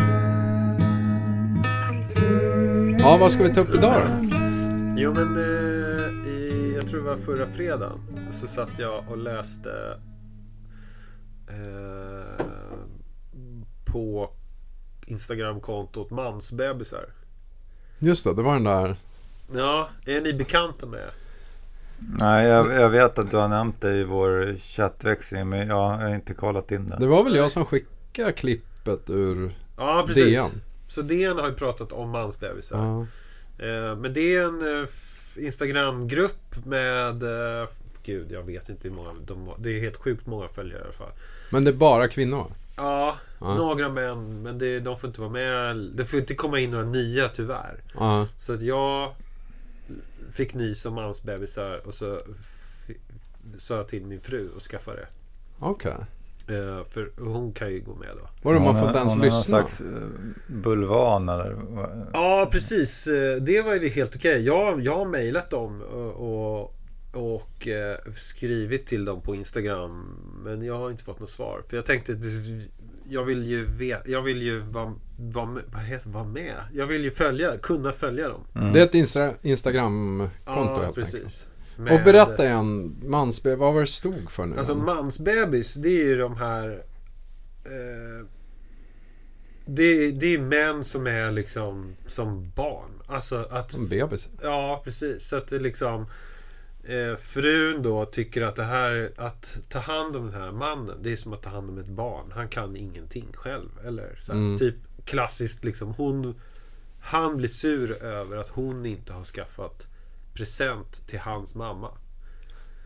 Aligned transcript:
Tre 2.14 2.96
Ja, 2.98 3.16
vad 3.20 3.32
ska 3.32 3.42
vi 3.42 3.54
ta 3.54 3.60
upp 3.60 3.74
idag 3.74 3.94
då? 3.94 4.36
Jo 4.96 5.14
men 5.14 5.36
eh, 5.36 6.28
i, 6.30 6.72
jag 6.74 6.86
tror 6.86 7.00
det 7.00 7.06
var 7.06 7.16
förra 7.16 7.46
fredagen 7.46 8.00
så 8.30 8.46
satt 8.46 8.78
jag 8.78 9.04
och 9.10 9.18
läste 9.18 10.00
eh, 11.48 12.46
på 13.84 14.30
Instagramkontot 15.06 16.10
mansbebisar. 16.10 17.04
Just 17.98 18.24
det, 18.24 18.34
det 18.34 18.42
var 18.42 18.54
den 18.54 18.64
där. 18.64 18.96
Ja, 19.54 19.88
är 20.06 20.20
ni 20.20 20.32
bekanta 20.32 20.86
med? 20.86 21.10
Nej, 21.98 22.46
jag, 22.46 22.72
jag 22.74 22.90
vet 22.90 23.18
att 23.18 23.30
du 23.30 23.36
har 23.36 23.48
nämnt 23.48 23.80
det 23.80 23.92
i 23.96 24.04
vår 24.04 24.58
chattväxling, 24.58 25.48
men 25.48 25.68
jag 25.68 25.88
har 25.88 26.14
inte 26.14 26.34
kollat 26.34 26.70
in 26.72 26.88
det. 26.88 26.96
Det 27.00 27.06
var 27.06 27.24
väl 27.24 27.36
jag 27.36 27.50
som 27.50 27.64
skickade 27.66 28.32
klippet 28.32 29.10
ur 29.10 29.50
Ja, 29.76 30.04
precis. 30.06 30.24
DN. 30.40 30.60
Så 30.88 31.02
DN 31.02 31.38
har 31.38 31.46
ju 31.48 31.54
pratat 31.54 31.92
om 31.92 32.10
mansbebisar. 32.10 32.78
Ja. 32.78 33.00
Eh, 33.66 33.96
men 33.96 34.12
det 34.12 34.36
är 34.36 34.44
en 34.44 34.82
eh, 34.82 34.88
Instagramgrupp 35.44 36.66
med 36.66 37.22
eh, 37.22 37.68
Gud, 38.02 38.32
jag 38.32 38.42
vet 38.42 38.68
inte 38.68 38.88
hur 38.88 38.94
många 38.96 39.10
de. 39.26 39.50
Det 39.58 39.70
är 39.76 39.80
helt 39.80 39.96
sjukt 39.96 40.26
många 40.26 40.48
följare 40.48 40.80
i 40.80 40.82
alla 40.84 40.92
fall. 40.92 41.12
Men 41.52 41.64
det 41.64 41.70
är 41.70 41.74
bara 41.74 42.08
kvinnor? 42.08 42.52
Ja, 42.76 43.16
Ja. 43.40 43.54
några 43.54 43.88
män. 43.88 44.42
Men 44.42 44.58
det, 44.58 44.80
de 44.80 44.98
får 44.98 45.08
inte 45.08 45.20
vara 45.20 45.30
med. 45.30 45.76
Det 45.76 46.04
får 46.04 46.18
inte 46.18 46.34
komma 46.34 46.58
in 46.60 46.70
några 46.70 46.84
nya 46.84 47.28
tyvärr. 47.28 47.80
Ja. 47.94 48.26
Så 48.36 48.52
att 48.52 48.62
jag 48.62 49.14
fick 50.32 50.54
nys 50.54 50.86
om 50.86 50.94
mansbebisar 50.94 51.86
och 51.86 51.94
så 51.94 52.20
sa 53.56 53.76
jag 53.76 53.88
till 53.88 54.04
min 54.06 54.20
fru 54.20 54.48
att 54.56 54.62
skaffa 54.62 54.94
det. 54.94 55.06
Okej. 55.58 55.92
Eh, 56.48 56.84
för 56.90 57.10
hon 57.24 57.52
kan 57.52 57.70
ju 57.72 57.80
gå 57.80 57.94
med 57.94 58.08
då. 58.22 58.28
Vadå, 58.42 58.60
man 58.60 58.78
får 58.78 58.88
inte 58.88 58.98
är- 58.98 59.00
ens 59.00 59.12
är 59.14 59.18
någon 59.18 59.24
lyssna? 59.26 59.42
slags 59.42 59.80
eh, 59.80 59.86
bulvan 60.48 61.28
eller? 61.28 61.52
vad? 61.52 62.06
Ja, 62.12 62.48
precis. 62.52 63.06
Eh, 63.06 63.36
Det 63.36 63.62
var 63.62 63.74
ju 63.74 63.88
helt 63.88 64.16
okej. 64.16 64.42
Jag, 64.42 64.80
jag 64.80 64.96
har 64.96 65.04
mejlat 65.06 65.50
dem 65.50 65.82
och, 65.82 66.12
och, 66.12 66.74
och 67.12 67.68
eh, 67.68 67.96
skrivit 68.16 68.86
till 68.86 69.04
dem 69.04 69.20
på 69.20 69.34
Instagram. 69.34 70.16
Men 70.44 70.62
jag 70.64 70.78
har 70.78 70.90
inte 70.90 71.04
fått 71.04 71.20
något 71.20 71.30
svar. 71.30 71.62
För 71.68 71.76
jag 71.76 71.86
tänkte... 71.86 72.12
Jag 73.08 73.24
vill 73.24 73.44
ju 73.46 73.64
veta, 73.64 74.10
Jag 74.10 74.22
vill 74.22 74.42
ju 74.42 74.58
vara, 74.58 74.94
vad 75.72 75.82
heter, 75.82 76.08
vara 76.10 76.24
med. 76.24 76.54
Jag 76.72 76.86
vill 76.86 77.04
ju 77.04 77.10
följa, 77.10 77.56
kunna 77.58 77.92
följa 77.92 78.28
dem. 78.28 78.40
Mm. 78.54 78.72
Det 78.72 78.80
är 78.80 78.84
ett 78.84 78.94
Insta- 78.94 79.34
Instagramkonto 79.42 80.30
Ja, 80.46 80.64
helt 80.66 80.78
enkelt. 80.78 80.94
precis. 80.94 81.46
Och 81.76 81.82
Med- 81.82 82.04
berätta 82.04 82.44
igen, 82.44 82.96
mansbe, 83.04 83.56
vad 83.56 83.74
var 83.74 83.80
det 83.80 83.86
stod 83.86 84.30
för 84.30 84.46
nu? 84.46 84.56
Alltså 84.56 84.74
mansbebis, 84.74 85.74
det 85.74 85.88
är 85.88 86.04
ju 86.04 86.16
de 86.16 86.36
här... 86.36 86.68
Eh, 87.64 88.26
det, 89.66 89.82
är- 89.82 90.12
det 90.12 90.34
är 90.34 90.38
män 90.38 90.84
som 90.84 91.06
är 91.06 91.32
liksom 91.32 91.94
som 92.06 92.50
barn. 92.56 92.90
Alltså 93.06 93.46
att... 93.50 93.70
Som 93.70 93.88
bebis. 93.88 94.28
Ja, 94.42 94.80
precis. 94.84 95.22
Så 95.28 95.36
att 95.36 95.48
det 95.48 95.58
liksom... 95.58 96.06
Eh, 96.88 97.16
frun 97.16 97.82
då 97.82 98.04
tycker 98.04 98.42
att 98.42 98.56
det 98.56 98.64
här... 98.64 99.12
Att 99.16 99.58
ta 99.68 99.78
hand 99.78 100.16
om 100.16 100.26
den 100.30 100.34
här 100.42 100.52
mannen, 100.52 100.98
det 101.02 101.12
är 101.12 101.16
som 101.16 101.32
att 101.32 101.42
ta 101.42 101.50
hand 101.50 101.70
om 101.70 101.78
ett 101.78 101.86
barn. 101.86 102.32
Han 102.34 102.48
kan 102.48 102.76
ingenting 102.76 103.28
själv. 103.34 103.68
Eller 103.86 104.16
så 104.20 104.32
här, 104.32 104.38
Mm. 104.38 104.58
Typ 104.58 104.74
klassiskt 105.04 105.64
liksom. 105.64 105.94
Hon... 105.94 106.34
Han 107.00 107.36
blir 107.36 107.48
sur 107.48 108.02
över 108.02 108.36
att 108.36 108.48
hon 108.48 108.86
inte 108.86 109.12
har 109.12 109.24
skaffat 109.24 109.86
present 110.34 111.06
till 111.06 111.18
hans 111.18 111.54
mamma. 111.54 111.90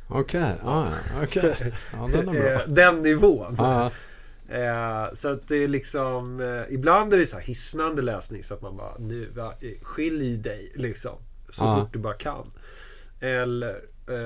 Okej, 0.08 0.54
ah, 0.64 0.86
okej. 1.22 1.54
Ja, 1.92 2.08
den 2.12 2.28
är 2.28 2.32
bra. 2.32 2.50
Eh, 2.52 2.60
Den 2.68 2.98
nivån. 2.98 3.54
Ja, 3.58 3.90
Eh, 4.48 5.12
så 5.12 5.32
att 5.32 5.48
det 5.48 5.56
är 5.56 5.68
liksom... 5.68 6.40
Eh, 6.40 6.74
ibland 6.74 7.14
är 7.14 7.18
det 7.18 7.26
så 7.26 7.36
här 7.36 7.42
hisnande 7.44 8.02
läsning 8.02 8.42
så 8.42 8.54
att 8.54 8.62
man 8.62 8.76
bara 8.76 8.98
nu, 8.98 9.30
va, 9.34 9.54
eh, 9.60 9.70
skilj 9.82 10.36
dig 10.36 10.72
liksom. 10.74 11.18
Så 11.48 11.64
Ja. 11.64 11.80
fort 11.80 11.92
du 11.92 11.98
bara 11.98 12.14
kan. 12.14 12.46
Eller, 13.20 13.80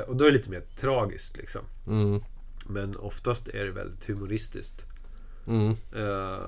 och 0.08 0.16
då 0.16 0.24
är 0.24 0.28
det 0.30 0.36
lite 0.36 0.50
mer 0.50 0.60
tragiskt 0.76 1.36
liksom. 1.36 1.60
mm, 1.86 2.20
Men 2.68 2.96
oftast 2.96 3.48
är 3.48 3.64
det 3.64 3.70
väldigt 3.72 4.04
humoristiskt. 4.08 4.86
mm, 5.46 5.70
Eh, 5.96 6.38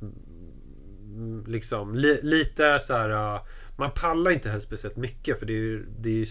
mm, 0.00 1.44
liksom 1.46 1.94
li, 1.94 2.20
lite 2.22 2.78
så 2.80 2.92
här... 2.96 3.34
eh, 3.34 3.40
man 3.76 3.90
pallar 3.90 4.30
inte 4.30 4.48
heller 4.48 4.60
speciellt 4.60 4.96
mycket 4.96 5.38
för 5.38 5.46
det 5.46 5.52
är 5.52 5.56
ju, 5.60 5.86
det 6.00 6.08
är 6.10 6.14
ju, 6.14 6.26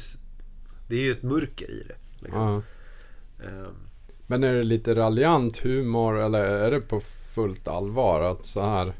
det 0.87 0.95
är 0.95 1.01
ju 1.01 1.11
ett 1.11 1.23
mörker 1.23 1.69
i 1.71 1.83
det. 1.87 1.95
Liksom. 2.25 2.63
Eh, 3.43 3.67
Men 4.27 4.43
är 4.43 4.53
det 4.53 4.63
lite 4.63 4.95
raljant 4.95 5.57
humor 5.57 6.19
eller 6.19 6.39
är 6.39 6.71
det 6.71 6.81
på 6.81 7.01
fullt 7.35 7.67
allvar 7.67 8.21
att 8.21 8.45
så 8.45 8.61
här? 8.61 8.93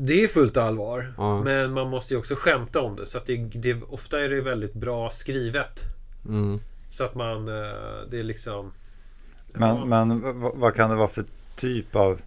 Det 0.00 0.24
är 0.24 0.28
fullt 0.28 0.56
allvar. 0.56 1.14
Ja. 1.16 1.42
Men 1.42 1.72
man 1.72 1.88
måste 1.90 2.14
ju 2.14 2.18
också 2.18 2.34
skämta 2.36 2.80
om 2.80 2.96
det. 2.96 3.06
Så 3.06 3.18
att 3.18 3.26
det, 3.26 3.36
det, 3.36 3.82
ofta 3.82 4.20
är 4.20 4.28
det 4.28 4.40
väldigt 4.40 4.74
bra 4.74 5.10
skrivet. 5.10 5.82
Mm, 6.28 6.60
Så 6.90 7.04
att 7.04 7.14
man... 7.14 7.48
eh, 7.48 7.54
Det 8.10 8.18
är 8.18 8.22
liksom... 8.22 8.72
Men, 9.52 9.76
Ja. 9.76 9.84
men 9.84 10.40
vad, 10.40 10.56
vad 10.56 10.74
kan 10.74 10.90
det 10.90 10.96
vara 10.96 11.08
för 11.08 11.24
typ 11.56 11.96
av 11.96 12.20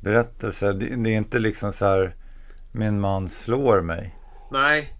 berättelse? 0.00 0.72
Det, 0.72 0.86
det 0.96 1.10
är 1.10 1.16
inte 1.16 1.38
liksom 1.38 1.72
så 1.72 1.84
här 1.84 2.14
min 2.72 3.00
man 3.00 3.28
slår 3.28 3.80
mig. 3.80 4.14
Nej. 4.50 4.92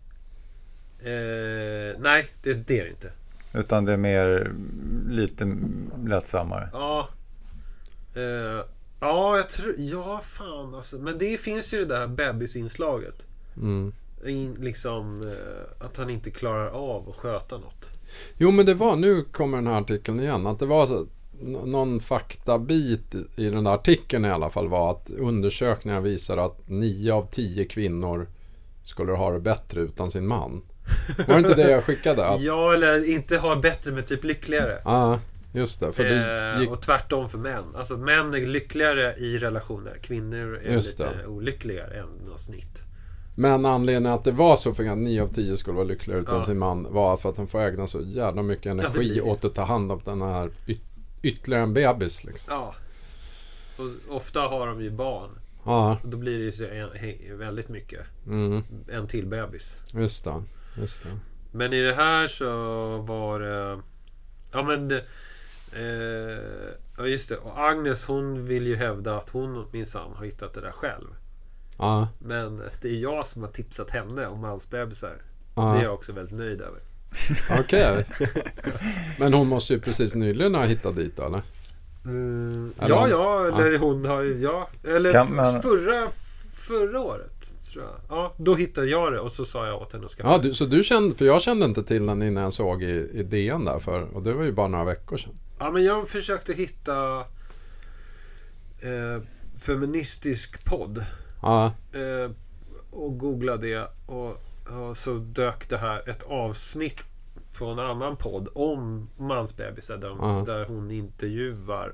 Eh, 0.98 1.98
nej, 2.00 2.26
det, 2.42 2.54
det 2.54 2.81
är 2.81 2.84
det 2.84 2.91
inte. 2.91 3.10
Utan 3.54 3.84
det 3.84 3.92
är 3.92 3.97
mer 3.97 4.53
lite 5.09 5.56
lättsammare. 6.06 6.69
Ja. 6.72 7.09
Eh, 8.15 8.65
ja, 9.06 9.36
jag 9.36 9.48
tror... 9.48 9.74
Ja, 9.78 10.20
fan 10.24 10.74
alltså. 10.74 10.96
Men 10.96 11.18
det 11.18 11.40
finns 11.40 11.74
ju 11.74 11.78
det 11.78 11.84
där 11.84 12.06
bebisinslaget. 12.06 13.24
mm. 13.56 13.92
In, 14.26 14.54
liksom 14.60 15.20
eh, 15.22 15.84
att 15.86 15.96
han 15.96 16.10
inte 16.10 16.30
klarar 16.30 16.68
av 16.68 17.08
att 17.10 17.16
sköta 17.16 17.58
något. 17.58 17.86
Jo 18.38 18.50
men 18.50 18.66
det 18.66 18.74
var, 18.74 18.96
nu 18.96 19.24
kommer 19.24 19.56
den 19.58 19.66
här 19.66 19.80
artikeln 19.80 20.20
igen, 20.20 20.46
att 20.46 20.58
det 20.58 20.66
var 20.66 20.86
så, 20.86 21.06
någon 21.64 22.00
faktabit 22.00 23.14
i- 23.36 23.48
den 23.50 23.64
där 23.64 23.74
artikeln 23.74 24.24
i 24.24 24.30
alla 24.30 24.50
fall 24.50 24.68
var 24.68 24.90
att 24.90 25.10
undersökningar 25.10 26.00
visar 26.00 26.36
att 26.36 26.58
9 26.68 27.12
av 27.14 27.28
10 27.30 27.64
kvinnor 27.64 28.26
skulle 28.84 29.12
ha 29.12 29.30
det 29.32 29.40
bättre 29.40 29.80
utan 29.80 30.10
sin 30.10 30.26
man. 30.26 30.62
Var 31.28 31.34
det 31.34 31.40
inte 31.40 31.54
det 31.54 31.70
jag 31.70 31.84
skickade? 31.84 32.26
Att, 32.26 32.40
Ja, 32.42 32.74
eller 32.74 33.10
inte 33.10 33.36
ha 33.36 33.56
bättre 33.56 33.92
men 33.92 34.02
typ 34.02 34.24
lyckligare. 34.24 34.78
Ja, 34.84 35.20
just 35.56 35.80
det. 35.80 35.92
För 35.92 36.04
det 36.04 36.52
Eh, 36.54 36.60
gick, 36.60 36.70
Och 36.70 36.82
tvärtom 36.82 37.28
för 37.28 37.38
män. 37.38 37.64
Alltså 37.76 37.96
män 37.96 38.34
är 38.34 38.46
lyckligare 38.46 39.14
i 39.14 39.38
relationer. 39.38 39.98
Kvinnor 40.02 40.60
är 40.64 40.72
Just 40.72 40.98
lite 40.98 41.10
det. 41.22 41.26
olyckligare 41.26 41.94
än 42.00 42.08
något 42.28 42.40
snitt. 42.40 42.82
men 43.38 43.66
anledningen 43.66 44.12
att 44.12 44.24
det 44.24 44.32
var 44.32 44.56
så 44.56 44.74
för 44.74 44.84
att 44.84 44.98
9 44.98 45.22
av 45.22 45.28
10 45.28 45.56
skulle 45.56 45.74
vara 45.76 45.84
lyckligare 45.86 46.20
utan 46.20 46.34
Ja. 46.34 46.42
sin 46.42 46.58
man 46.58 46.92
var 46.92 47.16
för 47.16 47.28
att 47.28 47.36
de 47.36 47.48
får 47.48 47.60
ägna 47.60 47.86
så 47.86 48.00
jävla 48.00 48.42
mycket 48.42 48.66
energi 48.66 48.98
blir 48.98 49.14
det. 49.14 49.20
åt 49.20 49.44
att 49.44 49.54
ta 49.54 49.62
hand 49.64 49.92
om 49.92 50.00
den 50.04 50.22
här 50.22 50.50
yt- 50.66 50.80
ytterligare 51.22 51.62
en 51.62 51.74
bebis. 51.74 52.24
Liksom. 52.24 52.46
Ja. 52.54 52.74
Och 53.76 54.16
ofta 54.16 54.40
har 54.40 54.66
de 54.66 54.80
ju 54.82 54.90
barn. 54.90 55.30
Ja, 55.64 55.98
då 56.04 56.16
blir 56.16 56.38
det 56.38 56.44
ju 56.44 56.52
så 56.52 56.64
en, 56.66 57.38
väldigt 57.38 57.68
mycket. 57.68 58.00
mm, 58.26 58.62
En 58.92 59.06
till 59.06 59.26
bebis. 59.26 59.78
just 59.94 60.24
det. 60.24 60.42
Just 60.78 61.02
det. 61.02 61.08
Men 61.52 61.72
i 61.72 61.82
det 61.82 61.94
här 61.94 62.26
så 62.26 62.46
var 62.98 63.40
det... 63.40 63.80
Ja 64.52 64.62
men... 64.62 64.88
det- 64.88 65.04
Eh, 65.76 66.72
ja 66.98 67.06
just 67.06 67.28
det. 67.28 67.37
Och 67.37 67.59
Agnes 67.69 68.06
hon 68.06 68.44
vill 68.44 68.66
ju 68.66 68.76
hävda 68.76 69.16
att 69.16 69.28
hon 69.28 69.66
minsann 69.72 70.12
har 70.14 70.25
hittat 70.25 70.54
det 70.54 70.60
där 70.60 70.72
själv. 70.72 71.06
Ja, 71.78 72.09
Men 72.19 72.56
det 72.82 72.88
är 72.88 72.98
jag 72.98 73.26
som 73.26 73.42
har 73.42 73.50
tipsat 73.50 73.91
henne 73.91 74.26
om 74.26 74.41
mansbebisar. 74.41 75.22
ja. 75.54 75.62
Det 75.75 75.78
är 75.81 75.84
jag 75.84 75.94
också 75.94 76.12
väldigt 76.12 76.38
nöjd 76.38 76.60
över. 76.60 76.81
Okej. 77.60 78.06
Men 79.18 79.34
hon 79.34 79.47
måste 79.48 79.72
ju 79.72 79.80
precis 79.80 80.15
nyligen 80.15 80.54
ha 80.54 80.62
hittat 80.65 80.97
dit 80.97 81.18
eller? 81.18 81.42
Mm, 82.04 82.72
Eller 82.78 82.89
ja, 82.95 83.04
om- 83.04 83.10
ja, 83.10 83.47
eller 83.47 83.78
hon 83.78 84.04
har 84.04 84.22
ju... 84.22 84.36
Ja, 84.36 84.68
eller 84.84 85.24
man- 85.34 85.62
förra, 85.62 86.09
förra 86.53 87.00
året. 87.00 87.35
Tror 87.82 87.86
jag. 88.08 88.18
Ja, 88.18 88.34
då 88.36 88.54
hittade 88.54 88.86
jag 88.86 89.12
det 89.12 89.20
och 89.20 89.32
så 89.32 89.44
sa 89.44 89.66
jag 89.66 89.82
åt 89.82 89.92
henne 89.92 90.04
att 90.04 90.10
skaffa 90.10 90.28
Ja, 90.30 90.38
det. 90.38 90.48
du, 90.48 90.54
så 90.54 90.64
du 90.66 90.82
kände, 90.82 91.14
för 91.16 91.24
jag 91.24 91.42
kände 91.42 91.64
inte 91.66 91.82
till 91.82 92.06
den 92.06 92.22
innan 92.22 92.42
jag 92.42 92.52
såg 92.52 92.82
i, 92.82 93.10
i 93.14 93.22
DN 93.22 93.64
där 93.64 93.78
för, 93.78 94.02
och 94.16 94.22
det 94.22 94.32
var 94.32 94.44
ju 94.44 94.52
bara 94.52 94.68
några 94.68 94.84
veckor 94.84 95.16
sedan. 95.16 95.32
Ja, 95.58 95.70
men 95.70 95.84
jag 95.84 96.08
försökte 96.08 96.52
hitta 96.52 97.18
eh, 98.80 99.22
feministisk 99.66 100.64
podd. 100.64 101.04
Ja, 101.42 101.72
Eh, 101.92 102.30
och 102.90 103.18
googlade 103.18 103.66
det 103.66 103.88
och, 104.06 104.42
och 104.88 104.96
så 104.96 105.14
dök 105.14 105.68
det 105.68 105.76
här 105.76 106.08
ett 106.10 106.22
avsnitt 106.22 107.04
på 107.58 107.64
en 107.66 107.78
annan 107.78 108.16
podd 108.16 108.48
om 108.54 109.08
mansbebisar 109.18 109.96
där, 109.96 110.08
Ja. 110.08 110.42
där 110.46 110.64
hon 110.64 110.90
intervjuar 110.90 111.92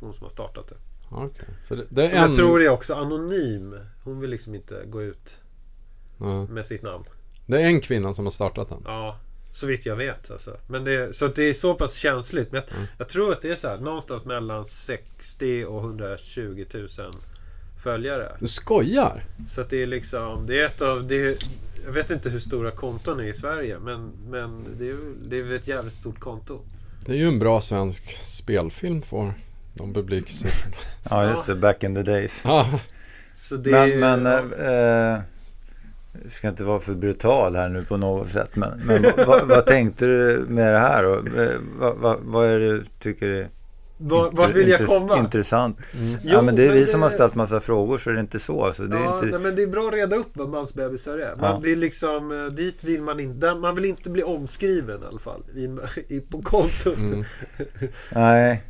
hon 0.00 0.12
som 0.12 0.22
har 0.24 0.30
startat 0.30 0.68
det. 0.68 0.74
Okej. 1.10 1.48
För 1.68 1.76
det, 1.76 1.84
det 1.88 2.02
är 2.04 2.08
Som 2.08 2.18
en... 2.18 2.24
jag 2.24 2.34
tror 2.36 2.62
är 2.62 2.68
också 2.68 2.94
anonym. 2.94 3.74
Hon 4.04 4.20
vill 4.20 4.30
liksom 4.30 4.54
inte 4.54 4.82
gå 4.86 5.02
ut 5.02 5.38
ja, 6.18 6.44
med 6.46 6.66
sitt 6.66 6.82
namn. 6.82 7.04
det 7.46 7.56
är 7.62 7.64
en 7.66 7.80
kvinna 7.80 8.14
som 8.14 8.26
har 8.26 8.30
startat 8.30 8.68
den. 8.68 8.82
Ja, 8.84 9.18
Så 9.50 9.66
vitt 9.66 9.86
jag 9.86 9.96
vet 9.96 10.30
alltså. 10.30 10.56
Men 10.66 10.84
det, 10.84 11.14
så 11.16 11.26
det 11.26 11.42
är 11.48 11.52
så 11.54 11.74
pass 11.74 11.94
känsligt. 11.94 12.52
Men 12.52 12.62
jag, 12.66 12.76
Mm. 12.76 12.88
jag 12.98 13.08
tror 13.08 13.32
att 13.32 13.42
det 13.42 13.50
är 13.50 13.56
så 13.56 13.68
här, 13.68 13.78
någonstans 13.78 14.24
mellan 14.24 14.64
60 14.64 15.64
och 15.64 15.80
120 15.84 16.64
000 16.74 16.88
följare. 17.82 18.36
Du 18.40 18.48
skojar? 18.48 19.24
Så 19.46 19.60
att 19.60 19.70
det 19.70 19.82
är 19.82 19.86
liksom, 19.86 20.46
det 20.46 20.60
är 20.60 20.66
ett 20.66 20.82
av, 20.82 21.06
det 21.06 21.16
är, 21.22 21.36
jag 21.84 21.92
vet 21.92 22.10
inte 22.10 22.30
hur 22.30 22.38
stora 22.38 22.70
konton 22.70 23.20
är 23.20 23.24
i 23.24 23.34
Sverige 23.34 23.78
men, 23.78 24.10
men 24.28 24.64
det, 24.78 24.88
är, 24.88 24.96
det 25.28 25.36
är 25.38 25.52
ett 25.52 25.68
jävligt 25.68 25.94
stort 25.94 26.18
konto. 26.20 26.60
Det 27.06 27.12
är 27.12 27.16
ju 27.16 27.28
en 27.28 27.38
bra 27.38 27.60
svensk 27.60 28.10
spelfilm 28.24 29.02
för 29.02 29.34
de 29.74 29.94
publiksiffrorna. 29.94 30.76
Ja, 31.10 31.28
just 31.30 31.46
det. 31.46 31.54
Back 31.54 31.84
in 31.84 31.94
the 31.94 32.02
days. 32.02 32.44
Så 33.32 33.56
det 33.56 33.70
Men, 33.70 34.00
men 34.00 34.24
ja, 34.24 34.42
eh, 34.64 35.12
eh, 35.14 35.20
jag 36.22 36.32
ska 36.32 36.48
inte 36.48 36.64
vara 36.64 36.80
för 36.80 36.94
brutal 36.94 37.56
här 37.56 37.68
nu 37.68 37.84
på 37.84 37.96
något 37.96 38.30
sätt. 38.30 38.56
Men, 38.56 38.80
men 38.84 39.02
vad, 39.02 39.26
vad, 39.26 39.48
vad 39.48 39.66
tänkte 39.66 40.06
du 40.06 40.44
med 40.48 40.72
det 40.74 40.78
här? 40.80 41.04
Och, 41.04 41.38
eh, 41.38 41.56
vad, 41.78 41.96
vad, 41.96 42.18
vad 42.22 42.46
är 42.46 42.58
det 42.58 42.72
du 42.72 42.84
tycker 42.98 43.28
är 43.28 43.48
var, 44.00 44.30
vart 44.30 44.50
vill 44.50 44.68
jag 44.68 44.86
komma? 44.86 45.18
intressant? 45.18 45.78
Jo, 45.92 46.18
ja, 46.22 46.42
men 46.42 46.56
det 46.56 46.64
är 46.66 46.72
vi 46.72 46.78
men 46.78 46.86
som 46.86 47.00
det- 47.00 47.06
har 47.06 47.10
ställt 47.10 47.34
massa 47.34 47.60
frågor 47.60 47.98
så 47.98 48.10
det 48.10 48.16
är 48.16 48.20
inte 48.20 48.38
så. 48.38 48.64
Alltså, 48.64 48.82
det 48.82 48.96
är 48.96 49.00
ja, 49.00 49.14
inte, 49.14 49.26
nej, 49.26 49.40
men 49.40 49.56
det 49.56 49.62
är 49.62 49.66
bra 49.66 49.88
att 49.88 49.94
reda 49.94 50.16
upp 50.16 50.28
vad 50.32 50.48
mansbebisar 50.48 51.18
är. 51.18 51.36
Man, 51.36 51.50
Ja. 51.50 51.60
det 51.62 51.72
är 51.72 51.76
liksom, 51.76 52.52
dit 52.56 52.84
vill 52.84 53.02
man 53.02 53.20
inte, 53.20 53.54
man 53.54 53.74
vill 53.74 53.84
inte 53.84 54.10
bli 54.10 54.22
omskriven 54.22 55.02
i 55.02 55.06
alla 55.06 55.18
fall. 55.18 55.42
I, 55.56 55.64
i, 56.16 56.20
på 56.20 56.42
kontot. 56.42 56.98
mm. 56.98 57.24
Nej. 58.12 58.62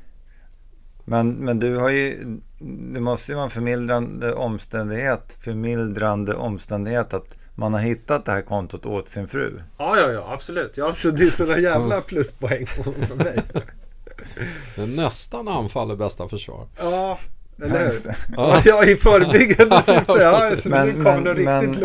Men, 1.08 1.32
men 1.32 1.58
du 1.58 1.76
har 1.76 1.90
ju, 1.90 2.38
det 2.94 3.00
måste 3.00 3.32
ju 3.32 3.34
vara 3.34 3.44
en 3.44 3.50
förmildrande 3.50 4.32
omständighet, 4.32 5.36
förmildrande 5.40 6.34
omständighet 6.34 7.14
att 7.14 7.34
man 7.54 7.72
har 7.72 7.80
hittat 7.80 8.24
det 8.24 8.32
här 8.32 8.40
kontot 8.40 8.86
åt 8.86 9.08
sin 9.08 9.28
fru. 9.28 9.60
Ja, 9.78 9.98
ja, 10.00 10.10
ja, 10.12 10.32
absolut. 10.32 10.76
Ja, 10.76 10.92
så 10.92 11.10
det 11.10 11.24
är 11.24 11.30
sådana 11.30 11.58
jävla 11.58 12.00
pluspoäng 12.00 12.66
på 12.66 12.82
för 12.82 13.14
mig. 13.14 13.42
det 14.76 15.02
nästan 15.02 15.48
anfall 15.48 15.90
är 15.90 15.96
bästa 15.96 16.28
försvar. 16.28 16.66
Ja, 16.78 17.18
eller 17.62 17.78
hur? 17.78 18.02
det. 18.04 18.16
Ja, 18.36 18.62
ja 18.64 18.84
i 18.84 18.96
förebyggande 18.96 19.82
syfte. 19.82 20.12
Ja, 20.12 20.40
så 20.40 20.68
Men, 20.68 20.88
men, 20.88 21.22
men, 21.44 21.76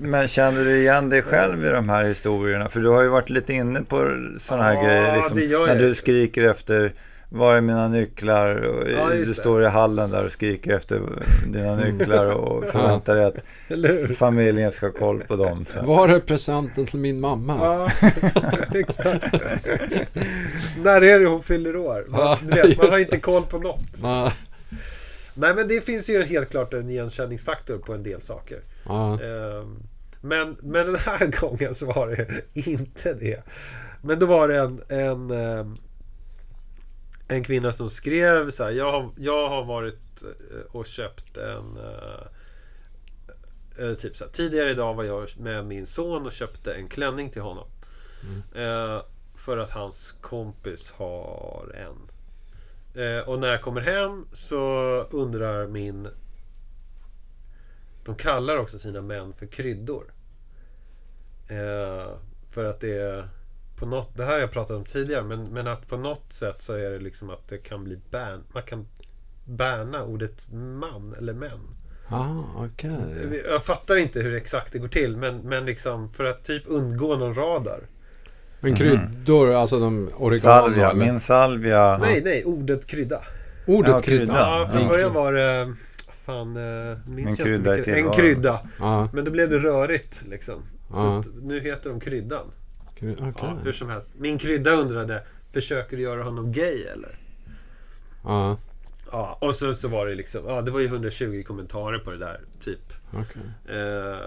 men, 0.00 0.28
känner 0.28 0.64
du 0.64 0.78
igen 0.78 1.08
dig 1.08 1.22
själv 1.22 1.66
i 1.66 1.68
de 1.68 1.88
här 1.88 2.04
historierna? 2.04 2.68
För 2.68 2.80
du 2.80 2.88
har 2.88 3.02
ju 3.02 3.08
varit 3.08 3.30
lite 3.30 3.52
inne 3.52 3.82
på 3.82 3.96
sådana 4.38 4.64
här 4.64 4.74
Ja, 4.74 4.82
grejer. 4.82 5.16
Liksom, 5.16 5.36
det 5.36 5.44
gör 5.44 5.66
när 5.66 5.78
du 5.78 5.94
skriker 5.94 6.42
efter 6.44 6.92
var 7.34 7.56
är 7.56 7.60
mina 7.60 7.88
nycklar? 7.88 8.56
Och 8.56 8.88
Ja, 8.90 9.08
du 9.10 9.18
det. 9.18 9.26
står 9.26 9.62
i 9.64 9.66
hallen 9.68 10.10
där 10.10 10.24
och 10.24 10.32
skriker 10.32 10.74
efter 10.76 11.00
dina 11.46 11.76
nycklar 11.76 12.26
och 12.26 12.64
förväntar 12.72 13.14
dig 13.16 13.24
att 13.24 14.16
familjen 14.16 14.72
ska 14.72 14.86
ha 14.86 14.92
koll 14.92 15.20
på 15.20 15.36
dem. 15.36 15.64
Så. 15.68 15.82
Var 15.86 16.08
är 16.08 16.20
presenten 16.20 16.86
till 16.86 16.98
min 16.98 17.20
mamma? 17.20 17.56
Ja, 17.60 17.88
exakt. 18.78 19.24
När 20.82 21.02
är 21.04 21.20
det 21.20 21.26
hon 21.26 21.42
fyller 21.42 21.76
år? 21.76 22.06
Man, 22.08 22.20
Ja, 22.20 22.38
du 22.42 22.48
vet, 22.62 22.76
man 22.78 22.90
har 22.90 23.00
inte 23.00 23.20
koll 23.20 23.42
på 23.42 23.58
något. 23.58 23.98
Ja, 24.02 24.32
Nej, 25.36 25.54
men 25.54 25.68
det 25.68 25.80
finns 25.84 26.10
ju 26.10 26.22
helt 26.22 26.50
klart 26.50 26.74
en 26.74 26.88
igenkänningsfaktor 26.90 27.76
på 27.78 27.94
en 27.94 28.02
del 28.02 28.20
saker. 28.20 28.58
ja. 28.86 29.12
Ehm, 29.22 29.76
Men, 30.20 30.56
men 30.62 30.86
den 30.86 30.96
här 30.96 31.40
gången 31.40 31.74
så 31.74 31.86
var 31.86 32.08
det 32.08 32.26
inte 32.70 33.14
det. 33.14 33.42
Men 34.02 34.18
då 34.18 34.26
var 34.26 34.48
det 34.48 34.56
en, 34.58 34.80
en, 34.88 35.30
ehm, 35.30 35.76
en 37.28 37.44
kvinna 37.44 37.72
som 37.72 37.90
skrev 37.90 38.50
så 38.50 38.64
här. 38.64 38.70
Jag 38.70 38.90
har, 38.90 39.10
jag 39.16 39.48
har 39.48 39.64
varit 39.64 40.22
eh, 40.22 40.76
och 40.76 40.86
köpt 40.86 41.36
en... 41.36 41.76
eh, 41.76 42.26
Typ 43.98 44.16
så 44.16 44.24
här, 44.24 44.30
tidigare 44.32 44.70
idag 44.70 44.94
var 44.94 45.04
jag 45.04 45.28
med 45.38 45.66
min 45.66 45.86
son 45.86 46.26
och 46.26 46.32
köpte 46.32 46.74
en 46.74 46.88
klänning 46.88 47.30
till 47.30 47.42
honom. 47.42 47.68
Eh, 48.54 49.02
för 49.34 49.56
att 49.56 49.70
hans 49.70 50.14
kompis 50.20 50.90
har 50.90 51.74
en. 51.74 52.10
Eh, 53.02 53.28
och 53.28 53.38
när 53.38 53.48
jag 53.48 53.62
kommer 53.62 53.80
hem 53.80 54.26
så 54.32 54.58
undrar 55.10 55.68
min 55.68 56.08
de 58.04 58.14
kallar 58.14 58.56
också 58.56 58.78
sina 58.78 59.02
män 59.02 59.32
för 59.32 59.46
kryddor. 59.46 60.12
För 62.50 62.64
att 62.64 62.80
det 62.80 62.98
är 63.00 63.28
på 63.76 63.86
något, 63.86 64.16
det 64.16 64.24
här 64.24 64.32
har 64.32 64.38
jag 64.40 64.50
pratat 64.52 64.76
om 64.76 64.84
tidigare, 64.84 65.22
men, 65.24 65.44
men 65.44 65.66
att 65.66 65.88
på 65.88 65.96
något 65.96 66.32
sätt 66.32 66.62
så 66.62 66.72
är 66.72 66.90
det 66.90 66.98
liksom 66.98 67.30
att 67.30 67.48
det 67.48 67.58
kan 67.58 67.84
bli 67.84 67.98
ban, 68.10 68.44
man 68.54 68.62
kan 68.62 68.86
bärna 69.44 70.04
ordet 70.04 70.46
man 70.52 71.14
eller 71.18 71.34
män. 71.34 71.60
Ah, 72.08 72.42
okej. 72.56 73.42
Jag 73.50 73.64
fattar 73.64 73.96
inte 73.96 74.20
hur 74.20 74.34
exakt 74.34 74.72
det 74.72 74.78
går 74.78 74.88
till, 74.88 75.16
men, 75.16 75.38
men 75.38 75.64
liksom 75.66 76.12
för 76.12 76.24
att 76.24 76.44
typ 76.44 76.62
undgå 76.66 77.16
någon 77.16 77.34
radar. 77.34 77.80
Men 78.60 78.74
kryddor, 78.76 79.52
alltså 79.52 79.78
de 79.80 80.10
oregano? 80.18 80.40
Salvia, 80.40 80.90
eller? 80.90 81.04
min 81.04 81.20
salvia. 81.20 81.98
Nej, 82.00 82.22
nej, 82.24 82.44
ordet 82.44 82.86
krydda. 82.86 83.22
Ordet 83.66 83.90
Ja, 83.92 83.98
krydda? 84.00 84.24
krydda. 84.24 84.38
Ja, 84.40 84.68
från 84.72 84.82
Ja. 84.82 84.88
början 84.88 85.12
var 85.12 85.32
det... 85.32 85.74
Fan, 86.24 86.56
eh, 86.56 86.98
minns 87.08 87.40
En 87.40 87.46
jag 87.46 87.56
inte 87.56 87.74
vilket- 87.76 87.96
En 87.96 88.10
krydda. 88.12 88.60
Ja, 88.78 89.08
Men 89.12 89.24
då 89.24 89.30
blev 89.30 89.50
det 89.50 89.58
rörigt 89.58 90.22
liksom. 90.28 90.62
Så 90.88 90.96
Ja. 90.96 91.18
att 91.18 91.26
nu 91.42 91.60
heter 91.60 91.90
de 91.90 92.00
kryddan. 92.00 92.46
Okej. 93.02 93.34
Ja, 93.40 93.58
hur 93.64 93.72
som 93.72 93.88
helst. 93.88 94.16
Min 94.18 94.38
krydda 94.38 94.70
undrade, 94.70 95.24
försöker 95.52 95.96
du 95.96 96.02
göra 96.02 96.22
honom 96.22 96.52
gay 96.52 96.82
eller? 96.82 97.10
Ja, 98.24 98.58
Ja, 99.12 99.38
och 99.40 99.54
så, 99.54 99.74
så 99.74 99.88
var 99.88 100.06
det 100.06 100.14
liksom, 100.14 100.44
ja 100.46 100.62
det 100.62 100.70
var 100.70 100.80
ju 100.80 100.86
120 100.86 101.42
kommentarer 101.46 101.98
på 101.98 102.10
det 102.10 102.18
där, 102.18 102.40
typ. 102.60 102.92
okej. 103.12 103.42
Eh, 103.68 104.18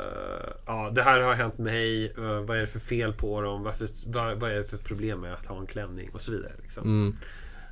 ja, 0.66 0.92
det 0.96 1.02
här 1.02 1.20
har 1.22 1.34
hänt 1.34 1.58
mig, 1.58 2.06
eh, 2.18 2.42
vad 2.42 2.58
är 2.58 2.62
det 2.62 2.68
för 2.68 2.80
fel 2.80 3.14
på 3.14 3.42
dem, 3.42 3.64
Varför, 3.64 3.88
vad, 4.06 4.40
vad 4.40 4.52
är 4.52 4.56
det 4.56 4.64
för 4.64 4.78
problem 4.78 5.22
med 5.22 5.34
att 5.34 5.46
ha 5.46 5.60
en 5.60 5.68
klänning 5.68 6.10
och 6.14 6.22
så 6.22 6.32
vidare. 6.32 6.54
Liksom. 6.62 6.84
Mm. 6.84 7.14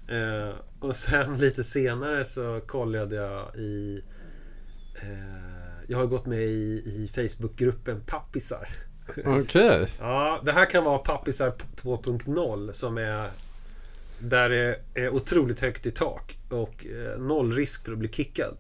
Eh, 0.08 0.56
och 0.80 0.96
sen 0.96 1.38
lite 1.38 1.64
senare 1.64 2.26
så 2.26 2.62
kollade 2.68 3.16
jag 3.16 3.56
i... 3.56 4.02
Eh, 5.02 5.86
jag 5.88 5.98
har 5.98 6.06
gått 6.06 6.26
med 6.26 6.44
i, 6.44 6.84
i 6.86 7.10
Facebookgruppen 7.14 8.02
Pappisar. 8.02 8.70
Okej. 9.26 9.88
Ja, 10.00 10.42
det 10.46 10.52
här 10.52 10.70
kan 10.70 10.84
vara 10.84 10.98
Pappisar 10.98 11.54
2.0 11.76 12.72
som 12.72 12.98
är... 12.98 13.30
Där 14.20 14.50
det 14.50 14.80
är 14.94 15.10
otroligt 15.10 15.60
högt 15.60 15.86
i 15.86 15.92
tak 15.92 16.38
och 16.50 16.86
eh, 16.86 17.20
noll 17.20 17.54
risk 17.54 17.86
för 17.86 17.92
att 17.92 17.98
bli 17.98 18.10
kickad. 18.10 18.58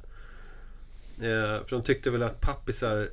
Eh, 1.17 1.65
för 1.65 1.69
de 1.69 1.83
tyckte 1.83 2.09
väl 2.11 2.23
att 2.23 2.41
Pappisar 2.41 3.09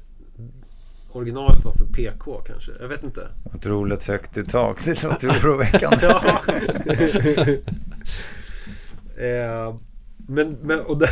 originalet 1.12 1.64
var 1.64 1.73
för 1.73 1.87
PK 1.87 2.40
kanske. 2.46 2.73
Jag 2.81 2.88
vet 2.88 3.02
inte. 3.02 3.29
Otroligt 3.44 4.06
högt 4.06 4.37
i 4.37 4.44
tak. 4.44 4.85
Det 4.85 5.02
låter 5.02 5.28
oroväckande. 5.28 6.07
Ja. 6.12 6.42
eh, 9.23 9.75
men, 10.26 10.52
men 10.62 10.81
och 10.81 10.99
där, 10.99 11.11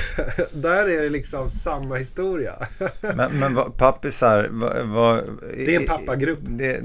där 0.62 0.88
är 0.88 1.02
det 1.02 1.09
liksom 1.09 1.50
samma 1.50 1.95
historia. 1.95 2.55
Men, 3.17 3.38
men 3.38 3.55
vad, 3.55 3.76
pappisar, 3.76 4.49
vad, 4.50 4.87
vad, 4.87 5.25
Det 5.57 5.75
är 5.76 5.81
en 5.81 5.87
pappagrupp. 5.87 6.38
Det, 6.43 6.83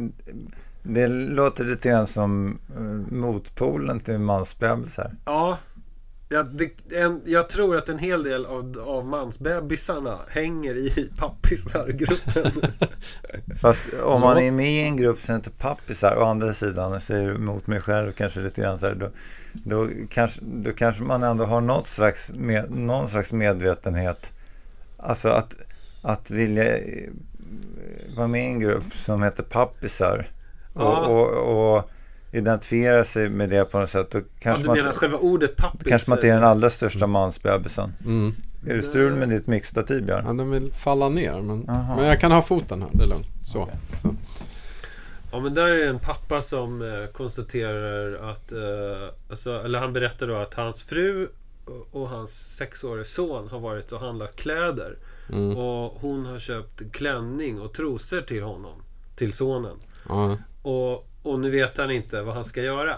det 0.84 1.08
låter 1.08 1.66
lite 1.66 1.90
grann 1.90 2.08
som 2.08 2.60
eh, 2.76 3.14
motpolen 3.14 4.00
till 4.00 4.20
mansbebisar. 4.20 5.12
Ja, 5.26 5.58
ja 6.36 6.44
det, 6.44 6.96
en, 6.96 7.22
jag 7.26 7.50
tror 7.50 7.78
att 7.78 7.90
en 7.90 8.00
hel 8.00 8.24
del 8.24 8.46
av, 8.46 8.84
av 8.88 9.06
mansbebisarna 9.06 10.20
hänger 10.28 10.76
i 10.76 11.10
pappisargruppen. 11.20 12.52
Fast 13.62 13.82
om 14.04 14.22
man 14.22 14.38
är 14.38 14.52
med 14.52 14.70
i 14.70 14.88
en 14.88 14.98
grupp 14.98 15.20
som 15.20 15.36
heter 15.36 15.52
pappisar, 15.52 16.18
å 16.18 16.24
andra 16.24 16.54
sidan, 16.54 16.92
jag 16.92 17.02
säger 17.02 17.36
emot 17.36 17.68
mig 17.68 17.82
själv 17.82 18.12
kanske 18.12 18.40
lite 18.40 18.62
grann 18.62 18.80
så 18.80 18.86
här, 18.86 18.96
då, 18.96 19.10
då, 19.54 19.90
kanske, 20.10 20.42
då 20.44 20.72
kanske 20.72 21.04
man 21.04 21.24
ändå 21.24 21.46
har 21.46 21.62
något 21.62 21.88
slags 21.88 22.32
med, 22.36 22.72
någon 22.72 23.08
slags 23.08 23.34
medvetenhet. 23.34 24.32
Alltså 24.98 25.30
att, 25.30 25.56
att 26.02 26.32
vilja 26.32 26.78
eh, 26.78 27.10
vara 28.18 28.28
med 28.28 28.42
i 28.42 28.46
en 28.46 28.60
grupp 28.60 28.94
som 28.94 29.24
heter 29.24 29.44
pappisar 29.44 30.26
och, 30.74 31.08
och, 31.08 31.76
och 31.76 31.90
identifiera 32.36 33.04
sig 33.04 33.30
med 33.30 33.50
det 33.50 33.66
på 33.72 33.80
något 33.80 33.90
sätt. 33.90 34.12
Då 34.12 34.18
Ja, 34.18 34.24
kanske, 34.40 34.64
du 34.64 34.68
man, 34.68 34.78
menar 34.78 34.90
inte- 34.90 35.00
själva 35.00 35.18
ordet 35.18 35.56
pappis? 35.56 35.88
kanske 35.88 36.10
man 36.12 36.18
inte 36.18 36.28
är 36.28 36.34
den 36.34 36.44
allra 36.44 36.70
största 36.70 37.08
mansbebisen. 37.08 37.94
Mm. 38.06 38.36
Är 38.68 38.76
det 38.76 38.82
strul 38.84 39.14
med 39.16 39.30
ditt 39.30 39.48
mixtativ, 39.48 40.06
Björn? 40.06 40.24
Ja, 40.28 40.34
den 40.34 40.52
vill 40.52 40.74
falla 40.74 41.10
ner. 41.10 41.42
Men, 41.42 41.70
Aha. 41.70 41.96
men 41.96 42.06
jag 42.06 42.20
kan 42.20 42.32
ha 42.32 42.42
foten 42.42 42.82
här, 42.82 42.90
det 42.94 43.04
är 43.04 43.08
lugnt. 43.08 43.28
Så. 43.44 43.70
så. 44.02 44.16
Ja 45.32 45.40
men 45.40 45.54
där 45.54 45.68
är 45.68 45.88
en 45.88 46.00
pappa 46.00 46.42
som 46.42 46.82
eh, 46.82 47.06
konstaterar 47.12 48.30
att 48.32 48.52
eh, 48.52 48.60
alltså, 49.30 49.62
Eller 49.64 49.80
han 49.80 49.94
berättar 49.94 50.28
då 50.28 50.36
att 50.36 50.54
hans 50.54 50.84
fru 50.84 51.28
och, 51.92 52.10
hans 52.10 52.56
sexårige 52.58 53.06
son 53.06 53.48
har 53.50 53.60
varit 53.60 53.92
och 53.92 54.00
handlat 54.00 54.36
kläder. 54.36 54.98
Mm. 55.30 55.58
Och 55.58 55.94
hon 56.02 56.26
har 56.26 56.40
köpt 56.40 56.82
klänning 56.92 57.62
och 57.62 57.74
trosor 57.74 58.22
till 58.22 58.44
honom. 58.44 58.82
Till 59.16 59.34
sonen. 59.34 59.78
Ja. 60.10 60.38
Och, 60.62 61.08
och 61.26 61.40
nu 61.40 61.52
vet 61.52 61.78
han 61.78 61.92
inte 61.92 62.22
vad 62.22 62.36
han 62.36 62.44
ska 62.46 62.62
göra. 62.62 62.96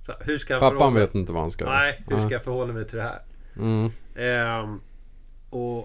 Så, 0.00 0.14
hur 0.20 0.38
ska 0.38 0.54
han 0.54 0.60
Pappan 0.60 0.78
förhålla- 0.78 1.00
vet 1.00 1.14
inte 1.14 1.32
vad 1.32 1.42
han 1.42 1.50
ska 1.50 1.64
göra. 1.64 1.74
Nej, 1.78 2.04
hur 2.08 2.18
ska 2.18 2.28
jag 2.30 2.44
förhålla 2.44 2.72
mig 2.72 2.84
till 2.86 2.96
det 2.96 3.02
här? 3.02 3.22
Mm. 3.56 3.90
Ehm, 4.16 4.80
och 5.50 5.78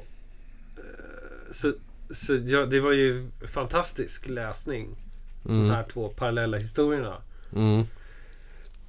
eh, 0.77 1.51
så, 1.51 1.73
så 2.13 2.33
ja, 2.45 2.65
det 2.65 2.79
var 2.79 2.91
ju 2.91 3.27
fantastisk 3.47 4.27
läsning. 4.27 4.95
De 5.43 5.51
Mm. 5.59 5.69
här 5.69 5.83
två 5.83 6.09
parallella 6.09 6.57
historierna. 6.57 7.17
Mm. 7.55 7.83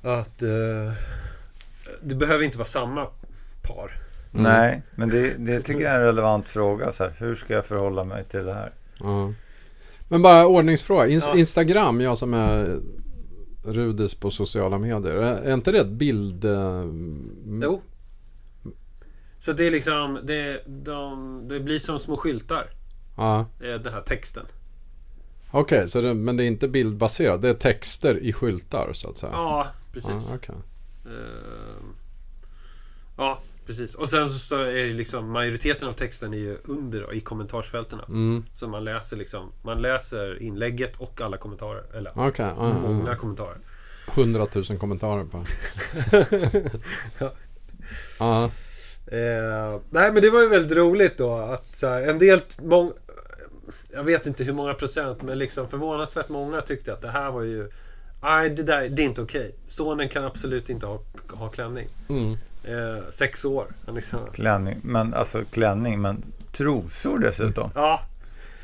Att 0.02 0.42
eh, 0.42 0.92
det 2.02 2.14
behöver 2.14 2.44
inte 2.44 2.58
vara 2.58 2.66
samma 2.66 3.06
par. 3.62 3.90
Mm. 4.32 4.42
Nej, 4.42 4.82
men 4.94 5.08
det, 5.08 5.34
det 5.38 5.60
tycker 5.62 5.80
jag 5.80 5.92
är 5.92 6.00
en 6.00 6.06
relevant 6.06 6.48
fråga. 6.48 6.92
Så 6.92 7.04
här, 7.04 7.12
hur 7.18 7.34
ska 7.34 7.54
jag 7.54 7.64
förhålla 7.66 8.04
mig 8.04 8.24
till 8.24 8.44
det 8.44 8.54
här? 8.54 8.72
Ja. 9.00 9.32
Men 10.08 10.22
bara 10.22 10.46
ordningsfråga. 10.46 11.06
Ins- 11.06 11.28
Ja. 11.32 11.38
Instagram, 11.38 12.00
jag 12.00 12.18
som 12.18 12.34
är 12.34 12.80
rudis 13.64 14.14
på 14.14 14.30
sociala 14.30 14.78
medier. 14.78 15.14
Är 15.14 15.54
inte 15.54 15.72
det 15.72 15.78
ett 15.80 15.86
bild... 15.88 16.44
eh, 16.44 16.84
Jo. 17.60 17.82
Så 19.38 19.52
det 19.52 19.66
är 19.66 19.70
liksom, 19.70 20.18
det, 20.24 20.62
de, 20.66 21.42
det 21.48 21.60
blir 21.60 21.78
som 21.78 21.98
små 21.98 22.16
skyltar. 22.16 22.66
Ja. 23.16 23.46
Den 23.58 23.92
här 23.92 24.00
texten. 24.00 24.44
Okej, 25.50 25.88
så 25.88 26.00
det, 26.00 26.14
men 26.14 26.36
det 26.36 26.44
är 26.44 26.46
inte 26.46 26.68
bildbaserat. 26.68 27.42
Det 27.42 27.48
är 27.48 27.54
texter 27.54 28.18
i 28.18 28.32
skyltar 28.32 28.90
så 28.92 29.10
att 29.10 29.16
säga. 29.18 29.32
Ja, 29.34 29.66
precis. 29.92 30.10
Ja, 30.28 30.34
okej. 30.34 30.54
Eh, 31.06 31.84
Ja, 33.16 33.38
precis. 33.68 33.94
Och 33.94 34.08
sen 34.08 34.28
så 34.28 34.56
är 34.56 34.86
det 34.86 34.92
liksom 34.92 35.32
majoriteten 35.32 35.88
av 35.88 35.92
texten 35.92 36.34
är 36.34 36.38
ju 36.38 36.58
under 36.64 37.00
då, 37.00 37.12
i 37.12 37.20
kommentarsfältena. 37.20 38.04
Mm. 38.08 38.44
Så 38.54 38.68
man 38.68 38.84
läser 38.84 39.16
liksom, 39.16 39.52
man 39.62 39.82
läser 39.82 40.42
inlägget 40.42 40.96
och 40.96 41.20
alla 41.20 41.36
kommentarer. 41.36 41.84
Eller 41.94 42.12
ja, 42.14 42.32
ja, 42.36 42.72
många 42.82 43.16
kommentarer. 43.16 43.58
100 44.16 44.46
000 44.54 44.78
kommentarer 44.78 45.24
på. 45.24 45.44
Ja. 47.18 47.32
Ja. 48.18 48.44
Eh, 49.06 49.80
nej 49.90 50.12
men 50.12 50.22
det 50.22 50.30
var 50.30 50.40
ju 50.40 50.48
väldigt 50.48 50.78
roligt 50.78 51.18
då 51.18 51.36
att 51.36 51.76
så 51.76 51.88
här, 51.88 52.08
en 52.08 52.18
del, 52.18 52.40
mång, 52.62 52.92
jag 53.92 54.04
vet 54.04 54.26
inte 54.26 54.44
hur 54.44 54.52
många 54.52 54.74
procent 54.74 55.22
men 55.22 55.38
liksom 55.38 55.68
förvånansvärt 55.68 56.28
många 56.28 56.60
tyckte 56.60 56.92
att 56.92 57.02
det 57.02 57.10
här 57.10 57.30
var 57.30 57.42
ju 57.42 57.70
Nej 58.22 58.50
det 58.50 58.62
där 58.62 58.88
det 58.88 59.02
är 59.02 59.06
inte 59.06 59.22
okej. 59.22 59.54
Sonen 59.66 60.08
kan 60.08 60.24
absolut 60.24 60.70
inte 60.70 60.86
ha, 60.86 61.00
ha 61.32 61.48
klänning. 61.48 61.88
Mm. 62.08 62.32
Eh, 62.64 63.08
sex 63.08 63.44
år. 63.44 63.66
Han 63.86 63.94
Liksom. 63.94 64.18
Klänning, 64.32 64.80
men 64.82 65.14
alltså 65.14 65.44
klänning, 65.50 66.00
men 66.00 66.22
trosor 66.52 67.18
dessutom. 67.18 67.70
Ja. 67.74 68.00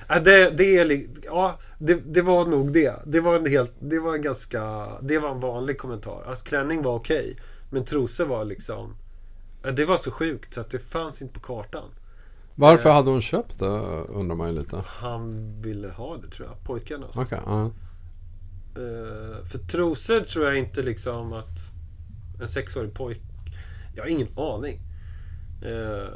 Ja, 0.09 0.21
det, 0.21 0.51
det, 0.51 0.79
är, 0.79 1.03
ja 1.25 1.55
det, 1.79 1.95
det 1.95 2.23
var 2.23 2.45
nog 2.45 2.73
det. 2.73 2.95
Det 3.07 3.21
var 3.21 3.35
en 3.35 3.47
helt, 3.47 3.73
det 3.79 3.99
var 3.99 4.15
en 4.15 4.23
ganska, 4.23 4.87
det 5.01 5.19
var 5.19 5.31
en 5.31 5.41
vanlig 5.41 5.79
kommentar. 5.79 6.25
Alltså 6.27 6.45
klänning 6.45 6.83
var 6.83 6.95
okej. 6.95 7.37
men 7.71 7.85
trosor 7.85 8.27
var 8.27 8.45
liksom, 8.45 8.97
det 9.77 9.85
var 9.85 9.97
så 9.97 10.11
sjukt 10.11 10.55
så 10.55 10.61
att 10.61 10.71
det 10.71 10.79
fanns 10.79 11.23
inte 11.23 11.35
på 11.35 11.41
kartan. 11.41 11.91
Varför 12.55 12.91
hade 12.91 13.11
hon 13.11 13.23
köpt 13.23 13.59
det 13.59 13.67
undrar 14.09 14.37
man 14.37 14.49
ju 14.49 14.55
lite. 14.59 14.83
Han 14.87 15.55
ville 15.63 15.89
ha 15.89 16.17
det 16.17 16.29
tror 16.29 16.49
jag, 16.49 16.65
pojkarna. 16.65 17.07
Alltså. 17.07 17.23
Okej, 17.23 17.39
ja. 17.47 17.71
Eh, 18.77 19.45
för 19.45 19.59
trosor 19.59 20.21
tror 20.21 20.47
jag 20.47 20.57
inte 20.57 20.83
liksom 20.83 21.33
att 21.33 21.71
en 22.41 22.49
sexårig 22.49 22.95
pojk... 22.95 23.21
Jag 23.95 24.03
har 24.03 24.09
ingen 24.09 24.39
aning. 24.39 24.81
Eh, 25.63 26.09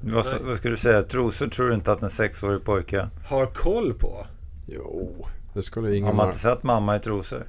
Vad, 0.00 0.24
nej. 0.24 0.34
vad 0.42 0.56
ska 0.56 0.68
du 0.68 0.76
säga? 0.76 1.02
Trosor 1.02 1.46
tror 1.46 1.68
du 1.68 1.74
inte 1.74 1.92
att 1.92 2.02
en 2.02 2.10
sexårig 2.10 2.64
pojke... 2.64 3.08
har 3.24 3.46
koll 3.46 3.94
på. 3.94 4.26
Jo, 4.66 5.26
det 5.54 5.62
skulle 5.62 6.04
Har 6.04 6.12
man 6.12 6.26
inte 6.26 6.38
sett 6.38 6.62
mamma 6.62 6.96
i 6.96 7.00
trosor? 7.00 7.46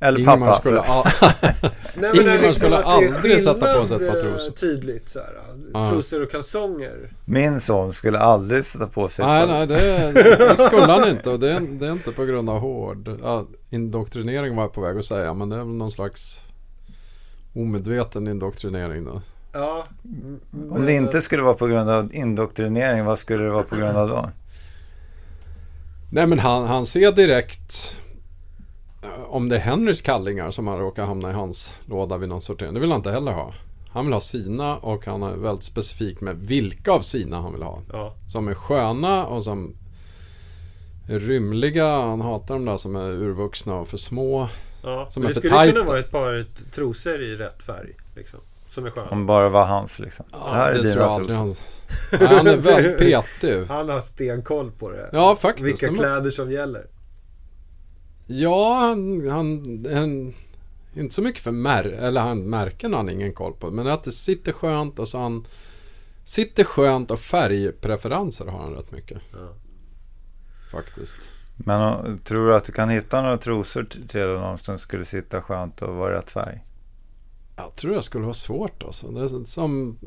Eller 0.00 0.18
Ingemar 0.18 0.46
pappa? 0.46 0.58
skulle... 0.58 0.76
Nej, 1.96 2.10
Ingemar 2.14 2.32
det 2.32 2.38
är 2.38 2.42
liksom 2.42 2.52
skulle 2.52 2.76
aldrig 2.76 3.42
sätta 3.44 3.74
på 3.80 3.86
sig 3.86 3.96
ett 3.96 4.10
par 4.12 4.16
eh, 4.16 4.22
trosor. 4.22 4.50
Tydligt 4.52 5.08
så 5.08 5.18
här. 5.18 5.90
Trosor 5.90 6.22
och 6.22 6.30
kalsonger. 6.30 7.12
Min 7.24 7.60
son 7.60 7.92
skulle 7.92 8.18
aldrig 8.18 8.64
sätta 8.64 8.86
på 8.86 9.08
sig... 9.08 9.24
nej, 9.26 9.46
nej, 9.46 9.66
det, 9.66 10.12
det 10.38 10.56
skulle 10.56 10.92
han 10.92 11.08
inte. 11.08 11.30
Och 11.30 11.40
det 11.40 11.50
är, 11.52 11.60
det 11.60 11.86
är 11.86 11.92
inte 11.92 12.12
på 12.12 12.24
grund 12.24 12.50
av 12.50 12.58
hård... 12.60 13.18
Ja, 13.22 13.44
indoktrinering 13.70 14.56
var 14.56 14.62
jag 14.62 14.72
på 14.72 14.80
väg 14.80 14.98
att 14.98 15.04
säga, 15.04 15.34
men 15.34 15.48
det 15.48 15.56
är 15.56 15.60
väl 15.64 15.66
någon 15.74 15.90
slags 15.90 16.42
omedveten 17.54 18.28
indoktrinering 18.28 19.04
då. 19.04 19.22
Ja. 19.52 19.84
m- 20.04 20.40
Om 20.52 20.68
det 20.68 20.78
men- 20.80 20.88
inte 20.94 21.20
skulle 21.22 21.42
vara 21.42 21.54
på 21.54 21.66
grund 21.66 21.90
av 21.90 22.14
indoktrinering, 22.14 23.04
vad 23.04 23.18
skulle 23.18 23.44
det 23.44 23.50
vara 23.50 23.62
på 23.62 23.76
grund 23.76 23.96
av 23.96 24.08
då? 24.08 24.30
Nej, 26.10 26.26
men 26.26 26.38
han, 26.38 26.66
han 26.66 26.86
ser 26.86 27.12
direkt 27.12 27.96
om 29.28 29.48
det 29.48 29.56
är 29.56 29.60
Henrys 29.60 30.02
kallingar 30.02 30.50
som 30.50 30.66
har 30.66 30.78
råkat 30.78 31.06
hamna 31.08 31.30
i 31.30 31.32
hans 31.32 31.78
låda 31.86 32.16
vid 32.16 32.28
någon 32.28 32.42
sortering. 32.42 32.74
Det 32.74 32.80
vill 32.80 32.90
han 32.90 32.98
inte 33.00 33.10
heller 33.10 33.32
ha. 33.32 33.54
Han 33.90 34.04
vill 34.04 34.12
ha 34.12 34.20
sina 34.20 34.76
och 34.76 35.06
han 35.06 35.22
är 35.22 35.36
väldigt 35.36 35.64
specifik 35.64 36.20
med 36.20 36.36
vilka 36.36 36.92
av 36.92 37.00
sina 37.00 37.40
han 37.40 37.52
vill 37.52 37.62
ha. 37.62 37.78
Ja. 37.92 38.14
Som 38.26 38.48
är 38.48 38.54
sköna 38.54 39.26
och 39.26 39.42
som 39.44 39.74
är 41.08 41.18
rymliga. 41.18 41.88
Han 42.00 42.20
hatar 42.20 42.54
de 42.54 42.64
där 42.64 42.76
som 42.76 42.96
är 42.96 43.08
urvuxna 43.10 43.74
och 43.74 43.88
för 43.88 43.96
små. 43.96 44.48
ja. 44.84 45.06
Som 45.10 45.22
Men 45.22 45.30
är 45.30 45.34
det 45.34 45.34
för 45.34 45.40
skulle 45.40 45.54
tajta. 45.54 45.72
kunna 45.72 45.84
vara 45.86 45.98
ett 45.98 46.10
par 46.10 46.44
trosor 46.74 47.20
i 47.22 47.36
rätt 47.36 47.62
färg. 47.62 47.92
Liksom, 48.16 48.40
som 48.68 48.86
är 48.86 48.90
sköna. 48.90 49.08
Om 49.10 49.26
bara 49.26 49.48
var 49.48 49.64
hans 49.66 49.98
liksom. 49.98 50.24
det 50.32 50.38
här 50.54 50.70
är 50.72 50.82
det 50.82 50.90
tror 50.90 50.90
dina 50.90 51.02
jag 51.02 51.10
aldrig 51.12 51.38
trosor. 51.38 51.64
han... 52.10 52.28
Nej, 52.28 52.36
han 52.36 52.46
är 52.46 52.56
väldigt 52.74 52.98
petig. 52.98 53.64
Han 53.68 53.88
har 53.88 54.00
stenkoll 54.00 54.70
på 54.70 54.90
det. 54.90 55.10
Ja, 55.12 55.36
faktiskt. 55.36 55.66
Vilka 55.66 55.86
Men- 55.86 55.94
kläder 55.94 56.30
som 56.30 56.50
gäller. 56.50 56.86
Ja, 58.26 58.74
han, 58.74 59.28
han, 59.30 59.86
han 59.92 60.34
inte 60.94 61.14
så 61.14 61.22
mycket 61.22 61.42
för 61.42 61.50
mär, 61.50 61.84
eller 61.84 62.20
han, 62.20 62.42
märken 62.42 62.92
har 62.92 62.98
han 62.98 63.10
ingen 63.10 63.32
koll 63.32 63.52
på. 63.52 63.70
Men 63.70 63.86
att 63.86 64.04
det 64.04 64.12
sitter 64.12 64.52
skönt 64.52 64.98
och 64.98 65.08
så 65.08 65.18
han 65.18 65.46
sitter 66.24 66.64
skönt 66.64 67.10
och 67.10 67.20
färgpreferenser 67.20 68.46
har 68.46 68.58
han 68.58 68.74
rätt 68.74 68.92
mycket. 68.92 69.18
Ja. 69.32 69.54
Faktiskt. 70.72 71.20
Men 71.56 71.82
och, 71.82 72.24
tror 72.24 72.46
du 72.46 72.56
att 72.56 72.64
du 72.64 72.72
kan 72.72 72.88
hitta 72.88 73.22
några 73.22 73.38
trosor 73.38 73.86
till 74.08 74.20
någon 74.20 74.58
som 74.58 74.78
skulle 74.78 75.04
sitta 75.04 75.42
skönt 75.42 75.82
och 75.82 75.94
vara 75.94 76.18
rätt 76.18 76.30
färg? 76.30 76.64
Jag 77.56 77.74
tror 77.74 77.94
det 77.94 78.02
skulle 78.02 78.24
vara 78.24 78.34
svårt 78.34 78.82
alltså. 78.82 79.10
Det 79.10 79.20
är 79.20 79.44
som 79.44 79.98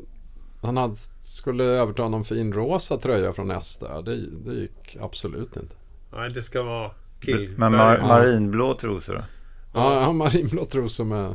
han 0.62 0.76
hade, 0.76 0.96
skulle 1.18 1.64
överta 1.64 2.08
någon 2.08 2.24
fin 2.24 2.52
rosa 2.52 2.96
tröja 2.96 3.32
från 3.32 3.50
Ester. 3.50 4.02
Det, 4.02 4.16
det 4.26 4.54
gick 4.54 4.96
absolut 5.00 5.56
inte. 5.56 5.74
Nej, 6.12 6.30
det 6.30 6.42
ska 6.42 6.62
vara 6.62 6.90
kill. 7.20 7.54
Men 7.58 7.74
mar- 7.74 7.98
Ja. 8.00 8.06
marinblå 8.06 8.74
trosor 8.74 9.14
då? 9.14 9.20
Ja, 9.74 10.00
har 10.04 10.12
marinblå 10.12 10.64
trosor 10.64 11.04
med 11.04 11.34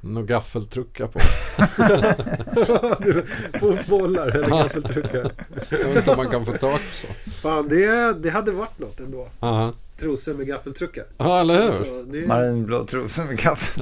några 0.00 0.26
gaffeltruckar 0.26 1.06
på. 1.06 1.18
Fotbollar 3.58 4.28
eller 4.28 4.48
Ja. 4.48 4.56
gaffeltruckar. 4.62 5.32
Jag 5.70 5.78
vet 5.78 5.96
inte 5.96 6.10
om 6.10 6.16
man 6.16 6.30
kan 6.30 6.44
få 6.46 6.52
tag 6.52 6.72
på 6.72 6.78
så. 6.94 7.06
Fan, 7.42 7.68
det, 7.68 8.12
det 8.22 8.30
hade 8.30 8.52
varit 8.52 8.78
något 8.78 9.00
ändå. 9.00 9.28
Aha. 9.40 9.72
Trosor 10.00 10.34
med 10.34 10.46
gaffeltruckar. 10.46 11.04
Ja, 11.18 11.40
eller 11.40 11.54
hur? 11.54 11.66
Alltså, 11.66 12.02
det, 12.02 12.26
Marinblå 12.26 12.84
trosor 12.84 13.24
med 13.24 13.38
kaffe. 13.38 13.80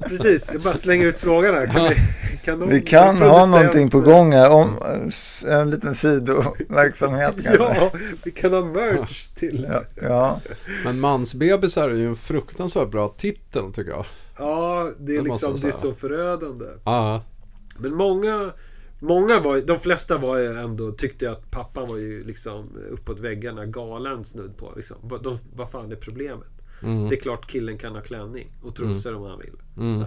precis, 0.08 0.50
jag 0.52 0.62
bara 0.62 0.74
slänger 0.74 1.06
ut 1.06 1.18
frågan 1.18 1.54
här. 1.54 1.66
Kan, 1.66 1.84
Ja. 1.84 1.90
vi, 1.90 2.36
kan 2.44 2.68
Vi 2.68 2.80
kan 2.80 3.16
ha 3.16 3.46
någonting 3.46 3.90
på 3.90 4.00
gång 4.00 4.32
här 4.32 4.50
om 4.50 4.76
eh, 5.46 5.54
en 5.54 5.70
liten 5.70 5.94
sidoverksamhet 5.94 7.34
kanske. 7.44 7.62
Ja, 7.64 7.90
vi 8.24 8.30
kan 8.30 8.52
ha 8.52 8.64
merch 8.64 9.26
till. 9.26 9.66
Ja, 9.70 9.82
ja. 10.02 10.40
Men 10.84 11.00
mansbebisar 11.00 11.90
är 11.90 11.94
ju 11.94 12.06
en 12.08 12.16
fruktansvärt 12.16 12.90
bra 12.90 13.14
titel 13.18 13.72
tycker 13.72 13.90
jag. 13.90 14.04
Ja, 14.38 14.90
det 14.98 15.12
är 15.12 15.16
Det 15.16 15.22
liksom 15.24 15.56
det 15.62 15.68
är 15.68 15.72
så 15.72 15.92
förödande. 15.92 16.64
Ja, 16.84 17.22
Men 17.78 17.94
många, 17.94 18.50
många 18.98 19.40
var 19.40 19.60
de 19.66 19.78
flesta 19.80 20.18
var 20.18 20.38
ju 20.38 20.58
ändå, 20.58 20.92
tyckte 20.92 21.30
att 21.30 21.50
pappan 21.50 21.88
var 21.88 21.96
ju 21.96 22.20
liksom 22.20 22.68
uppåt 22.90 23.20
väggarna 23.20 23.66
galen 23.66 24.24
snudd 24.24 24.56
på. 24.56 24.72
Liksom. 24.76 24.96
Vad- 25.02 25.22
De, 25.22 25.38
vad 25.54 25.70
fan 25.70 25.92
är 25.92 25.96
problemet? 25.96 26.48
mm, 26.82 27.08
Det 27.08 27.14
är 27.14 27.20
klart 27.20 27.46
killen 27.50 27.78
kan 27.78 27.94
ha 27.94 28.00
klänning 28.02 28.50
och 28.62 28.74
trosor 28.76 29.14
om 29.16 29.22
han 29.22 29.38
vill. 29.38 29.54
mm. 29.76 30.04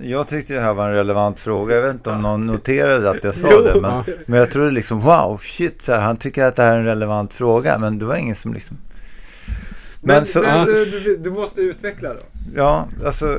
Jag 0.00 0.28
tyckte 0.28 0.54
det 0.54 0.60
här 0.60 0.74
var 0.74 0.88
en 0.88 0.94
relevant 0.94 1.40
fråga. 1.40 1.74
Jag 1.74 1.82
vet 1.82 1.94
inte 1.94 2.10
om 2.10 2.22
någon 2.22 2.46
noterade 2.46 3.10
att 3.10 3.24
jag 3.24 3.34
sa 3.34 3.48
Jo. 3.52 3.62
det. 3.62 3.80
Men, 3.80 4.04
men 4.26 4.38
jag 4.38 4.50
trodde 4.50 4.70
liksom 4.70 5.00
wow, 5.00 5.38
shit, 5.42 5.82
så 5.82 5.92
här, 5.92 6.00
han 6.00 6.16
tycker 6.16 6.44
att 6.44 6.56
det 6.56 6.62
här 6.62 6.74
är 6.74 6.78
en 6.78 6.84
relevant 6.84 7.34
fråga. 7.34 7.78
Men 7.78 7.98
det 7.98 8.04
var 8.04 8.16
ingen 8.16 8.34
som 8.34 8.54
liksom... 8.54 8.76
Men, 10.02 10.16
Men 10.16 10.26
så- 10.26 10.40
men 10.42 10.66
du, 10.66 11.16
du 11.16 11.30
måste 11.30 11.60
utveckla 11.60 12.14
då. 12.14 12.20
Ja, 12.56 12.88
alltså, 13.04 13.38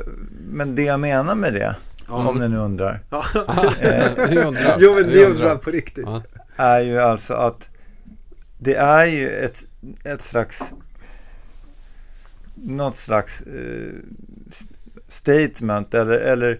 men 0.49 0.75
det 0.75 0.83
jag 0.83 0.99
menar 0.99 1.35
med 1.35 1.53
det, 1.53 1.75
Ja. 2.07 2.29
om 2.29 2.39
ni 2.39 2.47
nu 2.47 2.57
undrar, 2.57 2.99
Ja. 3.09 3.23
Vi 4.29 4.37
undrar. 4.39 4.75
jo, 4.79 4.93
men 4.95 5.07
Vi 5.07 5.25
undrar 5.25 5.55
på 5.55 5.69
riktigt. 5.71 6.05
Ja. 6.05 6.21
är 6.55 6.79
ju 6.79 6.99
alltså 6.99 7.33
att 7.33 7.69
det 8.59 8.75
är 8.75 9.05
ju 9.05 9.29
ett, 9.29 9.65
ett 10.03 10.21
slags 10.21 10.73
något 12.55 12.95
slags 12.95 13.41
eh, 13.41 13.93
st- 14.47 14.73
statement 15.07 15.93
eller, 15.93 16.19
eller 16.19 16.59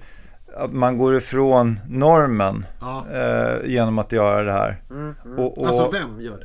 att 0.57 0.73
man 0.73 0.97
går 0.97 1.15
ifrån 1.17 1.79
normen 1.89 2.65
Ja. 2.81 3.05
eh, 3.13 3.55
genom 3.69 3.99
att 3.99 4.11
göra 4.11 4.43
det 4.43 4.51
här. 4.51 4.81
Mm, 4.89 5.15
mm. 5.25 5.39
Och- 5.39 5.57
och- 5.57 5.65
alltså 5.65 5.91
vem 5.91 6.21
gör 6.21 6.37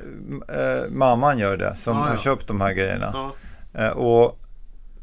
det? 0.49 0.83
Eh, 0.85 0.91
mamman 0.91 1.39
gör 1.39 1.57
det 1.57 1.75
som 1.75 1.97
ja. 1.97 2.03
har 2.03 2.17
köpt 2.17 2.49
de 2.49 2.61
här 2.61 2.73
grejerna. 2.73 3.11
Ja. 3.13 3.33
Eh, 3.81 3.91
och 3.91 4.39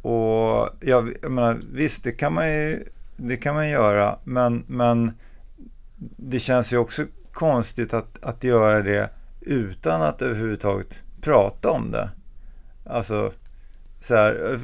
och 0.02 0.70
jag, 0.80 1.14
jag 1.22 1.32
menar, 1.32 1.58
visst, 1.74 2.04
det 2.04 2.12
kan 2.12 2.34
man 2.34 2.48
ju 2.52 2.84
det 3.20 3.38
kan 3.38 3.56
man 3.56 3.70
göra, 3.70 4.18
men, 4.24 4.64
men 4.68 5.12
det 6.18 6.40
känns 6.40 6.74
ju 6.74 6.78
också 6.78 7.06
konstigt 7.34 7.94
att, 7.94 8.24
att 8.24 8.44
göra 8.44 8.82
det 8.82 9.10
utan 9.42 10.02
att 10.02 10.22
överhuvudtaget 10.22 11.04
prata 11.22 11.72
om 11.72 11.92
det. 11.92 12.10
alltså 12.86 13.32
så 14.02 14.16
här, 14.16 14.60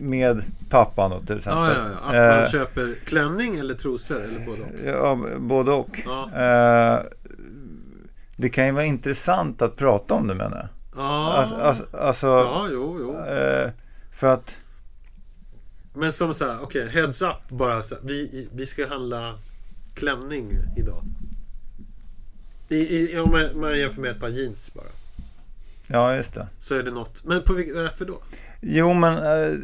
med 0.00 0.42
pappan 0.70 1.10
då 1.10 1.20
till 1.20 1.36
exempel. 1.36 1.62
Ja, 1.62 1.72
ja, 1.74 1.90
ja. 1.92 2.08
Att 2.08 2.34
man 2.34 2.38
Eh, 2.44 2.48
köper 2.48 2.94
klänning 3.04 3.56
eller 3.58 3.74
trosor 3.74 4.22
eller 4.22 4.46
både 4.46 4.62
och. 4.62 4.68
Ja, 4.86 5.18
både 5.38 5.70
och. 5.72 6.00
Ja. 6.06 6.30
Eh, 6.34 7.00
det 8.36 8.48
kan 8.48 8.66
ju 8.66 8.72
vara 8.72 8.84
intressant 8.84 9.62
att 9.62 9.76
prata 9.76 10.14
om 10.14 10.26
det 10.28 10.34
menar 10.34 10.56
jag. 10.56 10.68
Ja, 10.96 11.32
Alltså, 11.32 11.54
alltså, 11.54 11.84
alltså 11.96 12.26
ja 12.26 12.68
jo, 12.70 12.96
jo. 13.00 13.18
eh, 13.34 13.70
för 14.12 14.26
att 14.26 14.58
Men 15.94 16.12
som 16.12 16.34
så 16.34 16.46
här, 16.46 16.62
okej, 16.62 16.88
heads 16.88 17.22
up 17.22 17.48
bara 17.48 17.82
så 17.82 17.94
här, 17.94 18.02
vi, 18.04 18.48
vi 18.52 18.66
ska 18.66 18.88
handla 18.88 19.34
klänning 19.94 20.58
idag. 20.76 21.04
I, 22.68 22.76
i, 22.76 23.18
om 23.18 23.30
man, 23.30 23.60
man 23.60 23.78
jämför 23.78 24.02
med 24.02 24.10
ett 24.10 24.20
par 24.20 24.28
jeans 24.28 24.74
bara. 24.74 24.86
Ja, 25.86 26.16
just 26.16 26.34
det. 26.34 26.46
Så 26.58 26.74
är 26.74 26.82
det 26.82 26.90
något. 26.90 27.24
Men 27.24 27.42
på 27.42 27.52
varför 27.52 28.04
då? 28.04 28.20
Jo, 28.60 28.94
men 28.94 29.18
eh, 29.18 29.54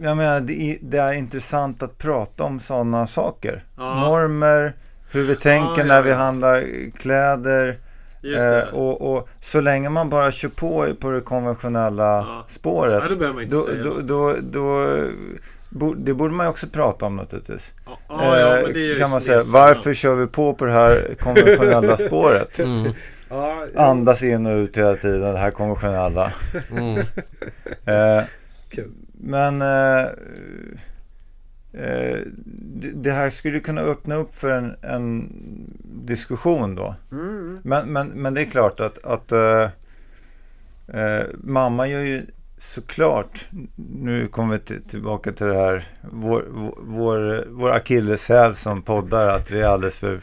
jag 0.00 0.16
menar, 0.16 0.40
det 0.40 0.60
är, 0.60 0.78
det 0.80 0.98
är 0.98 1.14
intressant 1.14 1.82
att 1.82 1.98
prata 1.98 2.44
om 2.44 2.60
sådana 2.60 3.06
saker. 3.06 3.64
Ja. 3.76 4.00
Normer, 4.00 4.72
hur 5.10 5.22
vi 5.22 5.36
tänker 5.36 5.68
Ja, 5.68 5.78
ja, 5.78 5.84
när 5.84 6.02
vi 6.02 6.12
handlar 6.12 6.90
kläder. 6.90 7.78
Just 8.26 8.44
det. 8.44 8.62
Eh, 8.62 8.68
och, 8.74 9.14
och 9.16 9.28
så 9.40 9.60
länge 9.60 9.88
man 9.90 10.10
bara 10.10 10.30
kör 10.30 10.48
på 10.48 10.94
på 11.00 11.10
det 11.10 11.20
konventionella 11.20 12.04
Ja. 12.04 12.44
spåret. 12.48 13.02
Ja, 13.02 13.08
då 13.08 13.16
behöver 13.16 13.34
man 13.34 13.42
inte 13.42 13.56
då, 13.56 13.62
säga 13.62 13.82
då, 13.82 14.00
då, 14.00 14.34
då, 14.42 14.86
bo- 15.70 15.94
det 15.94 16.14
borde 16.14 16.34
man 16.34 16.46
ju 16.46 16.50
också 16.50 16.66
prata 16.66 17.06
om 17.06 17.16
naturligtvis. 17.16 17.74
Ja, 17.86 17.98
ja, 18.08 18.38
ja, 18.40 18.62
men 18.64 18.72
det 18.72 18.86
är 18.90 18.94
Eh, 18.94 19.00
kan 19.00 19.10
man 19.10 19.20
säga. 19.20 19.42
Varför 19.52 19.94
kör 19.94 20.14
vi 20.14 20.26
på 20.26 20.54
på 20.54 20.64
det 20.64 20.72
här 20.72 21.14
konventionella 21.20 21.96
spåret? 21.96 22.58
Mm. 22.58 22.92
Ja, 23.30 23.64
ja, 23.74 23.80
Andas 23.86 24.22
in 24.22 24.46
och 24.46 24.56
ut 24.56 24.76
hela 24.78 24.94
tiden, 24.96 25.20
det 25.32 25.38
här 25.38 25.50
konventionella. 25.50 26.32
Mm. 26.70 27.00
Eh, 27.84 28.22
men 29.20 29.62
eh, 29.62 30.00
eh, 30.00 30.06
det, 31.76 32.90
det 32.94 33.12
här 33.12 33.30
skulle 33.30 33.60
kunna 33.60 33.80
öppna 33.80 34.14
upp 34.14 34.34
för 34.34 34.50
en, 34.50 34.76
en 34.82 35.32
diskussion 35.84 36.74
då. 36.74 36.94
Mm. 37.12 37.60
Men, 37.62 37.92
men, 37.92 38.08
men 38.08 38.34
det 38.34 38.40
är 38.40 38.44
klart 38.44 38.80
att, 38.80 39.04
att 39.04 39.32
eh, 39.32 39.62
eh, 40.88 41.26
mamma 41.34 41.88
gör 41.88 42.00
ju 42.00 42.26
såklart, 42.58 43.48
nu 43.76 44.26
kommer 44.26 44.52
vi 44.52 44.60
till, 44.60 44.82
tillbaka 44.82 45.32
till 45.32 45.46
det 45.46 45.56
här, 45.56 45.84
vår, 46.12 46.44
vår, 46.80 47.46
vår 47.50 47.70
akilleshäl 47.70 48.54
som 48.54 48.82
poddar, 48.82 49.28
att 49.28 49.50
vi 49.50 49.60
är 49.60 49.66
alldeles 49.66 50.00
för 50.00 50.20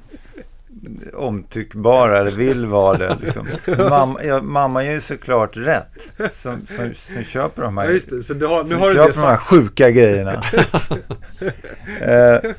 omtyckbara 1.13 2.19
eller 2.19 2.31
vill 2.31 2.65
vara 2.65 2.97
det. 2.97 3.17
Liksom. 3.21 3.47
Mamma, 3.77 4.23
ja, 4.23 4.41
mamma 4.41 4.83
gör 4.83 4.93
ju 4.93 5.01
såklart 5.01 5.57
rätt 5.57 6.13
som, 6.33 6.65
som, 6.65 6.93
som 6.93 7.23
köper 7.23 7.61
de 7.61 7.77
här 7.77 7.85
Ja, 7.85 7.91
just 7.91 8.09
det. 8.09 8.21
Så 8.21 8.33
du 8.33 8.45
har, 8.47 8.63
nu 8.63 8.75
har 8.75 8.87
du 8.87 8.93
köper 8.93 9.07
det 9.07 9.13
de 9.13 9.19
här 9.27 9.35
sagt. 9.37 9.43
sjuka 9.43 9.91
grejerna. 9.91 10.33
eh, 12.01 12.41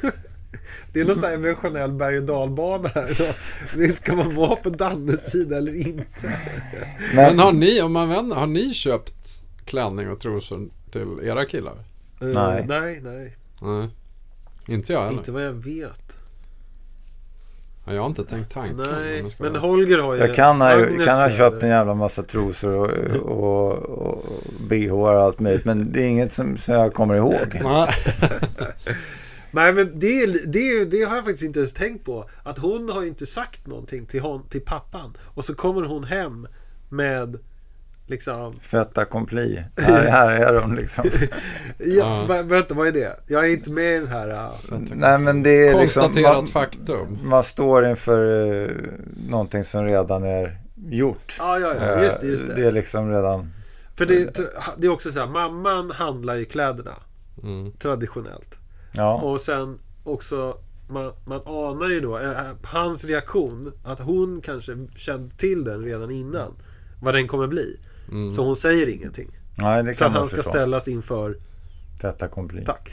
Det 0.93 1.01
är 1.01 1.05
någon 1.05 1.15
sån 1.15 1.29
här 1.29 1.35
emotionell 1.37 1.93
berg 1.93 2.19
och 2.19 2.25
dalbana 2.25 2.89
här. 2.95 3.89
Ska 3.89 4.17
man 4.17 4.35
vara 4.35 4.57
på 4.57 4.71
Dannes 4.71 5.31
sida 5.31 5.57
eller 5.57 5.75
inte? 5.89 6.33
Men 7.15 7.39
har 7.39 7.53
ni, 7.53 7.83
om 7.83 7.93
man 7.93 8.09
vänder, 8.09 8.37
har 8.37 8.47
ni 8.47 8.75
köpt 8.75 9.45
klänning 9.65 10.11
och 10.11 10.21
trosor 10.21 10.69
till 10.91 11.07
era 11.23 11.47
killar? 11.47 11.73
Eh, 12.21 12.29
Nej. 12.29 12.65
nej, 12.69 13.01
nej. 13.05 13.37
Nej. 13.63 13.89
Inte 14.69 14.93
jag 14.93 15.05
heller. 15.05 15.19
Inte 15.19 15.33
vad 15.33 15.43
jag 15.45 15.53
vet. 15.53 16.17
Ja, 17.87 17.93
Jag 17.93 18.01
har 18.01 18.07
inte 18.09 18.25
tänkt 18.25 18.53
tanken. 18.53 18.77
Nej, 18.77 19.25
men 19.39 19.53
vara- 19.53 19.61
Holger 19.61 19.99
har 19.99 20.15
ju... 20.15 20.21
Jag 20.21 20.35
kan 20.35 20.61
ha, 20.61 20.69
Agnes 20.69 21.07
kan 21.09 21.21
ha 21.21 21.31
köpt 21.31 21.63
en 21.63 21.69
jävla 21.69 21.95
massa 21.95 22.23
trosor 22.23 22.73
och, 22.75 22.91
och, 23.23 23.73
och 23.73 24.25
bh 24.69 24.93
och 24.95 25.09
allt 25.09 25.41
möjligt. 25.41 25.65
Men 25.65 25.93
det 25.93 26.03
är 26.03 26.09
inget 26.09 26.33
som, 26.33 26.57
som 26.57 26.75
jag 26.75 26.95
kommer 26.95 27.15
ihåg. 27.15 27.61
Nej. 27.65 27.91
Men 29.51 29.75
det, 29.77 30.27
det, 30.47 30.85
det 30.85 31.03
har 31.03 31.17
jag 31.17 31.25
faktiskt 31.25 31.45
inte 31.45 31.59
ens 31.59 31.73
tänkt 31.73 32.05
på. 32.05 32.29
Att 32.43 32.59
hon 32.59 32.89
har 32.91 33.03
ju 33.03 33.09
inte 33.09 33.27
sagt 33.27 33.67
någonting 33.67 34.07
till, 34.07 34.21
hon, 34.21 34.49
till 34.49 34.61
pappan. 34.61 35.17
Och 35.25 35.45
så 35.45 35.55
kommer 35.55 35.83
hon 35.83 36.05
hem 36.05 36.47
med 36.89 37.37
liksom... 38.07 38.53
Fait 38.53 38.99
accompli. 38.99 39.65
Här, 39.77 40.11
här 40.11 40.31
är 40.31 40.61
de 40.61 40.75
liksom. 40.75 41.05
Ja, 41.79 42.27
vä- 42.29 42.43
Vänta, 42.43 42.75
vad 42.75 42.87
är 42.87 42.93
det? 42.93 43.21
Jag 43.27 43.45
är 43.45 43.53
inte 43.53 43.73
med 43.73 43.97
i 43.97 43.99
den 43.99 44.09
här... 44.09 44.29
uh, 44.29 44.51
Nej 44.95 45.19
men 45.19 45.43
det 45.43 45.69
är 45.69 45.81
liksom. 45.81 46.03
Konstaterat 46.03 46.37
Man, 46.37 46.47
faktum. 46.47 47.19
man 47.23 47.43
står 47.43 47.87
inför 47.89 48.21
uh, 48.23 48.71
någonting 49.29 49.65
som 49.65 49.85
redan 49.85 50.25
är 50.25 50.59
gjort. 50.77 51.37
Ja, 51.39 51.59
ja, 51.59 51.75
ja. 51.81 52.03
Just 52.03 52.21
det, 52.21 52.27
just 52.27 52.43
Eh, 52.43 52.49
det. 52.49 52.55
Det 52.55 52.67
är 52.67 52.73
liksom 52.73 53.11
redan. 53.11 53.53
För 53.97 54.07
det, 54.07 54.41
det 54.77 54.87
är 54.87 54.91
också 54.93 55.13
så 55.13 55.19
här, 55.21 55.27
mamman 55.27 55.91
handlar 55.91 56.35
ju 56.35 56.45
kläderna. 56.45 56.95
Mm. 57.43 57.73
Traditionellt. 57.73 58.59
Ja. 58.93 59.15
Och 59.23 59.41
sen 59.41 59.79
också 60.05 60.57
man, 60.89 61.13
man 61.27 61.41
anar 61.47 61.89
ju 61.89 62.01
då 62.01 62.19
eh, 62.19 62.33
hans 62.65 63.05
reaktion 63.05 63.73
att 63.85 64.01
hon 64.01 64.41
kanske 64.41 64.73
kände 64.97 65.35
till 65.37 65.65
den 65.65 65.85
redan 65.85 66.11
innan. 66.11 66.55
Vad 67.03 67.15
den 67.15 67.29
kommer 67.29 67.47
bli. 67.47 67.81
Mm. 68.11 68.31
Så 68.31 68.45
hon 68.45 68.57
säger 68.57 68.89
ingenting. 68.89 69.31
Nej 69.59 69.83
det 69.83 69.95
Så 69.95 70.05
att 70.05 70.13
han 70.13 70.27
ska 70.27 70.37
förstå. 70.37 70.51
ställas 70.51 70.89
inför 70.89 71.39
Fait 72.01 72.23
accompli. 72.23 72.65
tack. 72.65 72.91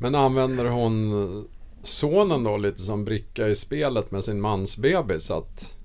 Men 0.00 0.14
använder 0.14 0.64
hon 0.64 1.48
sonen 1.82 2.44
då 2.44 2.56
lite 2.56 2.80
som 2.82 3.04
bricka 3.04 3.48
i 3.48 3.54
spelet 3.54 4.10
med 4.10 4.24
sin 4.24 4.40
mansbebis? 4.40 5.30
Att, 5.30 5.76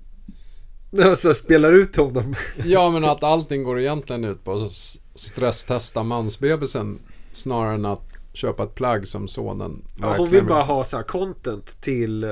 Så 1.16 1.34
spelar 1.34 1.72
ut 1.72 1.96
honom. 1.96 2.34
ja, 2.64 2.90
men 2.90 3.04
att 3.04 3.22
allting 3.22 3.62
går 3.64 3.80
egentligen 3.80 4.24
ut 4.24 4.44
på 4.44 4.52
att 4.52 4.72
stresstesta 5.14 6.02
mansbebisen 6.02 6.98
snarare 7.32 7.74
än 7.74 7.86
att 7.86 8.02
köpa 8.32 8.62
ett 8.64 8.74
plagg 8.74 9.08
som 9.08 9.28
sonen 9.28 9.82
Ja, 10.00 10.14
hon 10.18 10.30
vill 10.30 10.44
bara 10.46 10.62
ha 10.62 10.84
så 10.84 10.96
här 10.96 11.04
content 11.04 11.80
till, 11.80 12.24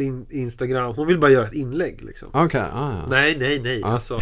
eh, 0.00 0.26
till 0.26 0.38
Instagram. 0.38 0.94
Hon 0.96 1.06
vill 1.06 1.18
bara 1.18 1.30
göra 1.30 1.46
ett 1.46 1.54
inlägg 1.54 2.02
liksom. 2.02 2.28
Okej, 2.32 2.60
ah, 2.60 2.66
ja. 2.72 3.06
Nej, 3.08 3.36
nej, 3.40 3.60
nej. 3.64 3.80
Ja. 3.80 3.86
Alltså, 3.86 4.18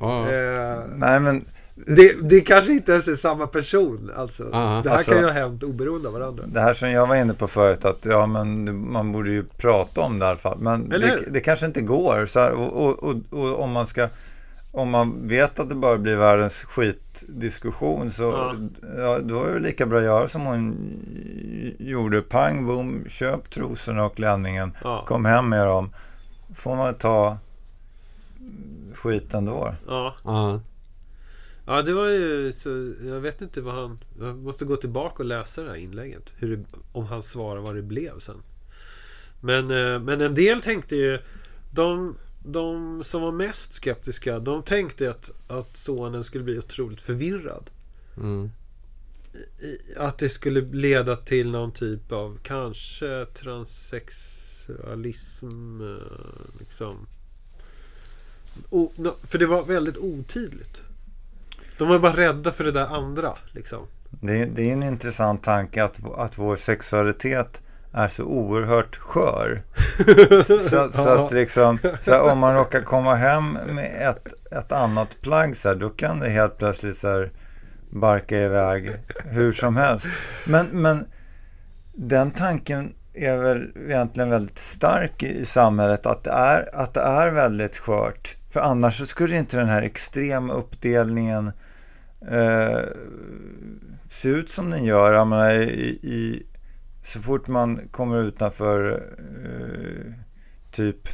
ja. 0.00 0.28
eh, 0.32 0.84
Nej 0.96 1.20
men 1.20 1.44
det, 1.86 2.14
det 2.30 2.40
kanske 2.40 2.72
inte 2.72 2.92
ens 2.92 3.08
är 3.08 3.14
samma 3.14 3.46
person. 3.46 4.10
Alltså. 4.16 4.50
Aha. 4.52 4.82
det 4.82 4.88
här 4.90 4.96
Alltså- 4.96 5.10
kan 5.12 5.20
ju 5.20 5.26
ha 5.26 5.32
hänt 5.32 5.62
oberoende 5.62 6.08
av 6.08 6.14
varandra. 6.14 6.44
det 6.46 6.60
här 6.60 6.74
som 6.74 6.90
jag 6.90 7.06
var 7.06 7.16
inne 7.16 7.34
på 7.34 7.48
förut 7.48 7.84
att 7.84 8.04
ja 8.04 8.26
men 8.26 8.80
man 8.92 9.12
borde 9.12 9.30
ju 9.30 9.44
prata 9.44 10.00
om 10.00 10.18
det 10.18 10.24
i 10.26 10.28
alla 10.28 10.38
fall. 10.38 10.58
Men 10.58 10.88
det, 10.88 11.18
det 11.30 11.40
kanske 11.40 11.66
inte 11.66 11.80
går. 11.80 12.26
Så 12.26 12.40
här, 12.40 12.52
och, 12.52 12.84
och, 12.84 13.02
och, 13.02 13.14
och 13.30 13.60
om 13.60 13.72
man 13.72 13.86
ska 13.86 14.08
om 14.72 14.90
man 14.90 15.28
vet 15.28 15.58
att 15.58 15.68
det 15.68 15.74
bara 15.74 15.98
blir 15.98 16.16
världens 16.16 16.64
skitdiskussion 16.64 18.10
så 18.10 18.22
Ja. 18.22 18.54
ja. 18.96 19.18
då 19.18 19.44
är 19.44 19.54
det 19.54 19.60
lika 19.60 19.86
bra 19.86 19.98
att 19.98 20.04
göra 20.04 20.26
som 20.26 20.46
hon 20.46 20.76
gjorde. 21.78 22.22
Pang, 22.22 22.66
boom, 22.66 23.04
köp 23.08 23.50
trosorna 23.50 24.04
och 24.04 24.16
klänningen. 24.16 24.72
Ja. 24.82 25.04
Kom 25.06 25.24
hem 25.24 25.48
med 25.48 25.66
dem. 25.66 25.94
Får 26.54 26.76
man 26.76 26.94
ta 26.94 27.38
skiten 28.94 29.44
då. 29.44 29.74
Ja. 29.86 30.14
ja. 30.24 30.60
ja, 31.66 31.82
det 31.82 31.92
var 31.92 32.06
ju 32.06 32.52
så... 32.52 32.92
Jag 33.04 33.20
vet 33.20 33.40
inte 33.40 33.60
vad 33.60 33.74
han... 33.74 33.98
Jag 34.20 34.36
måste 34.36 34.64
gå 34.64 34.76
tillbaka 34.76 35.22
och 35.22 35.28
läsa 35.28 35.62
det 35.62 35.68
här 35.68 35.76
inlägget. 35.76 36.32
Hur 36.36 36.56
det, 36.56 36.64
om 36.92 37.06
han 37.06 37.22
svarar 37.22 37.60
vad 37.60 37.74
det 37.74 37.82
blev 37.82 38.18
sen. 38.18 38.42
Men, 39.40 39.70
eh, 39.70 40.00
men 40.00 40.20
en 40.20 40.34
del 40.34 40.60
tänkte 40.60 40.96
ju... 40.96 41.18
De, 41.70 42.16
de 42.52 43.04
som 43.04 43.22
var 43.22 43.32
mest 43.32 43.72
skeptiska, 43.72 44.38
de 44.38 44.62
tänkte 44.62 45.10
att, 45.10 45.30
att 45.48 45.76
sonen 45.76 46.24
skulle 46.24 46.44
bli 46.44 46.58
otroligt 46.58 47.00
förvirrad. 47.00 47.70
Mm. 48.16 48.50
Att 49.96 50.18
det 50.18 50.28
skulle 50.28 50.60
leda 50.60 51.16
till 51.16 51.50
någon 51.50 51.72
typ 51.72 52.12
av 52.12 52.38
kanske 52.42 53.26
transsexualism. 53.34 55.80
eh, 55.80 55.96
Liksom. 56.58 57.06
O, 58.70 58.92
för 59.22 59.38
det 59.38 59.46
var 59.46 59.64
väldigt 59.64 59.96
otydligt. 59.96 60.82
De 61.78 61.88
var 61.88 61.98
bara 61.98 62.16
rädda 62.16 62.52
för 62.52 62.64
det 62.64 62.72
där 62.72 62.86
andra. 62.86 63.36
Liksom. 63.52 63.86
Det 64.10 64.40
är, 64.40 64.46
det 64.46 64.68
är 64.68 64.72
en 64.72 64.82
intressant 64.82 65.42
tanke 65.42 65.84
att, 65.84 66.12
att 66.14 66.38
vår 66.38 66.56
sexualitet 66.56 67.60
är 67.92 68.08
så 68.08 68.24
oerhört 68.24 68.96
skör. 68.96 69.62
Så, 70.44 70.58
så, 70.58 70.90
så 70.92 71.08
att 71.24 71.32
liksom, 71.32 71.78
så 72.00 72.30
om 72.30 72.38
man 72.38 72.54
råkar 72.54 72.82
komma 72.82 73.14
hem 73.14 73.52
med 73.52 74.08
ett, 74.10 74.52
ett 74.52 74.72
annat 74.72 75.20
plagg 75.20 75.56
så 75.56 75.68
här, 75.68 75.74
då 75.74 75.88
kan 75.88 76.20
det 76.20 76.28
helt 76.28 76.58
plötsligt 76.58 76.96
så 76.96 77.08
här, 77.08 77.32
barka 77.90 78.38
iväg 78.38 78.96
hur 79.24 79.52
som 79.52 79.76
helst. 79.76 80.06
Men, 80.44 80.66
men 80.66 81.06
den 81.94 82.30
tanken 82.30 82.94
är 83.14 83.36
väl 83.36 83.70
egentligen 83.88 84.30
väldigt 84.30 84.58
stark 84.58 85.22
i, 85.22 85.38
i 85.38 85.44
samhället 85.44 86.06
att 86.06 86.24
det, 86.24 86.30
är, 86.30 86.68
att 86.72 86.94
det 86.94 87.00
är 87.00 87.30
väldigt 87.30 87.78
skört. 87.78 88.36
För 88.50 88.60
annars 88.60 88.98
så 88.98 89.06
skulle 89.06 89.36
inte 89.36 89.56
den 89.56 89.68
här 89.68 89.82
extrema 89.82 90.52
uppdelningen 90.52 91.52
eh, 92.30 92.80
se 94.08 94.28
ut 94.28 94.50
som 94.50 94.70
den 94.70 94.84
gör. 94.84 95.12
Jag 95.12 95.26
menar, 95.26 95.52
i, 95.52 95.98
i, 96.02 96.46
så 97.08 97.20
fort 97.20 97.48
man 97.48 97.80
kommer 97.90 98.18
utanför 98.18 99.02
eh, 99.18 100.12
typ 100.70 101.08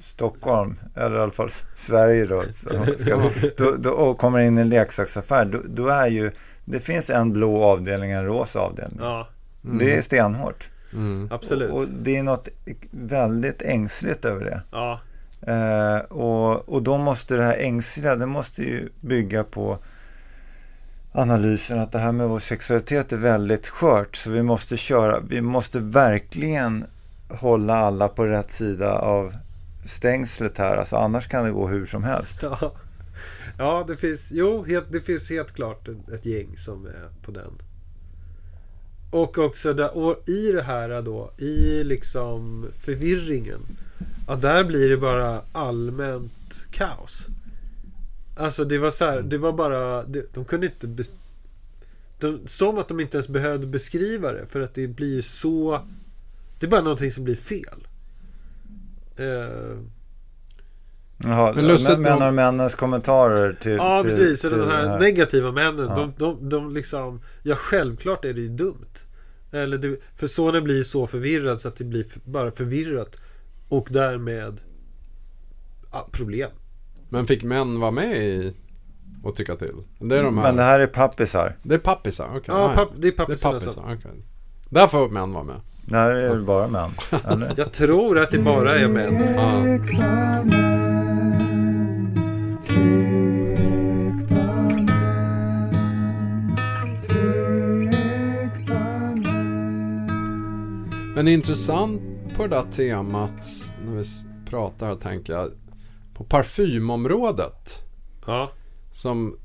Stockholm, 0.00 0.76
eller 0.94 1.16
i 1.16 1.20
alla 1.20 1.32
fall 1.32 1.48
Sverige 1.74 2.24
då, 2.24 2.42
så 2.52 2.68
ska, 2.98 3.30
då, 3.56 3.76
då 3.78 3.90
och 3.90 4.18
kommer 4.18 4.38
in 4.38 4.58
i 4.58 4.60
en 4.60 4.68
leksaksaffär, 4.68 5.44
då, 5.44 5.60
då 5.64 5.88
är 5.88 6.06
ju, 6.06 6.30
det 6.64 6.80
finns 6.80 7.10
en 7.10 7.32
blå 7.32 7.64
avdelning 7.64 8.10
och 8.10 8.18
en 8.18 8.26
rosa 8.26 8.60
avdelning. 8.60 8.98
Ja, 9.02 9.28
Det 9.62 9.96
är 9.96 10.02
stenhårt. 10.02 10.70
Mm. 10.92 11.28
absolut. 11.32 11.70
Och, 11.70 11.78
och 11.78 11.86
det 11.88 12.16
är 12.16 12.22
något 12.22 12.48
väldigt 12.90 13.62
ängsligt 13.62 14.24
över 14.24 14.44
det. 14.44 14.62
Ja, 14.70 15.00
Eh, 15.42 15.98
och, 15.98 16.68
och 16.68 16.82
då 16.82 16.98
måste 16.98 17.36
det 17.36 17.44
här 17.44 17.56
ängsliga, 17.56 18.14
det 18.14 18.26
måste 18.26 18.62
ju 18.62 18.88
bygga 19.00 19.44
på 19.44 19.78
analysen 21.12 21.78
att 21.78 21.92
det 21.92 21.98
här 21.98 22.12
med 22.12 22.28
vår 22.28 22.38
sexualitet 22.38 23.12
är 23.12 23.16
väldigt 23.16 23.68
skört. 23.68 24.16
Så 24.16 24.30
vi 24.30 24.42
måste 24.42 24.76
köra, 24.76 25.20
vi 25.20 25.40
måste 25.40 25.80
verkligen 25.80 26.84
hålla 27.28 27.74
alla 27.74 28.08
på 28.08 28.26
rätt 28.26 28.50
sida 28.50 28.98
av 28.98 29.34
stängslet 29.86 30.58
här. 30.58 30.76
Alltså 30.76 30.96
annars 30.96 31.28
kan 31.28 31.44
det 31.44 31.50
gå 31.50 31.68
hur 31.68 31.86
som 31.86 32.04
helst. 32.04 32.38
ja. 32.42 32.72
ja 33.58 33.84
det, 33.88 33.96
finns, 33.96 34.32
jo, 34.32 34.64
helt, 34.64 34.92
det 34.92 35.00
finns 35.00 35.30
helt 35.30 35.52
klart 35.52 35.88
ett, 35.88 36.08
ett 36.08 36.26
gäng 36.26 36.56
som 36.56 36.86
är 36.86 37.08
på 37.22 37.30
den. 37.30 37.52
Och 39.10 39.38
också 39.38 39.72
där, 39.72 39.96
och 39.96 40.28
i 40.28 40.52
det 40.52 40.62
här 40.62 41.02
då, 41.02 41.32
i 41.38 41.84
liksom 41.84 42.66
förvirringen. 42.84 43.60
Ja, 44.28 44.34
där 44.34 44.64
blir 44.64 44.88
det 44.88 44.96
bara 44.96 45.42
allmänt 45.52 46.66
kaos. 46.70 47.26
Alltså 48.40 48.64
det 48.64 48.78
var 48.78 48.90
så 48.90 49.04
här, 49.04 49.22
det 49.22 49.38
var 49.38 49.52
bara, 49.52 50.04
det, 50.04 50.34
de 50.34 50.44
kunde 50.44 50.66
inte 50.66 50.88
bes, 50.88 51.12
de, 52.18 52.40
Som 52.46 52.78
att 52.78 52.88
de 52.88 53.00
inte 53.00 53.16
ens 53.16 53.28
behövde 53.28 53.66
beskriva 53.66 54.32
det 54.32 54.46
för 54.46 54.60
att 54.60 54.74
det 54.74 54.88
blir 54.88 55.20
så 55.20 55.80
Det 56.60 56.66
är 56.66 56.70
bara 56.70 56.80
någonting 56.80 57.10
som 57.10 57.24
blir 57.24 57.36
fel. 57.36 57.86
Eh, 59.16 59.78
Jaha, 61.24 61.52
Men 61.54 61.66
lustigt 61.66 61.90
men, 61.90 62.02
menar 62.02 62.26
nog- 62.26 62.34
männens 62.34 62.74
kommentarer 62.74 63.52
till 63.52 63.72
Ja, 63.72 64.02
till, 64.02 64.10
precis. 64.10 64.40
Så 64.40 64.48
till 64.48 64.58
de 64.58 64.68
här, 64.68 64.84
det 64.86 64.98
negativa 64.98 65.52
männen, 65.52 65.86
Ja. 65.88 65.94
de, 65.96 66.12
de, 66.18 66.48
de 66.48 66.74
liksom... 66.74 67.20
Ja, 67.42 67.54
självklart 67.54 68.24
är 68.24 68.32
det 68.34 68.40
ju 68.40 68.48
dumt. 68.48 68.86
Eller 69.52 69.78
det, 69.78 70.00
för 70.16 70.26
sonen 70.26 70.64
blir 70.64 70.82
så 70.82 71.06
förvirrad 71.06 71.60
så 71.60 71.68
att 71.68 71.76
det 71.76 71.84
blir 71.84 72.06
bara 72.24 72.50
förvirrat. 72.52 73.16
Och 73.68 73.88
därmed 73.90 74.60
ja, 75.92 76.08
problem. 76.12 76.50
Men 77.12 77.26
fick 77.26 77.42
män 77.42 77.80
vara 77.80 77.90
med 77.90 78.16
i 78.16 78.54
och 79.22 79.36
tycka 79.36 79.56
till? 79.56 79.74
Det 79.98 80.16
är 80.16 80.22
de 80.22 80.38
här. 80.38 80.44
Men 80.44 80.56
det 80.56 80.62
här 80.62 80.80
är 80.80 80.86
pappisar. 80.86 81.56
Det 81.62 81.74
är 81.74 81.78
pappisar? 81.78 82.28
Okej. 82.30 82.42
Ja, 82.46 82.66
nej. 82.66 82.76
papp, 82.76 82.88
det 82.96 83.08
är 83.08 83.26
det 83.26 83.32
är 83.32 83.36
som... 83.36 83.52
pappisar, 83.52 83.82
okej. 83.98 84.22
Där 84.70 84.86
får 84.86 85.08
män 85.08 85.32
vara 85.32 85.44
med. 85.44 85.60
Det 85.84 85.96
här 85.96 86.10
är 86.10 86.36
det 86.36 86.42
bara 86.42 86.68
män. 86.68 86.90
Jag 87.56 87.72
tror 87.72 88.18
att 88.18 88.30
det 88.30 88.38
bara 88.38 88.78
är 88.78 88.88
män. 88.88 89.34
Ja. 89.36 89.64
Men 101.14 101.28
intressant 101.28 102.02
på 102.36 102.46
det 102.46 102.48
där 102.48 102.64
temat 102.72 103.74
när 103.86 103.92
vi 103.92 104.04
pratar 104.50 104.94
tänker 104.94 105.32
jag 105.32 105.50
på 106.20 106.24
parfymområdet. 106.24 107.82
Ja, 108.26 108.50
Som 108.92 109.38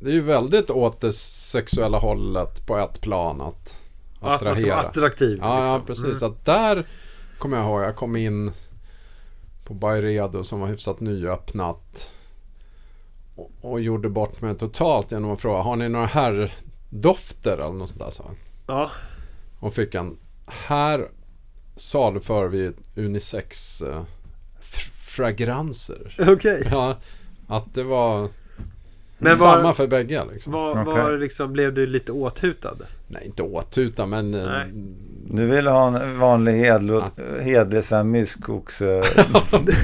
det 0.00 0.10
är 0.10 0.14
ju 0.14 0.20
väldigt 0.20 0.70
åt 0.70 1.00
det 1.00 1.12
sexuella 1.12 1.98
hållet 1.98 2.66
på 2.66 2.76
ett 2.78 3.00
plan 3.00 3.40
att 3.40 3.76
att 4.20 4.22
man 4.22 4.38
ska 4.38 4.44
vara 4.44 4.52
attrahera. 4.52 4.76
attraktiv. 4.88 5.38
Ja, 5.40 5.66
ja 5.66 5.76
liksom. 5.78 5.86
precis. 5.86 6.22
Mm. 6.22 6.32
Att 6.34 6.44
där 6.44 6.84
kommer 7.38 7.56
jag 7.56 7.66
ihåg, 7.66 7.82
jag 7.82 7.96
kom 7.96 8.16
in 8.16 8.52
på 9.64 9.74
Byredo 9.74 10.44
som 10.44 10.60
var 10.60 10.66
hyfsat 10.68 11.00
nyöppnat. 11.00 12.10
Och, 13.36 13.50
och 13.60 13.80
gjorde 13.80 14.08
bort 14.08 14.40
mig 14.40 14.54
totalt 14.54 15.12
genom 15.12 15.30
att 15.30 15.40
fråga, 15.40 15.62
har 15.62 15.76
ni 15.76 15.88
några 15.88 16.06
herrdofter 16.06 17.58
eller 17.58 17.72
något 17.72 17.88
sånt 17.90 18.00
där? 18.00 18.10
Så. 18.10 18.24
Ja, 18.66 18.90
Och 19.58 19.74
fick 19.74 19.94
en, 19.94 20.18
här 20.46 21.08
saluför 21.76 22.48
vi 22.48 22.72
unisex 22.96 23.82
eh, 23.82 24.02
fragranser. 25.16 26.16
okej. 26.28 26.68
Ja, 26.70 26.96
att 27.48 27.74
det 27.74 27.82
var 27.82 28.28
Men 29.18 29.38
samma 29.38 29.62
var, 29.62 29.72
för 29.74 29.86
bägge 29.86 30.22
liksom. 30.32 30.52
var, 30.52 30.84
var 30.84 31.18
liksom, 31.18 31.52
blev 31.52 31.74
du 31.74 31.86
lite 31.86 32.12
åthutad? 32.12 32.74
Nej, 33.08 33.22
inte 33.26 33.42
åtuta 33.42 34.06
men... 34.06 34.34
eh, 34.34 34.44
Nej. 34.46 34.66
Du 35.28 35.44
vill 35.44 35.66
ha 35.66 35.86
en 35.86 36.18
vanlig 36.18 36.52
hedlig, 36.52 37.00
hedlig 37.42 37.84
sån 37.84 38.10
myskoxe... 38.10 38.86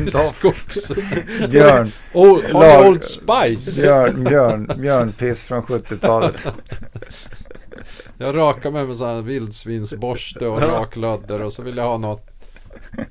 doft. 0.05 0.35
Skogs... 0.37 0.93
Björn, 1.51 1.93
Old, 2.13 2.45
Lag- 2.53 2.87
Old 2.89 3.05
Spice! 3.05 3.83
björn, 3.83 4.25
björn, 4.25 4.71
björnpiss 4.79 5.43
från 5.47 5.63
70-talet. 5.63 6.47
Jag 8.19 8.37
rakar 8.37 8.71
mig 8.71 8.87
med 8.87 8.97
sån 8.97 9.09
här 9.09 9.23
vildsvinsborste 9.23 10.47
och 10.47 10.61
raklödder 10.63 11.43
och 11.43 11.53
så 11.53 11.63
vill 11.63 11.77
jag 11.77 11.85
ha 11.85 11.99
något 11.99 12.27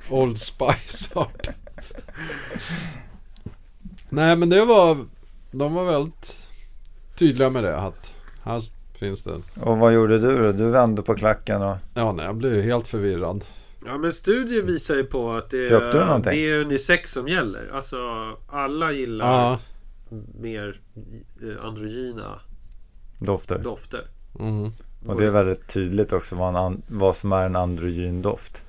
Old 0.09 0.37
Spice-art. 0.39 1.49
Nej 4.09 4.35
men 4.35 4.49
det 4.49 4.65
var... 4.65 4.97
De 5.51 5.73
var 5.73 5.85
väldigt 5.85 6.47
tydliga 7.15 7.49
med 7.49 7.63
det 7.63 7.77
att 7.77 8.13
här 8.43 8.61
finns 8.99 9.23
det... 9.23 9.33
Och 9.61 9.77
vad 9.77 9.93
gjorde 9.93 10.19
du 10.19 10.37
då? 10.37 10.51
Du 10.51 10.69
vände 10.71 11.01
på 11.01 11.15
klacken 11.15 11.61
och... 11.61 11.75
Ja 11.93 12.11
nej, 12.11 12.25
jag 12.25 12.35
blev 12.35 12.55
ju 12.55 12.61
helt 12.61 12.87
förvirrad. 12.87 13.43
Ja 13.85 13.97
men 13.97 14.11
studier 14.11 14.61
visar 14.61 14.95
ju 14.95 15.03
på 15.03 15.31
att 15.31 15.49
det 15.49 15.67
är, 15.67 16.19
det 16.23 16.49
är 16.49 16.59
unisex 16.61 17.11
som 17.11 17.27
gäller. 17.27 17.71
Alltså 17.73 17.97
alla 18.49 18.91
gillar 18.91 19.25
Ja. 19.25 19.59
mer 20.41 20.81
eh, 21.41 21.65
androgyna 21.65 22.39
Dofter. 23.19 23.59
dofter. 23.59 24.07
Mm. 24.39 24.71
Och 25.07 25.17
det 25.19 25.25
är 25.25 25.31
väldigt 25.31 25.67
tydligt 25.67 26.13
också 26.13 26.35
vad, 26.35 26.65
en 26.65 26.81
vad 26.87 27.15
som 27.15 27.31
är 27.31 27.45
en 27.45 27.55
androgyn 27.55 28.21
doft. 28.21 28.65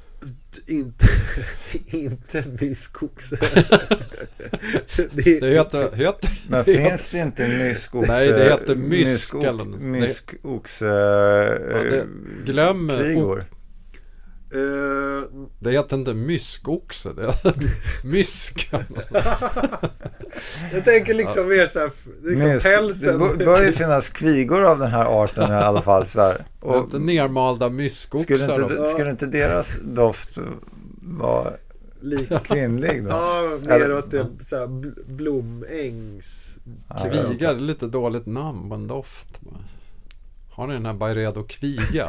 Inte, 0.67 1.07
inte 1.97 2.45
myskoxe. 2.61 3.37
det, 4.97 5.41
Det 5.41 5.51
heter... 5.51 5.97
heter 5.97 6.31
Men 6.49 6.65
finns 6.65 7.09
det 7.09 7.19
inte 7.19 7.49
myskoxe? 7.49 8.13
Nej, 8.13 8.29
det 8.29 8.45
heter 8.45 8.75
mysk. 8.75 9.35
Det- 9.41 9.65
Myskoxe... 9.91 10.85
det, 10.87 11.99
eh, 11.99 12.05
glöm... 12.45 12.89
Kvigor. 12.89 13.45
Eh, 14.55 15.29
Det 15.61 15.71
heter 15.73 15.97
inte 15.97 16.15
myskoxe. 16.15 17.11
Det 17.17 17.27
heter 17.27 17.55
mysk. 18.07 18.71
jag 20.73 20.85
tänker 20.85 21.15
liksom 21.15 21.49
mer 21.49 21.67
såhär, 21.67 21.91
liksom 22.25 22.49
Mysk. 22.49 22.65
Det 22.67 22.77
pälsen. 22.77 23.19
bör- 23.19 23.37
bör 23.37 23.63
ju 23.63 23.73
finnas 23.73 24.09
kvigor 24.11 24.65
av 24.65 24.79
den 24.79 24.91
här 24.91 25.23
arten 25.23 25.51
i 25.53 25.55
alla 25.55 25.83
fall. 25.83 26.07
Så 26.07 26.21
här. 26.21 26.45
Och 26.61 26.77
Inte 26.77 26.99
nermalda 26.99 27.71
myskoxar. 27.71 28.37
skulle, 28.37 28.63
inte, 28.63 28.85
skulle 28.85 29.11
inte 29.11 29.27
deras 29.27 29.77
doft 29.83 30.39
vara 31.03 31.53
Lik- 32.03 32.43
kvinnlig 32.45 33.05
då? 33.05 33.11
Ja, 33.11 33.59
mer 33.67 33.93
åt 33.97 34.11
det 34.11 34.27
såhär 34.41 34.67
bl- 34.67 35.05
blomängs... 35.13 36.59
Kviga, 37.03 37.53
det 37.53 37.59
är 37.59 37.61
lite 37.61 37.87
dåligt 37.87 38.27
namn 38.27 38.69
på 38.69 38.75
en 38.75 38.87
doft. 38.89 39.41
Har 40.55 40.67
ni 40.67 40.75
den 40.75 40.87
här 40.87 40.93
Byredo 40.95 41.45
Kviga? 41.49 42.09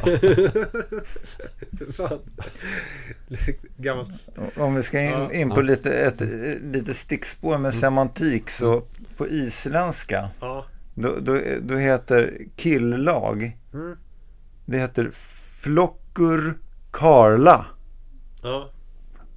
Gammalt... 3.77 4.29
Om 4.57 4.75
vi 4.75 4.83
ska 4.83 4.99
in, 5.01 5.09
Ja. 5.09 5.31
in 5.33 5.49
på 5.49 5.61
lite, 5.61 5.91
ett, 5.93 6.21
lite 6.63 6.93
stickspår 6.93 7.57
med 7.57 7.73
semantik 7.73 8.49
så 8.49 8.83
på 9.17 9.27
isländska 9.27 10.29
Ja. 10.41 10.65
då, 10.95 11.09
då, 11.21 11.39
då 11.61 11.75
heter 11.75 12.37
killag 12.55 13.57
Mm. 13.73 13.97
det 14.65 14.77
heter 14.77 15.09
flockur 15.63 16.53
karla 16.91 17.65
Ja. 18.43 18.69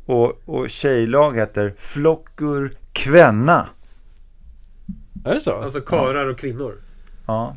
och, 0.06 0.32
och 0.48 0.70
tjejlag 0.70 1.36
heter 1.36 1.74
flockur 1.78 2.78
kvenna. 2.92 3.68
är 5.24 5.34
det 5.34 5.40
så? 5.40 5.52
Alltså 5.62 5.80
karar 5.80 6.26
och 6.26 6.38
kvinnor. 6.38 6.82
Ja. 7.26 7.56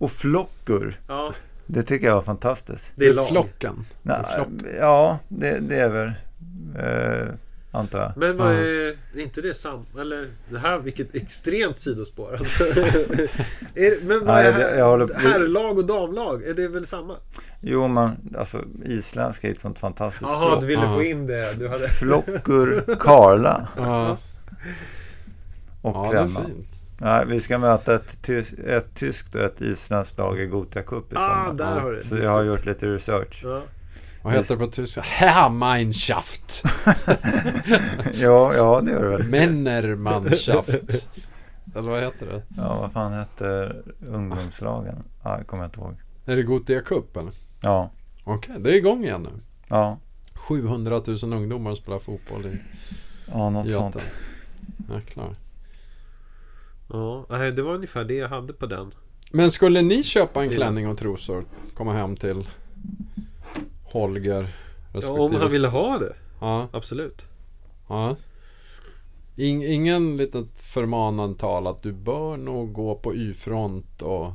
Och 0.00 0.10
flockur, 0.10 1.00
Ja. 1.08 1.32
det 1.66 1.82
tycker 1.82 2.06
jag 2.06 2.14
var 2.14 2.22
fantastiskt. 2.22 2.92
Det 2.94 3.06
är 3.06 3.14
lag. 3.14 3.28
flocken. 3.28 3.84
Nej, 4.02 4.16
flock. 4.36 4.48
ja, 4.80 5.18
det, 5.28 5.58
det 5.58 5.76
är 5.80 5.88
väl, 5.90 6.12
eh, 6.78 7.28
antar 7.72 7.98
jag. 7.98 8.12
Men 8.16 8.36
vad 8.36 8.52
är, 8.52 8.88
är 9.14 9.20
inte 9.20 9.40
det 9.40 9.54
samma? 9.54 9.84
Eller 10.00 10.30
det 10.50 10.58
här, 10.58 10.78
vilket 10.78 11.14
extremt 11.14 11.78
sidospår. 11.78 12.36
Alltså. 12.36 12.64
är, 13.74 14.04
men 14.04 14.18
vad 14.18 14.26
Nej, 14.26 14.46
är 14.46 14.98
det- 14.98 15.06
på- 15.14 15.20
herrlag 15.20 15.78
och 15.78 15.84
damlag? 15.86 16.42
Är 16.44 16.54
det 16.54 16.68
väl 16.68 16.86
samma? 16.86 17.16
Jo, 17.60 17.88
man, 17.88 18.16
alltså 18.38 18.60
isländska 18.84 19.48
är 19.48 19.52
ett 19.52 19.60
sånt 19.60 19.78
fantastiskt 19.78 20.22
Jaha, 20.30 20.46
språk. 20.50 20.60
du 20.60 20.66
ville 20.66 20.82
Ja. 20.82 20.94
få 20.94 21.02
in 21.02 21.26
det. 21.26 21.58
Du 21.58 21.68
hade... 21.68 21.88
Flockur 21.88 22.94
karla 23.00 23.68
Ja, 23.76 24.18
och 25.82 25.96
ja 26.06 26.12
det 26.12 26.18
är 26.18 26.28
fint. 26.28 26.68
Nej, 27.02 27.26
vi 27.26 27.40
ska 27.40 27.58
möta 27.58 27.94
ett, 27.94 28.22
tys 28.22 28.52
ett 28.52 28.94
tyskt 28.94 29.34
och 29.34 29.40
ett 29.40 29.60
isländskt 29.60 30.18
lag 30.18 30.40
i 30.40 30.46
Gothia 30.46 30.82
Cup 30.82 31.12
i 31.12 31.16
Ah, 31.16 31.20
sommar. 31.28 31.54
där 31.54 31.80
har 31.80 31.90
du 31.92 32.02
Så 32.02 32.16
jag 32.16 32.30
har 32.30 32.42
gjort 32.44 32.66
lite 32.66 32.86
research. 32.86 33.40
Ja. 33.44 33.62
Vad 34.22 34.32
heter 34.32 34.56
det 34.56 34.64
på 34.66 34.70
tyska? 34.72 35.00
Herrmeinschaft. 35.00 36.62
Ja, 38.14 38.54
ja 38.54 38.80
det 38.80 38.90
gör 38.90 39.02
det 39.02 39.08
väl. 39.16 39.28
Männermannschaft. 39.28 40.68
Eller 41.74 41.90
vad 41.90 42.00
heter 42.00 42.26
det? 42.26 42.42
Ja, 42.56 42.78
vad 42.80 42.92
fan 42.92 43.12
hette 43.12 43.76
ungdomslagen? 44.08 45.02
Ja, 45.22 45.36
det 45.38 45.44
kommer 45.44 45.62
jag 45.62 45.68
inte 45.68 45.80
ihåg. 45.80 45.94
Är 46.26 46.36
det 46.36 46.42
Gothia 46.42 46.80
Cup 46.80 47.16
eller? 47.16 47.32
Ja, 47.62 47.90
Okej, 48.24 48.54
det 48.58 48.70
är 48.70 48.74
igång 48.74 49.04
igen 49.04 49.22
nu. 49.22 49.40
ja, 49.68 49.98
700 50.34 51.00
000 51.06 51.32
ungdomar 51.32 51.74
spelar 51.74 51.98
fotboll 51.98 52.46
i 52.46 52.60
ja 53.32 53.50
något 53.50 53.66
Göten. 53.66 53.92
sånt. 53.92 54.10
Jäklar. 54.90 55.28
Ja, 55.28 55.34
nej, 57.28 57.52
det 57.52 57.62
var 57.62 57.74
ungefär 57.74 58.04
det 58.04 58.14
jag 58.14 58.28
hade 58.28 58.52
på 58.52 58.66
den. 58.66 58.90
Men 59.32 59.50
skulle 59.50 59.82
ni 59.82 60.02
köpa 60.02 60.42
en 60.42 60.48
Ja. 60.50 60.54
klänning 60.56 60.88
och 60.88 60.98
trosor? 60.98 61.44
Komma 61.74 61.92
hem 61.92 62.16
till 62.16 62.48
Holger 63.84 64.40
Ja, 64.42 64.46
respektive... 64.92 65.18
om 65.24 65.34
han 65.34 65.48
ville 65.48 65.68
ha 65.68 65.98
det. 65.98 66.14
Ja, 66.40 66.68
Absolut. 66.72 67.24
ja. 67.88 68.16
In, 69.36 69.62
ingen 69.62 70.16
litet 70.16 70.60
förmanande 70.60 71.38
tal 71.38 71.66
att 71.66 71.82
du 71.82 71.92
bör 71.92 72.36
nog 72.36 72.72
gå 72.72 72.94
på 72.94 73.14
Y-front 73.14 74.02
och... 74.02 74.32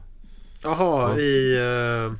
Jaha, 0.65 1.10
Ja. 1.12 1.19
i... 1.19 1.58
eh, 1.58 2.12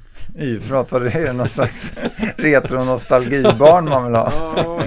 Y-front, 0.44 0.92
vad 0.92 1.02
det 1.02 1.12
är 1.16 1.34
någon 1.34 1.50
slags 1.50 1.94
retro-nostalgibarn 2.38 3.86
man 3.90 4.06
vill 4.06 4.16
ha. 4.16 4.32
Ja. 4.58 4.84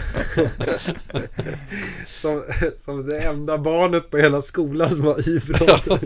som, 2.20 2.42
som 2.76 3.06
det 3.08 3.18
enda 3.20 3.58
barnet 3.58 4.10
på 4.10 4.16
hela 4.18 4.40
skolan 4.42 4.90
som 4.90 5.04
var 5.04 5.28
idrott. 5.28 5.86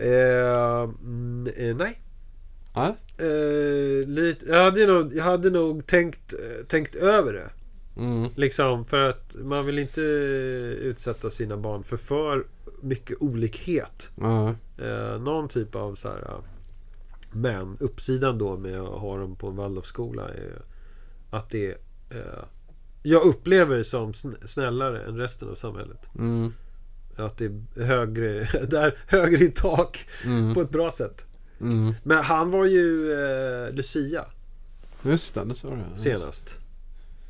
eh, 0.00 0.82
mm, 1.04 1.48
eh, 1.56 1.76
nej. 1.76 1.98
Ja, 2.74 2.96
Eh, 3.18 4.08
lite, 4.08 4.46
jag, 4.48 4.64
hade 4.64 4.86
nog, 4.86 5.14
jag 5.14 5.24
hade 5.24 5.50
nog 5.50 5.86
tänkt, 5.86 6.34
tänkt 6.68 6.94
över 6.94 7.32
det. 7.32 7.50
mm, 8.00 8.30
Liksom 8.36 8.84
för 8.84 9.08
att 9.08 9.34
man 9.34 9.66
vill 9.66 9.78
inte 9.78 10.00
utsätta 10.80 11.30
sina 11.30 11.56
barn 11.56 11.84
för 11.84 11.96
för 11.96 12.44
mycket 12.82 13.16
olikhet. 13.20 14.10
ja, 14.20 14.54
Eh, 14.78 15.20
någon 15.20 15.48
typ 15.48 15.74
av 15.74 15.94
så 15.94 16.08
här. 16.08 16.18
eh, 16.28 16.38
Men 17.32 17.76
uppsidan 17.80 18.38
då 18.38 18.56
med 18.56 18.80
att 18.80 19.00
ha 19.00 19.18
dem 19.18 19.36
på 19.36 19.46
en 19.48 19.56
Waldorfskola 19.56 20.28
är 20.28 20.62
att 21.30 21.50
det 21.50 21.70
eh, 22.10 22.44
Jag 23.02 23.22
upplever 23.22 23.76
det 23.76 23.84
som 23.84 24.12
sn- 24.12 24.46
snällare 24.46 25.04
än 25.04 25.16
resten 25.16 25.48
av 25.50 25.54
samhället. 25.54 26.08
mm, 26.18 26.52
Att 27.16 27.38
det 27.38 27.44
är 27.44 27.84
högre, 27.84 28.44
där, 28.66 28.98
högre 29.06 29.44
i 29.44 29.48
tak 29.50 30.06
mm, 30.24 30.54
på 30.54 30.60
ett 30.60 30.70
bra 30.70 30.90
sätt. 30.90 31.24
mm. 31.60 31.94
Men 32.02 32.24
han 32.24 32.50
var 32.50 32.64
ju 32.66 33.12
eh, 33.12 33.74
Lucia 33.74 34.24
Just 35.02 35.34
det, 35.34 35.44
det 35.44 35.54
sa 35.54 35.68
du. 35.68 35.82
Senast. 36.02 36.58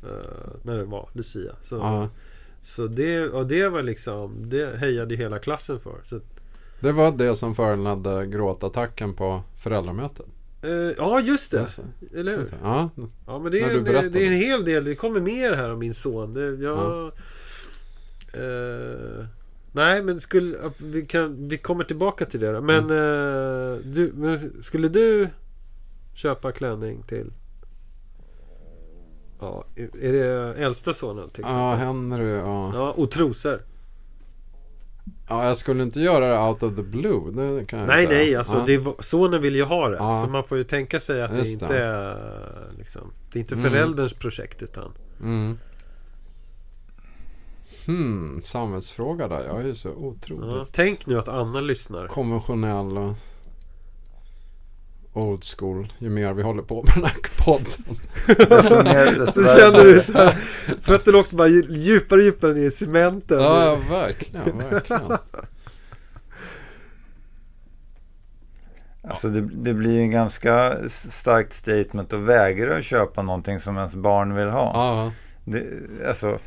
Eh, 0.03 0.51
när 0.63 0.77
det 0.77 0.85
var 0.85 1.09
Lucia. 1.13 1.55
Så, 1.61 2.09
så 2.63 2.87
det, 2.87 3.23
och 3.29 3.47
det 3.47 3.69
var 3.69 3.83
liksom 3.83 4.49
Det 4.49 4.77
hejade 4.79 5.15
hela 5.15 5.39
klassen 5.39 5.79
för. 5.79 5.99
Så, 6.03 6.19
det 6.79 6.91
var 6.91 7.11
det 7.11 7.35
som 7.35 7.55
föranledde 7.55 8.25
gråtattacken 8.27 9.13
på 9.13 9.41
föräldramötet. 9.63 10.25
eh, 10.61 10.69
ja 10.71 11.21
just 11.21 11.51
det, 11.51 11.59
Alltså, 11.59 11.81
eller 12.15 12.37
hur? 12.37 12.49
Ja, 12.63 12.89
Ja 13.27 13.39
men 13.39 13.51
det 13.51 13.59
är, 13.61 13.77
en, 13.77 13.83
det 13.83 14.19
är 14.21 14.27
en 14.31 14.37
hel 14.37 14.65
del. 14.65 14.83
Det 14.85 14.95
kommer 14.95 15.19
mer 15.19 15.51
här 15.53 15.71
om 15.73 15.79
min 15.79 15.93
son. 15.93 16.33
Det, 16.33 16.55
jag, 16.63 17.11
eh, 18.33 19.25
nej 19.71 20.01
men 20.03 20.19
skulle, 20.19 20.57
vi, 20.77 21.05
kan, 21.05 21.47
vi 21.47 21.57
kommer 21.57 21.83
tillbaka 21.83 22.25
till 22.25 22.39
det 22.39 22.51
då. 22.51 22.61
Men, 22.61 22.83
Mm. 22.85 22.91
eh, 23.73 23.77
du, 23.85 24.11
men 24.15 24.63
skulle 24.63 24.87
du 24.87 25.27
köpa 26.13 26.51
klänning 26.51 27.03
till 27.07 27.31
Ja, 29.43 29.63
är 30.01 30.13
det 30.13 30.53
äldsta 30.63 30.93
sonen 30.93 31.29
till 31.29 31.39
exempel? 31.43 31.61
ja 31.61 31.75
Henry, 31.75 32.31
ja. 32.31 32.71
Ja, 32.75 32.91
och 32.91 33.11
trosor. 33.11 33.61
Ja, 35.29 35.45
jag 35.47 35.57
skulle 35.57 35.83
inte 35.83 35.99
göra 36.01 36.27
det 36.27 36.39
out 36.49 36.63
of 36.63 36.75
the 36.75 36.81
blue. 36.83 37.31
Det 37.31 37.65
kan 37.65 37.79
jag 37.79 37.87
Nej, 37.87 38.05
säga. 38.07 38.09
nej, 38.19 38.35
alltså 38.35 38.57
ja. 38.67 38.79
det 38.79 39.03
sonen 39.03 39.41
vill 39.41 39.55
ju 39.55 39.63
ha 39.63 39.89
det. 39.89 39.97
Ja. 39.97 40.21
Så 40.25 40.31
man 40.31 40.43
får 40.43 40.57
ju 40.57 40.63
tänka 40.63 40.99
sig 40.99 41.21
att 41.23 41.31
det 41.31 41.37
Just 41.37 41.53
inte 41.61 41.73
det. 41.73 41.83
är 41.83 42.69
liksom, 42.77 43.01
Det 43.31 43.39
är 43.39 43.41
inte 43.41 43.55
Mm. 43.55 43.71
förälderns 43.71 44.13
projekt 44.13 44.61
utan 44.61 44.91
Mm. 45.21 45.57
Hmm, 47.85 48.41
samhällsfråga 48.43 49.27
där. 49.27 49.43
Jag 49.47 49.59
är 49.61 49.65
ju 49.65 49.75
så 49.75 49.89
otroligt 49.89 50.49
ja, 50.49 50.65
Tänk 50.71 51.05
nu 51.07 51.19
att 51.19 51.27
Anna 51.27 51.61
lyssnar. 51.61 52.07
konventionell 52.07 52.97
och 52.97 53.13
old 55.13 55.43
school. 55.57 55.87
Ju 55.97 56.09
mer 56.09 56.33
vi 56.33 56.43
håller 56.43 56.63
på 56.63 56.83
med 56.83 56.91
den 56.95 57.03
här 57.03 57.17
podden. 57.45 57.97
Desto 58.49 58.83
mer, 58.83 59.19
desto 59.19 59.43
Så 59.43 59.57
känner 59.57 59.83
du 59.83 59.99
så 60.01 60.13
här, 60.13 60.31
Fötterna 60.81 61.17
åkte 61.17 61.35
bara 61.35 61.47
dju- 61.47 61.71
djupare 61.77 62.19
och 62.19 62.25
djupare 62.25 62.53
ner 62.53 62.61
i 62.61 62.71
cementen. 62.71 63.39
Ja, 63.39 63.65
ja, 63.65 63.95
verkligen, 63.99 64.57
verkligen. 64.57 65.11
Alltså 69.07 69.29
det, 69.29 69.41
det 69.41 69.73
blir 69.73 69.91
ju 69.91 70.01
en 70.01 70.11
ganska 70.11 70.75
starkt 70.89 71.53
statement 71.53 72.13
att 72.13 72.19
vägra 72.19 72.77
att 72.77 72.83
köpa 72.83 73.21
någonting 73.21 73.59
som 73.59 73.77
ens 73.77 73.95
barn 73.95 74.35
vill 74.35 74.49
ha. 74.49 74.71
Ja, 74.73 75.11
Det, 75.45 75.63
alltså, 76.07 76.37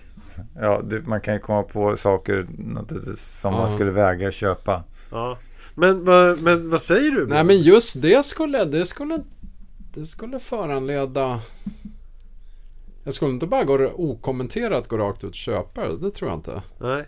ja, 0.60 0.80
det, 0.84 1.00
man 1.06 1.20
kan 1.20 1.34
ju 1.34 1.40
komma 1.40 1.62
på 1.62 1.96
saker 1.96 2.46
som 3.16 3.52
Ja. 3.54 3.58
man 3.60 3.70
skulle 3.70 3.90
vägra 3.90 4.30
köpa. 4.30 4.84
Ja. 5.10 5.38
Men, 5.74 6.04
vad, 6.04 6.42
men 6.42 6.70
vad 6.70 6.80
säger 6.80 7.10
du? 7.10 7.26
nej 7.26 7.44
men 7.44 7.58
just 7.62 8.02
det 8.02 8.24
skulle, 8.24 8.64
det 8.64 8.86
skulle, 8.86 9.18
det 9.94 10.06
skulle 10.06 10.38
föranleda 10.38 11.40
jag 13.04 13.14
skulle 13.14 13.32
inte 13.32 13.46
bara 13.46 13.64
gå 13.64 13.86
okommenterat 13.96 14.88
gå 14.88 14.96
rakt 14.98 15.24
ut 15.24 15.30
och 15.30 15.34
köpa 15.34 15.88
det. 15.88 15.96
Det 15.98 16.10
tror 16.10 16.30
jag 16.30 16.38
inte. 16.38 16.62
Nej. 16.78 17.04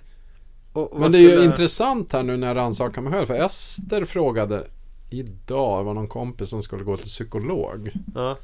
Och, 0.73 0.93
och 0.93 1.01
Men 1.01 1.13
det 1.13 1.19
är 1.19 1.23
ju 1.23 1.31
skulle- 1.31 1.45
intressant 1.45 2.13
här 2.13 2.23
nu 2.23 2.37
när 2.37 2.47
jag 2.47 2.57
rannsakar 2.57 3.03
mig 3.03 3.13
själv. 3.13 3.27
För 3.27 3.35
Ester 3.45 4.05
frågade 4.05 4.67
idag, 5.11 5.81
det 5.81 5.85
var 5.85 5.95
någon 5.95 6.09
kompis 6.09 6.49
som 6.49 6.63
skulle 6.63 6.85
gå 6.85 6.97
till 6.97 7.07
psykolog. 7.07 7.91
Ja. 8.15 8.39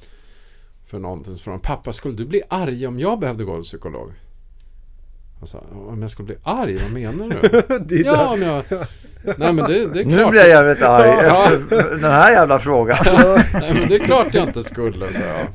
För 0.87 0.99
någonting. 0.99 1.37
Så 1.37 1.43
frågade 1.43 1.63
pappa 1.63 1.93
skulle 1.93 2.15
du 2.15 2.25
bli 2.25 2.43
arg 2.49 2.87
om 2.87 2.99
jag 3.01 3.19
behövde 3.21 3.45
gå 3.45 3.55
till 3.55 3.63
psykolog? 3.63 4.13
Jag 5.45 5.49
sa, 5.49 5.63
om 5.75 6.03
jag 6.03 6.11
skulle 6.11 6.27
bli 6.27 6.37
arg? 6.43 6.77
Vad 6.83 6.93
menar 6.93 7.29
du? 7.89 7.97
ja, 8.05 8.37
men 8.39 8.49
jag... 8.49 8.65
Nej 9.39 9.53
men 9.53 9.57
det, 9.57 9.87
det 9.87 10.01
är 10.01 10.05
Nu 10.05 10.17
klart. 10.17 10.31
blir 10.31 10.41
jag 10.41 10.49
jävligt 10.49 10.83
arg 10.83 11.11
efter 11.11 11.91
den 12.01 12.11
här 12.11 12.31
jävla 12.33 12.59
frågan. 12.59 12.97
Nej 13.53 13.75
men 13.81 13.89
det 13.89 13.95
är 13.95 13.99
klart 13.99 14.35
jag 14.35 14.49
inte 14.49 14.63
skulle, 14.63 15.13
så 15.13 15.23
jag. 15.23 15.47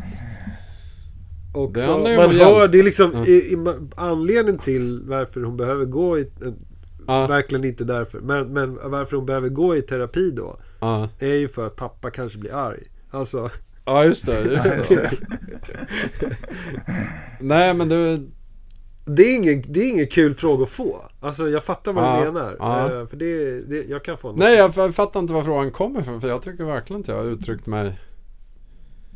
också, 1.64 2.04
Det 2.04 2.16
man 2.18 2.26
om 2.26 2.36
hör, 2.36 2.68
det 2.68 2.80
är 2.80 2.84
liksom 2.84 3.12
Ja. 3.16 3.26
i, 3.26 3.32
i, 3.32 3.58
anledningen 3.96 4.60
till 4.62 5.02
varför 5.08 5.42
hon 5.42 5.58
behöver 5.58 5.86
gå 5.86 6.20
i 6.20 6.32
Ja, 7.08 7.28
Verkligen 7.28 7.66
inte 7.66 7.84
därför. 7.84 8.20
Men, 8.20 8.54
men 8.54 8.80
varför 8.92 9.16
hon 9.18 9.26
behöver 9.26 9.50
gå 9.50 9.76
i 9.76 9.82
terapi 9.82 10.32
då 10.32 10.60
ja. 10.80 11.10
är 11.20 11.36
ju 11.36 11.48
för 11.48 11.68
att 11.68 11.76
pappa 11.76 12.12
kanske 12.12 12.38
blir 12.40 12.54
arg. 12.68 12.84
Alltså, 13.12 13.50
ja 13.86 14.06
just 14.06 14.26
det, 14.26 14.42
just 14.44 14.90
det. 14.90 15.12
Nej 17.40 17.74
men 17.74 17.90
det, 17.90 18.20
det 19.16 19.24
är 19.24 19.36
ingen, 19.36 19.64
det 19.68 19.80
är 19.80 19.90
ingen 19.90 20.08
kul 20.08 20.36
fråga 20.36 20.64
att 20.64 20.70
få. 20.70 21.06
Alltså 21.20 21.50
jag 21.50 21.64
fattar 21.64 21.94
vad 21.94 22.04
Ja, 22.04 22.26
du 22.26 22.32
menar. 22.32 22.56
ja. 22.60 22.86
Eh, 23.02 23.08
För 23.08 23.18
det, 23.18 23.62
det, 23.62 23.84
jag 23.90 24.04
kan 24.04 24.18
få 24.18 24.28
något. 24.28 24.38
nej 24.38 24.58
jag 24.58 24.96
fattar 24.96 25.20
inte 25.20 25.34
var 25.34 25.44
frågan 25.44 25.72
kommer 25.72 26.02
ifrån. 26.02 26.22
För 26.22 26.28
jag 26.28 26.42
tycker 26.44 26.64
verkligen 26.64 27.00
inte 27.00 27.12
jag 27.12 27.18
har 27.20 27.26
uttryckt 27.26 27.66
mig 27.66 28.00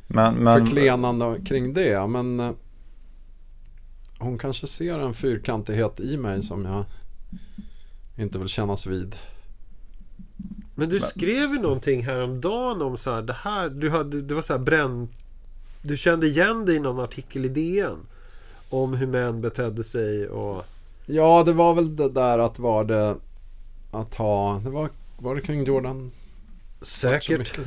Men, 0.07 0.35
men, 0.35 0.65
förklenande 0.65 1.35
kring 1.45 1.73
det. 1.73 2.07
Men 2.07 2.39
eh, 2.39 2.51
hon 4.19 4.37
kanske 4.37 4.67
ser 4.67 4.99
en 4.99 5.13
fyrkantighet 5.13 5.99
i 5.99 6.17
mig 6.17 6.43
som 6.43 6.65
jag 6.65 6.83
inte 8.17 8.39
vill 8.39 8.47
kännas 8.47 8.85
vid. 8.87 9.15
Men 10.75 10.89
du 10.89 10.99
skrev 10.99 11.53
ju 11.53 11.59
någonting 11.61 12.03
häromdagen 12.03 12.81
om 12.81 12.97
så 12.97 13.13
här, 13.13 13.21
det 13.21 13.33
här, 13.33 13.69
du 13.69 13.89
hade, 13.89 14.21
det 14.21 14.35
var 14.35 14.41
så 14.41 14.53
här 14.53 14.59
bränn... 14.59 15.07
Du 15.81 15.97
kände 15.97 16.27
igen 16.27 16.65
dig 16.65 16.75
i 16.75 16.79
någon 16.79 16.99
artikel 17.03 17.45
i 17.45 17.49
DN. 17.49 17.97
Om 18.73 18.93
hur 18.93 19.07
män 19.07 19.41
betedde 19.41 19.83
sig 19.83 20.27
och... 20.29 20.63
Ja, 21.05 21.43
det 21.43 21.53
var 21.53 21.73
väl 21.73 21.95
det 21.95 22.09
där 22.09 22.39
att 22.39 22.59
var 22.59 22.83
det 22.83 23.15
att 23.91 24.15
ha, 24.15 24.61
det 24.63 24.69
var, 24.69 24.89
var 25.17 25.35
det 25.35 25.41
kring 25.41 25.63
Jordan? 25.63 26.11
Det 26.79 26.85
Säkert. 26.85 27.53
Jo, 27.57 27.63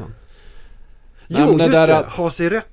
Nej, 1.29 1.47
men 1.49 1.59
det 1.59 1.65
just 1.65 1.73
där 1.75 1.87
det. 1.87 1.99
att- 1.99 2.13
Ha 2.13 2.31
sig 2.31 2.51
rätt. 2.51 2.69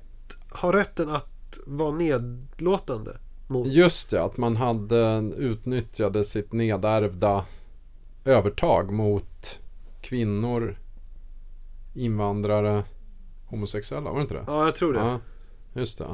Ha 0.50 0.72
rätten 0.72 1.08
att 1.08 1.58
vara 1.66 1.90
nedlåtande. 1.90 3.16
Mot... 3.46 3.66
Just 3.66 4.10
det, 4.10 4.22
att 4.24 4.36
man 4.36 4.56
hade 4.56 5.32
utnyttjade 5.36 6.24
sitt 6.24 6.52
nedärvda 6.52 7.44
övertag 8.24 8.92
mot 8.92 9.60
kvinnor, 10.00 10.76
invandrare, 11.94 12.84
homosexuella, 13.46 14.10
var 14.10 14.16
det 14.18 14.22
inte 14.22 14.34
det? 14.34 14.44
Ja, 14.46 14.64
jag 14.64 14.74
tror 14.74 14.92
det. 14.92 14.98
Ja, 14.98 15.20
just 15.74 15.98
det. 15.98 16.06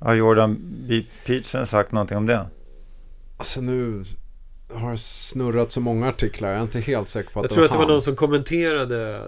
Har 0.00 0.14
Jordan 0.14 0.56
B. 0.88 1.02
Peterson 1.26 1.66
sagt 1.66 1.92
någonting 1.92 2.16
om 2.16 2.26
det? 2.26 2.46
Alltså 3.36 3.60
nu 3.60 4.04
har 4.72 4.96
snurrat 4.96 5.72
så 5.72 5.80
många 5.80 6.08
artiklar. 6.08 6.48
Jag 6.48 6.58
är 6.58 6.62
inte 6.62 6.80
helt 6.80 7.08
säker 7.08 7.30
på 7.30 7.40
att 7.40 7.44
Jag 7.44 7.50
tror 7.50 7.64
att 7.64 7.70
det 7.70 7.76
var 7.76 7.84
han. 7.84 7.92
någon 7.92 8.00
som 8.02 8.16
kommenterade 8.16 9.22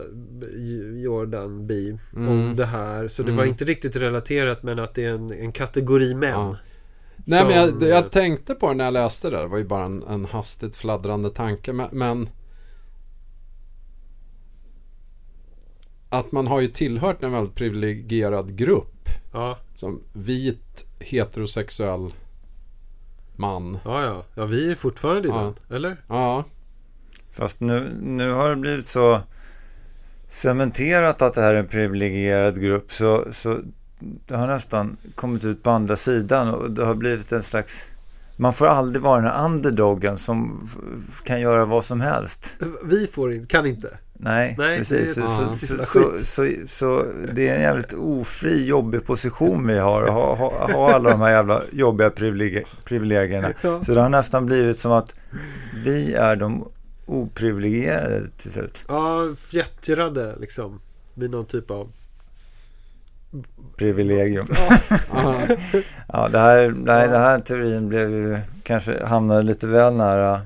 Jordan 1.03 1.67
B 1.67 1.75
Mm. 2.17 2.29
om 2.29 2.57
det 2.57 2.67
här. 2.67 3.09
Så 3.09 3.23
det 3.23 3.29
Mm. 3.29 3.37
var 3.37 3.45
inte 3.45 3.65
riktigt 3.65 3.97
relaterat 3.97 4.63
men 4.63 4.79
att 4.79 4.95
det 4.95 5.05
är 5.05 5.11
en, 5.13 5.31
en 5.33 5.53
kategori 5.53 6.15
män. 6.15 6.31
Ja. 6.31 6.57
Nej 7.25 7.45
men 7.45 7.69
som, 7.69 7.81
jag, 7.81 7.83
eh, 7.83 7.89
jag 7.89 8.11
tänkte 8.11 8.55
på 8.55 8.69
det 8.69 8.75
när 8.75 8.85
jag 8.85 8.93
läste 8.95 9.31
det. 9.31 9.37
Det 9.41 9.47
var 9.47 9.59
ju 9.59 9.65
bara 9.65 9.85
en, 9.85 10.03
en 10.03 10.25
hastigt 10.25 10.77
fladdrande 10.77 11.31
tanke. 11.31 11.73
Men, 11.73 11.89
men 11.93 12.29
att 16.11 16.33
man 16.33 16.47
har 16.47 16.61
ju 16.61 16.69
tillhört 16.69 17.23
en 17.23 17.33
väldigt 17.33 17.55
privilegierad 17.55 18.57
grupp. 18.57 19.09
Ja, 19.33 19.59
Som 19.75 20.03
vit 20.13 20.87
heterosexuell 21.01 22.15
man. 23.37 23.79
ja, 23.85 24.03
ja. 24.05 24.23
Ja, 24.35 24.45
vi 24.47 24.71
är 24.71 24.75
fortfarande 24.75 25.29
i 25.29 25.31
Ja. 25.31 25.55
den. 25.69 25.77
Eller? 25.77 25.97
Ja, 26.09 26.45
Fast 27.33 27.61
nu, 27.61 27.91
nu 28.01 28.33
har 28.33 28.51
det 28.51 28.57
blivit 28.57 28.87
så 28.87 29.21
cementerat 30.29 31.23
att 31.23 31.35
det 31.35 31.41
här 31.41 31.55
är 31.55 31.59
en 31.59 31.69
privilegierad 31.69 32.61
grupp 32.61 32.93
så, 32.93 33.27
så 33.33 33.59
det 34.01 34.37
har 34.37 34.47
nästan 34.47 34.97
kommit 35.15 35.45
ut 35.45 35.63
på 35.63 35.71
andra 35.71 35.97
sidan 35.97 36.55
och 36.55 36.71
det 36.71 36.85
har 36.85 36.95
blivit 36.95 37.33
en 37.33 37.43
slags 37.43 37.89
man 38.37 38.55
får 38.55 38.67
aldrig 38.67 39.03
vara 39.03 39.21
den 39.21 39.31
här 39.31 39.45
underdoggen 39.45 40.19
som 40.19 40.69
kan 41.25 41.41
göra 41.41 41.65
vad 41.65 41.85
som 41.85 42.01
helst. 42.01 42.57
Vi 42.85 43.07
får 43.07 43.33
inte, 43.33 43.47
kan 43.49 43.67
inte. 43.67 43.99
Nej, 44.23 44.55
Nej, 44.59 44.79
precis. 44.79 45.15
det 45.15 45.23
Så, 45.23 45.55
så, 45.55 45.85
så, 45.85 46.25
så, 46.25 46.53
så, 46.67 47.05
det 47.35 47.49
är 47.49 47.55
en 47.55 47.63
jävligt 47.63 47.93
ofri, 47.93 48.67
jobbig 48.67 49.05
position 49.05 49.67
vi 49.67 49.79
har. 49.79 50.09
Ha, 50.09 50.35
ha, 50.35 50.73
ha 50.73 50.93
alla 50.93 51.11
de 51.11 51.21
här 51.21 51.31
jävla 51.31 51.63
jobbiga 51.73 52.11
privilegier, 52.11 52.65
privilegierna. 52.85 53.53
Ja. 53.63 53.85
Så 53.85 53.95
det 53.95 54.01
har 54.01 54.09
nästan 54.09 54.47
blivit 54.47 54.79
som 54.79 54.93
att 54.93 55.15
vi 55.85 56.15
är 56.15 56.37
de 56.37 56.69
oprivilegierade 57.07 58.29
till 58.37 58.53
slut. 58.53 58.85
Ja, 58.89 59.35
fjättrade 59.37 60.37
liksom. 60.41 60.81
Vid 61.15 61.31
någon 61.31 61.47
typ 61.47 61.71
av... 61.71 61.93
Privilegium. 63.77 64.47
ja, 65.13 65.35
Ja, 66.13 66.29
det 66.29 66.39
här, 66.39 66.75
nej, 66.77 67.09
den 67.09 67.21
här 67.21 67.39
teorin 67.39 67.89
blev 67.89 68.11
ju, 68.11 68.39
kanske 68.63 69.05
hamnade 69.07 69.43
lite 69.43 69.67
väl 69.67 69.95
nära 69.95 70.41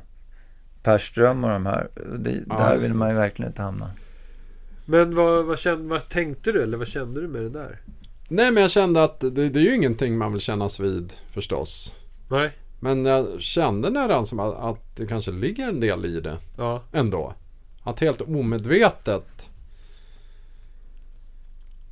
Per 0.84 0.98
Ström 0.98 1.44
och 1.44 1.50
de 1.50 1.66
här. 1.66 1.88
Det, 2.18 2.44
Ja, 2.48 2.56
där 2.56 2.80
vill 2.80 2.94
man 2.94 3.08
ju 3.10 3.14
verkligen 3.16 3.50
inte 3.50 3.62
hamna. 3.62 3.90
Men 4.84 5.14
vad, 5.14 5.44
vad, 5.44 5.58
kände, 5.58 5.88
vad 5.88 6.08
tänkte 6.08 6.52
du 6.52 6.62
eller 6.62 6.78
vad 6.78 6.86
kände 6.88 7.20
du 7.20 7.28
med 7.28 7.42
det 7.42 7.50
där? 7.50 7.80
Nej 8.28 8.50
men 8.50 8.60
jag 8.60 8.70
kände 8.70 9.04
att 9.04 9.20
det, 9.20 9.30
det 9.30 9.58
är 9.60 9.64
ju 9.64 9.74
ingenting 9.74 10.18
man 10.18 10.32
vill 10.32 10.40
kännas 10.40 10.80
vid 10.80 11.12
förstås. 11.30 11.94
Nej? 12.28 12.50
Men 12.80 13.04
jag 13.04 13.40
kände 13.40 13.90
nästan 13.90 14.26
som 14.26 14.40
att, 14.40 14.54
att 14.56 14.96
det 14.96 15.06
kanske 15.06 15.30
ligger 15.30 15.68
en 15.68 15.80
del 15.80 16.04
i 16.04 16.20
det 16.20 16.38
Ja. 16.56 16.82
ändå. 16.92 17.34
Att 17.82 18.00
helt 18.00 18.20
omedvetet 18.20 19.50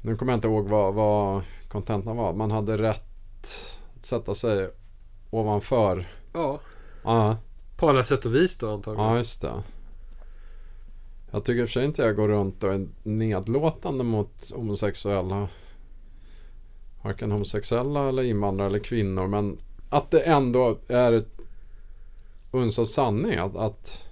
Nu 0.03 0.17
kommer 0.17 0.33
jag 0.33 0.37
inte 0.37 0.49
ihåg 0.49 0.69
vad, 0.69 0.95
vad 0.95 1.43
kontentan 1.69 2.17
var. 2.17 2.33
Man 2.33 2.51
hade 2.51 2.77
rätt 2.77 3.05
att 3.99 4.07
sätta 4.07 4.35
sig 4.35 4.71
ovanför. 5.31 6.09
Ja. 6.33 6.61
Ja, 7.05 7.37
På 7.83 7.89
alla 7.89 8.05
sätt 8.05 8.25
och 8.25 8.35
vis 8.35 8.57
då 8.57 8.73
antagligen. 8.73 9.11
ja 9.11 9.17
just 9.17 9.41
det. 9.41 9.63
Jag 11.31 11.45
tycker 11.45 11.61
i 11.61 11.65
och 11.65 11.69
för 11.69 11.73
sig 11.73 11.85
inte 11.85 12.03
jag 12.03 12.17
går 12.17 12.29
runt 12.29 12.65
och 12.65 12.73
är 12.73 12.89
nedlåtande 13.03 14.05
mot 14.05 14.51
homosexuella. 14.51 15.49
Varken 17.03 17.33
homosexuella 17.33 18.09
eller 18.09 18.23
invandrare 18.23 18.69
eller 18.69 18.79
kvinnor. 18.79 19.27
Men 19.27 19.59
att 19.91 20.11
det 20.11 20.21
ändå 20.21 20.79
är 20.89 21.13
ett 21.13 21.41
uns 22.51 22.79
av 22.79 22.87
sanning. 22.87 23.39
Att, 23.39 23.57
att 23.57 24.09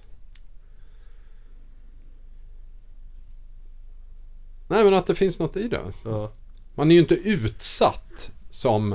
Nej 4.68 4.84
men 4.84 4.94
att 4.94 5.06
det 5.06 5.14
finns 5.14 5.38
något 5.38 5.56
i 5.56 5.68
det. 5.68 5.92
Ja. 6.04 6.32
Man 6.74 6.90
är 6.90 6.94
ju 6.94 7.00
inte 7.00 7.14
utsatt 7.14 8.32
som 8.50 8.94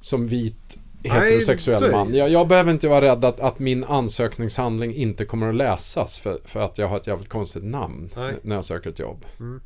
som 0.00 0.26
vit 0.26 0.78
heterosexuell 1.02 1.82
det 1.82 1.90
man. 1.90 2.14
Jag, 2.14 2.30
jag 2.30 2.48
behöver 2.48 2.72
inte 2.72 2.88
vara 2.88 3.00
rädd 3.00 3.24
att, 3.24 3.40
att 3.40 3.58
min 3.58 3.84
ansökningshandling 3.84 4.94
inte 4.94 5.24
kommer 5.24 5.48
att 5.48 5.54
läsas 5.54 6.18
för, 6.18 6.38
för 6.44 6.60
att 6.60 6.78
jag 6.78 6.88
har 6.88 6.96
ett 6.96 7.06
jävligt 7.06 7.28
konstigt 7.28 7.64
namn 7.64 8.10
Nej. 8.16 8.34
när 8.42 8.54
jag 8.54 8.64
söker 8.64 8.90
ett 8.90 8.98
jobb. 8.98 9.26
Mm. 9.40 9.60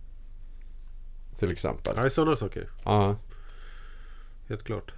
Till 1.39 1.51
exempel. 1.51 1.99
Är 1.99 2.09
sådana 2.09 2.37
saker. 2.37 2.69
Ja. 2.85 3.17
Helt 4.49 4.65
klart. 4.65 4.93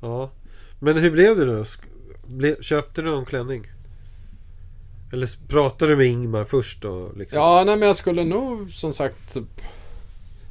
Ja. 0.00 0.30
Men 0.78 0.96
hur 0.96 1.10
blev 1.10 1.36
det 1.36 1.44
då? 1.44 1.64
Ble, 2.26 2.56
köpte 2.60 3.02
du 3.02 3.10
någon 3.10 3.24
klänning? 3.24 3.66
Eller 5.12 5.48
pratade 5.48 5.92
du 5.92 5.96
med 5.96 6.06
Ingmar 6.06 6.44
först 6.44 6.82
då? 6.82 7.12
Liksom? 7.16 7.38
ja, 7.38 7.62
nej 7.66 7.76
men 7.76 7.86
jag 7.86 7.96
skulle 7.96 8.24
nog 8.24 8.70
som 8.70 8.92
sagt 8.92 9.36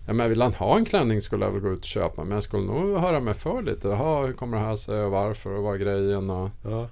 Ja, 0.07 0.13
men 0.13 0.29
vill 0.29 0.41
han 0.41 0.53
ha 0.53 0.77
en 0.77 0.85
klänning 0.85 1.21
skulle 1.21 1.45
jag 1.45 1.51
väl 1.51 1.61
gå 1.61 1.71
ut 1.71 1.79
och 1.79 1.85
köpa. 1.85 2.23
Men 2.23 2.31
jag 2.33 2.43
skulle 2.43 2.63
nog 2.65 2.97
höra 2.99 3.19
mig 3.19 3.33
för 3.33 3.61
lite. 3.61 3.87
Jaha, 3.87 4.25
hur 4.25 4.33
kommer 4.33 4.57
det 4.57 4.63
här 4.63 4.75
sig 4.75 5.01
och 5.03 5.11
varför 5.11 5.49
och 5.49 5.63
vad 5.63 5.75
är 5.75 5.79
grejen? 5.79 6.29
Och, 6.29 6.49
Ja. 6.63 6.89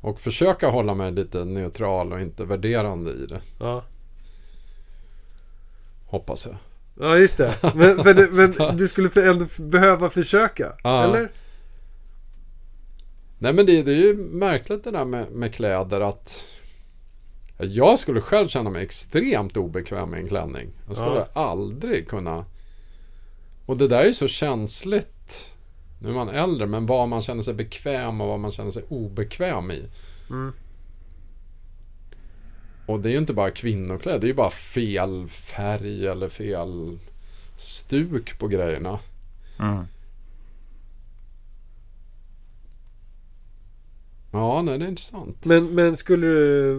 och 0.00 0.20
försöka 0.20 0.68
hålla 0.70 0.94
mig 0.94 1.12
lite 1.12 1.44
neutral 1.44 2.12
och 2.12 2.20
inte 2.20 2.44
värderande 2.44 3.10
i 3.10 3.26
det. 3.26 3.40
Ja. 3.58 3.84
Hoppas 6.06 6.46
jag. 6.46 6.56
Ja, 7.08 7.16
just 7.16 7.36
det. 7.36 7.54
Men, 7.74 7.96
men, 8.32 8.50
men 8.58 8.76
du 8.76 8.88
skulle 8.88 9.30
ändå 9.30 9.46
behöva 9.58 10.08
försöka? 10.08 10.72
Ja. 10.82 11.04
Eller? 11.04 11.30
Nej 13.38 13.52
men 13.52 13.66
det, 13.66 13.82
det 13.82 13.92
är 13.92 13.96
ju 13.96 14.14
märkligt 14.16 14.84
det 14.84 14.90
där 14.90 15.04
med, 15.04 15.30
med 15.32 15.54
kläder 15.54 16.00
att 16.00 16.46
jag 17.58 17.98
skulle 17.98 18.20
själv 18.20 18.48
känna 18.48 18.70
mig 18.70 18.82
extremt 18.84 19.56
obekväm 19.56 20.14
i 20.14 20.18
en 20.18 20.28
klänning. 20.28 20.70
Jag 20.86 20.96
skulle 20.96 21.26
Ja. 21.34 21.40
aldrig 21.42 22.08
kunna 22.08 22.44
Och 23.66 23.76
det 23.76 23.88
där 23.88 24.00
är 24.00 24.06
ju 24.06 24.12
så 24.12 24.28
känsligt 24.28 25.54
Nu 25.98 26.08
är 26.08 26.14
man 26.14 26.28
äldre 26.28 26.66
men 26.66 26.86
vad 26.86 27.08
man 27.08 27.22
känner 27.22 27.42
sig 27.42 27.54
bekväm 27.54 28.20
och 28.20 28.28
vad 28.28 28.40
man 28.40 28.52
känner 28.52 28.70
sig 28.70 28.84
obekväm 28.88 29.70
i. 29.70 29.88
Mm. 30.30 30.52
Och 32.86 33.00
det 33.00 33.08
är 33.08 33.12
ju 33.12 33.18
inte 33.18 33.32
bara 33.34 33.50
kvinnokläder, 33.50 34.18
det 34.18 34.26
är 34.26 34.28
ju 34.28 34.34
bara 34.34 34.50
fel 34.50 35.28
färg 35.28 36.06
eller 36.06 36.28
fel 36.28 36.98
stuk 37.56 38.38
på 38.38 38.48
grejerna. 38.48 38.98
Mm. 39.60 39.86
Ja, 44.34 44.62
nej 44.62 44.78
det 44.78 44.84
är 44.84 44.88
intressant. 44.88 45.46
Men, 45.46 45.66
men 45.74 45.96
skulle 45.96 46.26
du... 46.26 46.72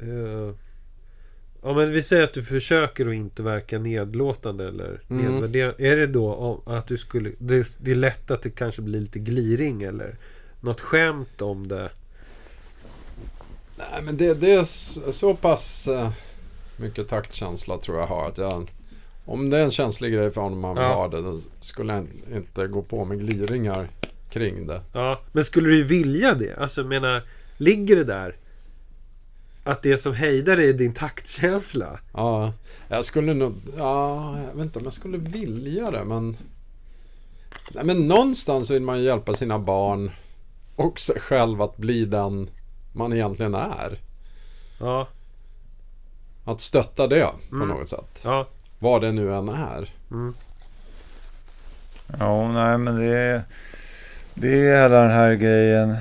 eh, 0.00 0.54
ja, 1.62 1.72
men 1.74 1.92
vi 1.92 2.02
säger 2.02 2.24
att 2.24 2.32
du 2.34 2.42
försöker 2.44 3.06
att 3.06 3.14
inte 3.14 3.42
verka 3.42 3.78
nedlåtande 3.78 4.68
eller 4.68 5.00
Mm. 5.10 5.24
nedvärderande. 5.32 5.88
Är 5.88 5.96
det 5.96 6.06
då 6.06 6.34
om 6.34 6.74
att 6.74 6.86
du 6.86 6.96
skulle... 6.96 7.30
Det, 7.38 7.66
det 7.80 7.90
är 7.90 7.94
lätt 7.96 8.30
att 8.30 8.42
det 8.42 8.50
kanske 8.50 8.82
blir 8.82 9.00
lite 9.00 9.18
gliring 9.18 9.82
eller 9.82 10.16
något 10.60 10.80
skämt 10.80 11.42
om 11.42 11.68
det? 11.68 11.90
Nej 13.78 14.02
men 14.04 14.16
det, 14.16 14.34
det 14.34 14.52
är 14.54 14.62
så, 14.64 15.12
så 15.12 15.34
pass 15.34 15.88
eh, 15.88 16.10
mycket 16.76 17.08
taktkänsla 17.08 17.78
tror 17.78 17.98
jag 17.98 18.06
har 18.06 18.28
att 18.28 18.38
jag 18.38 18.70
Om 19.24 19.50
det 19.50 19.58
är 19.58 19.64
en 19.64 19.70
känslig 19.70 20.12
grej 20.12 20.30
för 20.30 20.40
honom 20.40 20.64
han 20.64 20.74
vill 20.74 20.82
Ja. 20.84 20.94
ha 20.94 21.08
det 21.08 21.22
då 21.22 21.38
skulle 21.60 21.92
jag 21.92 22.06
inte 22.36 22.66
gå 22.66 22.82
på 22.82 23.04
med 23.04 23.18
gliringar 23.20 23.88
kring 24.38 24.66
det. 24.66 24.80
Ja, 24.92 25.20
men 25.32 25.44
skulle 25.44 25.68
du 25.68 25.82
vilja 25.84 26.34
det? 26.34 26.56
Alltså 26.56 26.80
jag 26.80 26.88
menar, 26.88 27.22
ligger 27.56 27.96
det 27.96 28.04
där? 28.04 28.36
Att 29.64 29.82
det 29.82 29.98
som 29.98 30.14
hejdar 30.14 30.56
dig 30.56 30.68
är 30.68 30.72
din 30.72 30.92
taktkänsla? 30.92 32.00
Ja, 32.12 32.52
jag 32.88 33.04
skulle 33.04 33.34
nog, 33.34 33.54
ja, 33.78 34.38
jag 34.38 34.54
vet 34.56 34.64
inte 34.64 34.78
om 34.78 34.84
jag 34.84 34.92
skulle 34.92 35.18
vilja 35.18 35.90
det 35.90 36.04
men 36.04 36.36
Nej 37.70 37.84
men 37.84 38.08
någonstans 38.08 38.70
vill 38.70 38.82
man 38.82 38.98
ju 38.98 39.04
hjälpa 39.04 39.34
sina 39.34 39.58
barn 39.58 40.10
och 40.76 41.00
sig 41.00 41.20
själv 41.20 41.62
att 41.62 41.76
bli 41.76 42.04
den 42.04 42.50
man 42.92 43.12
egentligen 43.12 43.54
är. 43.54 43.98
Ja, 44.80 45.08
Att 46.44 46.60
stötta 46.60 47.06
det 47.06 47.30
på 47.50 47.56
Mm. 47.56 47.68
något 47.68 47.88
sätt. 47.88 48.22
ja. 48.24 48.48
Vad 48.78 49.00
det 49.00 49.12
nu 49.12 49.34
än 49.34 49.48
är. 49.48 49.88
Mm. 50.10 50.34
Ja, 52.18 52.52
nej 52.52 52.78
men 52.78 52.96
det 52.96 53.04
är, 53.18 53.42
det 54.40 54.48
är 54.68 54.82
hela 54.82 55.02
den 55.02 55.10
här 55.10 55.34
grejen. 55.34 55.96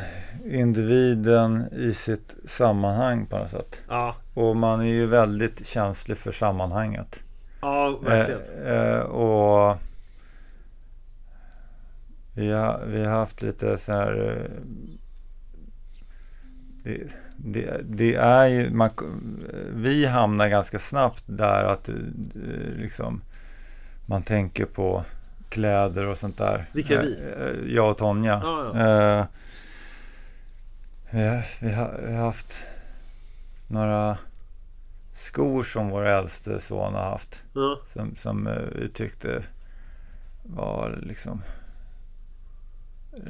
Individen 0.46 1.66
i 1.74 1.94
sitt 1.94 2.36
sammanhang 2.46 3.26
på 3.26 3.38
något 3.38 3.50
sätt. 3.50 3.82
Ja, 3.88 4.16
Och 4.34 4.56
man 4.56 4.82
är 4.82 4.86
ju 4.86 5.06
väldigt 5.06 5.68
känslig 5.68 6.18
för 6.18 6.32
sammanhanget. 6.32 7.24
ja 7.62 8.00
verkligen. 8.04 8.42
Eh, 8.66 8.96
eh, 8.96 9.00
och 9.02 9.78
vi 12.34 12.52
har, 12.52 12.86
vi 12.88 13.04
har 13.06 13.12
haft 13.12 13.42
lite 13.42 13.78
så 13.78 13.92
här... 13.92 14.38
eh, 14.38 14.62
Det, 16.84 17.16
det, 17.38 17.82
det 17.84 18.16
är 18.16 18.48
ju... 18.48 18.72
Man, 18.72 18.90
vi 19.74 20.06
hamnar 20.06 20.48
ganska 20.50 20.80
snabbt 20.80 21.24
där 21.26 21.64
att 21.64 21.90
eh, 21.90 21.96
liksom 22.78 23.22
man 24.06 24.22
tänker 24.24 24.66
på 24.66 25.04
kläder 25.50 26.06
och 26.08 26.18
sånt 26.18 26.38
där. 26.38 26.70
Vilka 26.74 27.00
är 27.00 27.02
vi? 27.02 27.20
Eh, 27.20 27.46
eh, 27.68 27.74
Jag 27.76 27.92
och 27.92 27.98
Tonja. 27.98 28.40
Ja, 28.44 28.72
ja. 28.76 29.20
Eh, 29.20 29.26
vi, 31.62 31.72
har, 31.72 32.12
haft 32.16 32.66
några 33.68 34.18
skor 35.14 35.64
som 35.64 35.90
vår 35.90 36.06
äldste 36.06 36.60
son 36.60 36.94
har 36.94 37.04
haft. 37.04 37.44
Ja. 37.54 37.80
Som, 37.88 38.16
som 38.16 38.50
vi 38.76 38.90
tyckte 38.90 39.44
var 40.44 41.00
liksom... 41.02 41.42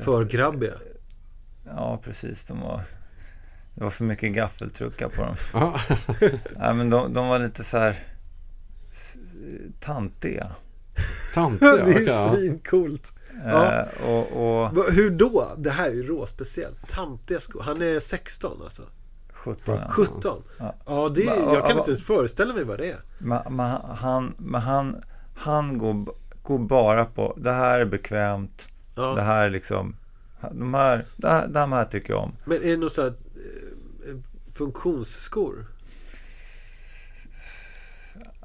För 0.01 0.25
grabbiga. 0.25 0.73
Ja, 1.65 1.99
precis. 2.03 2.45
De 2.45 2.61
var, 2.61 2.81
det 3.75 3.83
var 3.83 3.89
för 3.89 4.03
mycket 4.03 4.33
gaffeltruckar 4.33 5.09
på 5.09 5.21
dem. 5.23 5.35
Ja. 5.53 5.79
Nej, 6.55 6.73
men 6.73 6.89
de, 6.89 7.13
de 7.13 7.27
var 7.27 7.39
lite 7.39 7.63
så 7.63 7.77
här 7.77 7.95
s- 8.91 9.17
tantiga. 11.41 11.69
Tantiga, 11.69 11.85
det 11.85 11.93
är 11.93 11.99
ju 11.99 12.05
ja. 12.05 12.33
svincoolt. 12.35 13.13
Ja. 13.45 13.73
Eh, 13.73 14.09
och, 14.09 14.61
och 14.61 14.91
Hur 14.91 15.09
då? 15.09 15.51
Det 15.57 15.69
här 15.69 15.89
är 15.89 15.93
ju 15.93 16.03
råspeciellt. 16.03 16.87
Tantiga 16.87 17.39
skor. 17.39 17.61
Han 17.63 17.81
är 17.81 17.99
16 17.99 18.61
alltså. 18.63 18.83
17. 19.33 19.75
ja. 19.79 19.87
17. 19.89 20.43
Ja. 20.59 20.75
Ja, 20.85 21.09
det 21.15 21.23
är, 21.23 21.53
jag 21.53 21.67
kan 21.67 21.77
inte 21.77 21.91
ens 21.91 22.03
föreställa 22.03 22.53
mig 22.53 22.63
vad 22.63 22.77
det 22.77 22.91
är. 22.91 22.99
Men, 23.17 23.55
men 23.55 23.77
han, 23.97 24.33
men 24.37 24.61
han, 24.61 24.95
han 25.35 25.77
går, 25.77 26.05
går 26.43 26.59
bara 26.59 27.05
på 27.05 27.33
det 27.37 27.51
här 27.51 27.79
är 27.79 27.85
bekvämt. 27.85 28.67
Det 28.95 29.01
Ja. 29.01 29.15
här 29.19 29.45
är 29.45 29.49
liksom 29.49 29.95
de 30.51 30.73
här, 30.73 31.05
det 31.15 31.27
här, 31.27 31.47
de 31.47 31.71
här 31.71 31.85
tycker 31.85 32.13
jag 32.13 32.23
om. 32.23 32.31
Men 32.45 32.57
är 32.63 32.71
det 32.71 32.77
något 32.77 32.91
så 32.91 33.01
här 33.01 33.09
eh, 33.09 34.15
funktionsskor? 34.53 35.65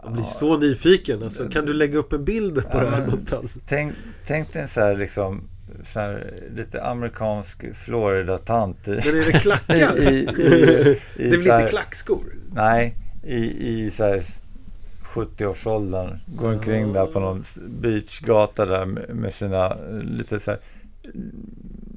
Jag 0.03 0.13
blir 0.13 0.23
så 0.23 0.57
nyfiken 0.57 1.23
alltså. 1.23 1.49
Kan 1.49 1.67
du 1.67 1.73
lägga 1.73 1.99
upp 1.99 2.13
en 2.13 2.25
bild 2.25 2.55
på 2.55 2.79
Ja, 2.79 2.81
det 2.81 2.91
här 2.91 2.97
men- 2.99 3.05
någonstans? 3.05 3.59
Tänk, 3.67 3.93
tänk 4.27 4.53
dig 4.53 4.63
en 4.63 4.69
så 4.69 4.81
här 4.81 4.95
liksom 4.97 5.49
så 5.85 6.01
här, 6.01 6.35
lite 6.57 6.83
amerikansk 6.85 7.75
Florida-tant 7.75 8.89
i, 8.89 8.91
Men 8.91 9.23
är 9.23 9.27
det 9.27 9.33
klackar? 9.33 9.99
i, 9.99 10.03
i, 10.03 10.19
i, 11.17 11.31
det 11.31 11.37
är 11.37 11.39
väl 11.39 11.61
inte 11.61 11.67
klackskor? 11.71 12.35
Nej, 12.55 12.97
i, 13.25 13.37
i 13.69 13.91
så 13.91 14.05
här 14.05 14.23
70-årsåldern. 15.05 16.19
Går 16.27 16.53
omkring 16.53 16.93
där 16.93 17.07
på 17.07 17.21
någon 17.21 17.43
beachgata 17.69 18.67
där 18.67 18.85
med, 19.15 19.35
sina 19.35 19.67
eh, 19.71 19.99
lite 20.03 20.41
så 20.41 20.51
här 20.51 20.61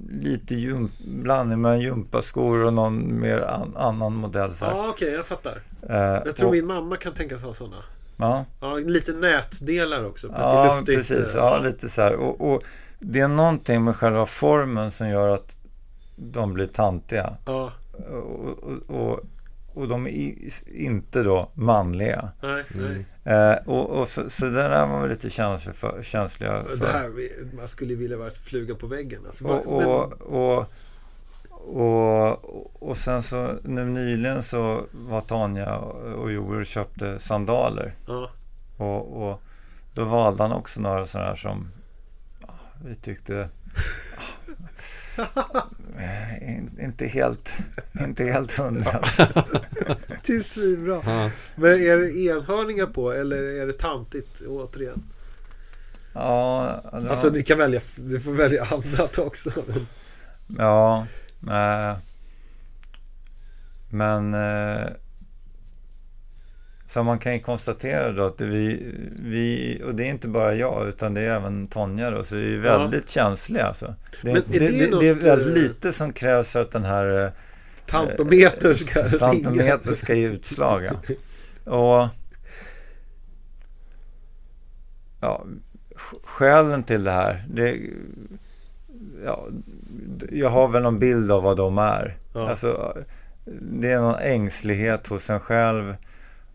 lite 0.09 0.55
jump, 0.55 0.91
blandning 1.07 1.61
mellan 1.61 1.79
gympaskor 1.81 2.65
och 2.65 2.73
någon 2.73 3.19
mer 3.19 3.37
an, 3.41 3.73
annan 3.75 4.13
modell. 4.15 4.53
Så 4.53 4.65
här. 4.65 4.71
Ja, 4.71 4.89
okej, 4.89 5.11
jag 5.13 5.25
fattar. 5.25 5.61
Eh, 5.89 5.95
Jag 6.25 6.35
tror 6.35 6.47
och, 6.47 6.53
min 6.55 6.65
mamma 6.65 6.95
kan 6.97 7.13
tänkas 7.13 7.43
ha 7.43 7.53
sådana. 7.53 7.75
Ja, 8.17 8.45
Ja, 8.61 8.75
lite 8.75 9.13
nätdelar 9.13 10.03
också. 10.05 10.27
För 10.29 10.35
att 10.35 10.85
det 10.85 10.93
ja 10.93 10.97
precis. 10.97 11.35
eh, 11.35 11.39
Ja, 11.41 11.59
lite 11.59 11.89
så 11.89 12.01
här. 12.01 12.13
Och, 12.15 12.53
och 12.53 12.63
det 12.99 13.19
är 13.19 13.27
någonting 13.27 13.83
med 13.83 13.95
själva 13.95 14.25
formen 14.25 14.91
som 14.91 15.09
gör 15.09 15.27
att 15.27 15.57
de 16.15 16.53
blir 16.53 16.67
tantiga. 16.67 17.37
Ja, 17.45 17.71
Och, 18.09 18.63
och, 18.63 18.89
och, 18.89 19.19
och 19.73 19.87
de 19.87 20.07
är 20.07 20.33
inte 20.67 21.23
då 21.23 21.51
manliga. 21.53 22.29
nej, 22.41 22.63
nej. 22.75 23.05
Eh, 23.35 23.55
och, 23.67 23.89
och 23.89 24.07
så, 24.07 24.29
så 24.29 24.45
det 24.45 24.51
där 24.51 24.87
var 24.87 25.01
vi 25.03 25.09
lite 25.09 25.29
känsliga 25.29 25.73
för. 25.73 26.01
Känsliga 26.03 26.63
för. 26.63 26.75
Det 26.77 26.87
här, 26.87 27.11
man 27.55 27.67
skulle 27.67 27.95
vilja 27.95 28.17
vara 28.17 28.29
fluga 28.29 28.75
på 28.75 28.87
väggen. 28.87 29.21
Alltså, 29.25 29.45
Och, 29.45 29.67
och, 29.67 30.13
och, 30.57 30.65
och, 31.67 32.81
och 32.89 32.97
sen 32.97 33.23
så 33.23 33.53
nu 33.63 33.85
nyligen 33.85 34.43
så 34.43 34.81
var 34.91 35.21
Tanja 35.21 35.75
och 35.77 36.31
Joel 36.31 36.59
och 36.59 36.65
köpte 36.65 37.19
sandaler. 37.19 37.93
ja. 38.07 38.31
Och, 38.77 39.27
och 39.29 39.41
då 39.93 40.03
valde 40.05 40.43
han 40.43 40.51
också 40.51 40.81
några 40.81 41.05
sådana 41.05 41.27
här 41.29 41.35
som 41.35 41.71
ja, 42.41 42.53
vi 42.85 42.95
tyckte 42.95 43.35
eh, 45.99 46.49
in- 46.55 46.79
inte 46.81 47.05
helt, 47.07 47.57
inte 47.99 48.23
helt 48.23 48.57
hundra. 48.57 48.99
Det 50.27 50.33
är 50.35 50.39
svinbra. 50.39 51.01
Ja. 51.05 51.29
Men 51.55 51.71
är 51.71 51.97
det 51.97 52.11
enhörningar 52.19 52.85
på 52.85 53.11
eller 53.11 53.43
är 53.43 53.65
det 53.67 53.73
tantigt 53.79 54.41
återigen? 54.47 55.03
Ja, 56.13 56.79
det 56.91 56.99
var- 56.99 57.09
Alltså 57.09 57.29
ni 57.29 57.43
kan 57.43 57.57
välja, 57.57 57.81
du 57.95 58.19
får 58.19 58.31
välja 58.31 58.63
annat 58.71 59.17
också. 59.17 59.49
Men, 59.67 59.87
Ja, 60.57 61.07
eh, 61.49 61.97
men 63.89 64.33
eh, 64.33 64.87
så 66.87 67.03
man 67.03 67.19
kan 67.19 67.33
ju 67.33 67.39
konstatera 67.39 68.11
då 68.11 68.25
att 68.25 68.41
vi, 68.41 68.93
vi, 69.19 69.81
och 69.85 69.95
det 69.95 70.03
är 70.03 70.07
inte 70.07 70.27
bara 70.27 70.55
jag 70.55 70.87
utan 70.89 71.13
det 71.13 71.21
är 71.21 71.31
även 71.35 71.67
Tonja 71.67 72.09
då, 72.11 72.23
så 72.23 72.35
vi 72.35 72.53
är 72.55 72.63
Ja. 72.65 72.77
väldigt 72.77 73.09
känsliga 73.09 73.65
alltså. 73.65 73.95
Det, 74.23 74.31
är 74.31 74.33
det, 74.47 74.59
det 74.59 74.67
det, 74.67 74.91
något, 74.91 74.99
det 75.01 75.07
är 75.07 75.13
väldigt 75.13 75.47
eh, 75.57 75.63
lite 75.63 75.93
som 75.93 76.13
krävs 76.13 76.51
för 76.51 76.61
att 76.61 76.71
den 76.71 76.83
här 76.85 77.31
tantometer 77.85 78.73
ska 78.73 79.03
tantometer 79.19 79.95
ska 79.95 80.13
ge 80.13 80.27
utslag. 80.27 80.83
ja. 80.83 81.71
Och 81.71 82.09
ja, 85.21 85.45
sk- 85.95 86.25
skälen 86.25 86.83
till 86.83 87.03
det 87.03 87.11
här, 87.11 87.45
det, 87.49 87.79
ja, 89.25 89.47
jag 90.31 90.49
har 90.49 90.67
väl 90.67 90.83
någon 90.83 90.99
bild 90.99 91.31
av 91.31 91.43
vad 91.43 91.57
de 91.57 91.77
är. 91.77 92.17
Ja. 92.33 92.49
Alltså, 92.49 92.97
det 93.61 93.91
är 93.91 94.01
någon 94.01 94.19
ängslighet 94.19 95.07
hos 95.07 95.29
en 95.29 95.39
själv 95.39 95.95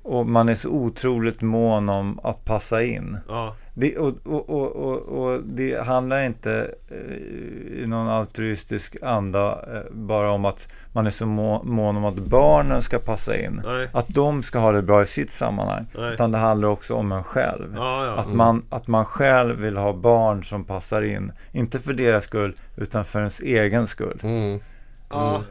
och 0.03 0.27
man 0.27 0.49
är 0.49 0.55
så 0.55 0.71
otroligt 0.71 1.41
mån 1.41 1.89
om 1.89 2.21
att 2.23 2.45
passa 2.45 2.83
in. 2.83 3.19
Ja, 3.29 3.57
Det, 3.81 3.99
och, 3.99 4.13
och, 4.25 4.51
och, 4.51 4.77
och, 4.77 4.99
och 4.99 5.41
det 5.45 5.87
handlar 5.87 6.23
inte 6.23 6.75
eh, 6.91 7.83
i 7.83 7.85
någon 7.87 8.09
altruistisk 8.09 8.97
anda 9.03 9.53
eh, 9.53 9.93
bara 9.93 10.31
om 10.31 10.45
att 10.45 10.73
man 10.93 11.07
är 11.07 11.11
så 11.11 11.27
må, 11.27 11.63
mån 11.63 11.97
om 11.97 12.05
att 12.05 12.15
barnen 12.15 12.83
ska 12.83 12.99
passa 12.99 13.37
in. 13.37 13.63
nej. 13.65 13.89
Att 13.93 14.09
de 14.09 14.43
ska 14.43 14.59
ha 14.59 14.73
det 14.73 14.83
bra 14.83 15.03
i 15.03 15.07
sitt 15.07 15.31
sammanhang. 15.31 15.87
Nej. 15.95 16.15
Utan 16.15 16.33
det 16.33 16.39
handlar 16.39 16.69
också 16.69 16.95
om 16.95 17.13
en 17.13 17.25
själv. 17.25 17.75
Ja, 17.77 18.07
ja. 18.07 18.15
Att, 18.15 18.33
man, 18.33 18.65
att 18.71 18.87
man 18.87 19.05
själv 19.05 19.57
vill 19.61 19.77
ha 19.77 19.93
barn 19.93 20.45
som 20.45 20.65
passar 20.65 21.03
in. 21.03 21.33
Inte 21.53 21.79
för 21.79 21.93
deras 21.93 22.25
skull, 22.25 22.57
utan 22.77 23.05
för 23.05 23.19
ens 23.19 23.41
egen 23.41 23.87
skull. 23.87 24.21
Mm. 24.23 24.61
ja. 25.11 25.43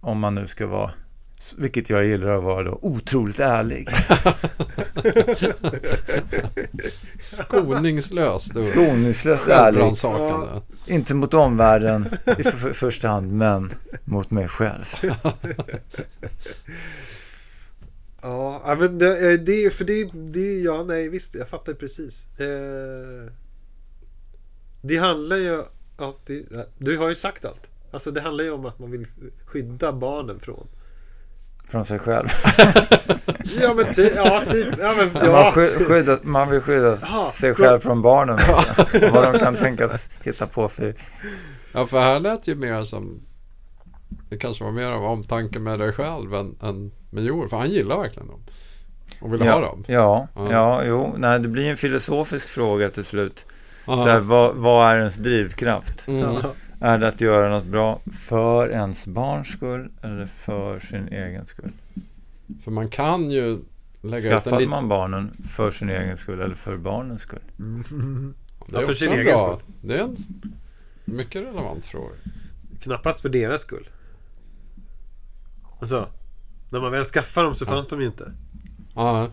Om 0.00 0.18
man 0.18 0.34
nu 0.34 0.46
ska 0.46 0.66
vara, 0.66 0.90
vilket 1.56 1.90
jag 1.90 2.06
gillar 2.06 2.36
att 2.38 2.44
vara 2.44 2.62
då, 2.62 2.78
otroligt 2.82 3.40
ärlig. 3.40 3.88
Skoningslöst 7.18 8.64
Skoningslöst 8.64 9.48
ärlig. 9.48 9.74
självrannsakande. 9.74 10.60
Inte 10.86 11.14
mot 11.14 11.34
omvärlden 11.34 12.06
i 12.38 12.42
för, 12.42 12.50
för, 12.50 12.72
första 12.72 13.08
hand, 13.08 13.32
men 13.32 13.70
mot 14.04 14.30
mig 14.30 14.48
själv. 14.48 14.84
Ja, 18.22 18.62
ja, 18.66 18.74
men 18.74 18.98
det, 18.98 19.32
eh, 19.32 19.40
det, 19.40 19.74
för 19.74 19.84
det, 19.84 20.10
det, 20.12 20.60
ja, 20.60 20.84
nej 20.84 21.08
visst, 21.08 21.34
jag 21.34 21.48
fattar 21.48 21.74
precis. 21.74 22.26
Eh, 22.40 23.32
det 24.82 24.96
handlar 24.96 25.36
ju, 25.36 25.62
ja, 25.98 26.16
det, 26.26 26.44
du 26.78 26.98
har 26.98 27.08
ju 27.08 27.14
sagt 27.14 27.44
allt. 27.44 27.70
Alltså 27.90 28.10
det 28.10 28.20
handlar 28.20 28.44
ju 28.44 28.50
om 28.50 28.66
att 28.66 28.78
man 28.78 28.90
vill 28.90 29.06
skydda 29.46 29.92
barnen 29.92 30.40
från. 30.40 30.66
Från 31.70 31.84
sig 31.84 31.98
själv. 31.98 32.26
Ja 33.60 33.74
men 33.74 33.94
ty, 33.94 34.10
ja, 34.16 34.42
typ, 34.46 34.68
ja 34.80 34.94
men 34.98 35.12
Man, 35.12 35.24
ja. 35.24 35.52
sky, 35.54 35.84
skydda, 35.84 36.18
man 36.22 36.50
vill 36.50 36.60
skydda 36.60 36.88
Jaha, 37.02 37.30
sig 37.30 37.54
själv 37.54 37.80
från 37.80 38.02
barnen. 38.02 38.34
också. 38.34 38.98
Vad 39.12 39.32
de 39.32 39.38
kan 39.38 39.56
tänkas 39.56 40.08
hitta 40.22 40.46
på 40.46 40.68
för... 40.68 40.94
Ja, 41.74 41.84
för 41.86 42.00
här 42.00 42.20
lät 42.20 42.48
ju 42.48 42.54
mer 42.54 42.80
som... 42.80 43.20
Det 44.30 44.36
kanske 44.36 44.64
var 44.64 44.70
mer 44.72 44.90
av 44.90 45.04
omtanke 45.04 45.58
med 45.58 45.78
dig 45.78 45.92
själv 45.92 46.34
än, 46.34 46.56
än 46.62 46.92
med 47.10 47.24
Joel. 47.24 47.48
För 47.48 47.56
han 47.56 47.70
gillar 47.70 47.98
verkligen 47.98 48.28
dem. 48.28 48.40
Och 49.20 49.32
vill 49.32 49.40
ha 49.42 49.48
Ja, 49.48 49.60
dem. 49.60 49.84
ja, 49.88 50.28
Ja. 50.34 50.48
ja, 50.50 50.82
jo. 50.84 51.14
Nej, 51.16 51.40
det 51.40 51.48
blir 51.48 51.70
en 51.70 51.76
filosofisk 51.76 52.48
fråga 52.48 52.88
till 52.88 53.04
slut. 53.04 53.46
Så 53.84 53.92
Aha. 53.92 54.04
här, 54.04 54.20
vad, 54.20 54.54
vad 54.56 54.90
är 54.92 54.98
ens 54.98 55.16
drivkraft? 55.16 56.08
Mm. 56.08 56.36
Ja. 56.80 56.86
Är 56.86 56.98
det 56.98 57.08
att 57.08 57.20
göra 57.20 57.48
något 57.48 57.64
bra 57.64 58.00
för 58.26 58.70
ens 58.70 59.06
barns 59.06 59.48
skull 59.48 59.90
eller 60.02 60.26
för 60.26 60.80
sin 60.80 61.08
egen 61.08 61.44
skull? 61.44 61.72
För 62.64 62.70
man 62.70 62.88
kan 62.88 63.30
ju 63.30 63.58
lägga 64.00 64.38
ut 64.38 64.46
en 64.46 64.68
man 64.70 64.88
barnen 64.88 65.36
för 65.50 65.70
sin 65.70 65.90
egen 65.90 66.16
skull 66.16 66.40
eller 66.40 66.54
för 66.54 66.76
barnens 66.76 67.22
skull? 67.22 67.42
Det 67.56 68.72
Ja, 68.72 68.78
är 68.78 68.82
för 68.82 68.90
också 68.90 68.94
sin 68.94 69.12
en 69.12 69.18
egen 69.18 69.24
bra... 69.24 69.56
skull. 69.56 69.74
Det 69.82 69.94
är 69.98 70.00
en 70.04 70.16
mycket 71.04 71.42
relevant 71.42 71.86
fråga. 71.86 72.14
Knappast 72.80 73.20
för 73.20 73.28
deras 73.28 73.60
skull. 73.60 73.88
Alltså, 75.80 76.08
när 76.70 76.80
man 76.80 76.92
väl 76.92 77.04
skaffar 77.04 77.42
dem 77.42 77.54
så 77.54 77.66
fanns 77.66 77.88
de 77.88 78.00
ju 78.00 78.06
inte. 78.06 78.32
Ja, 78.94 79.28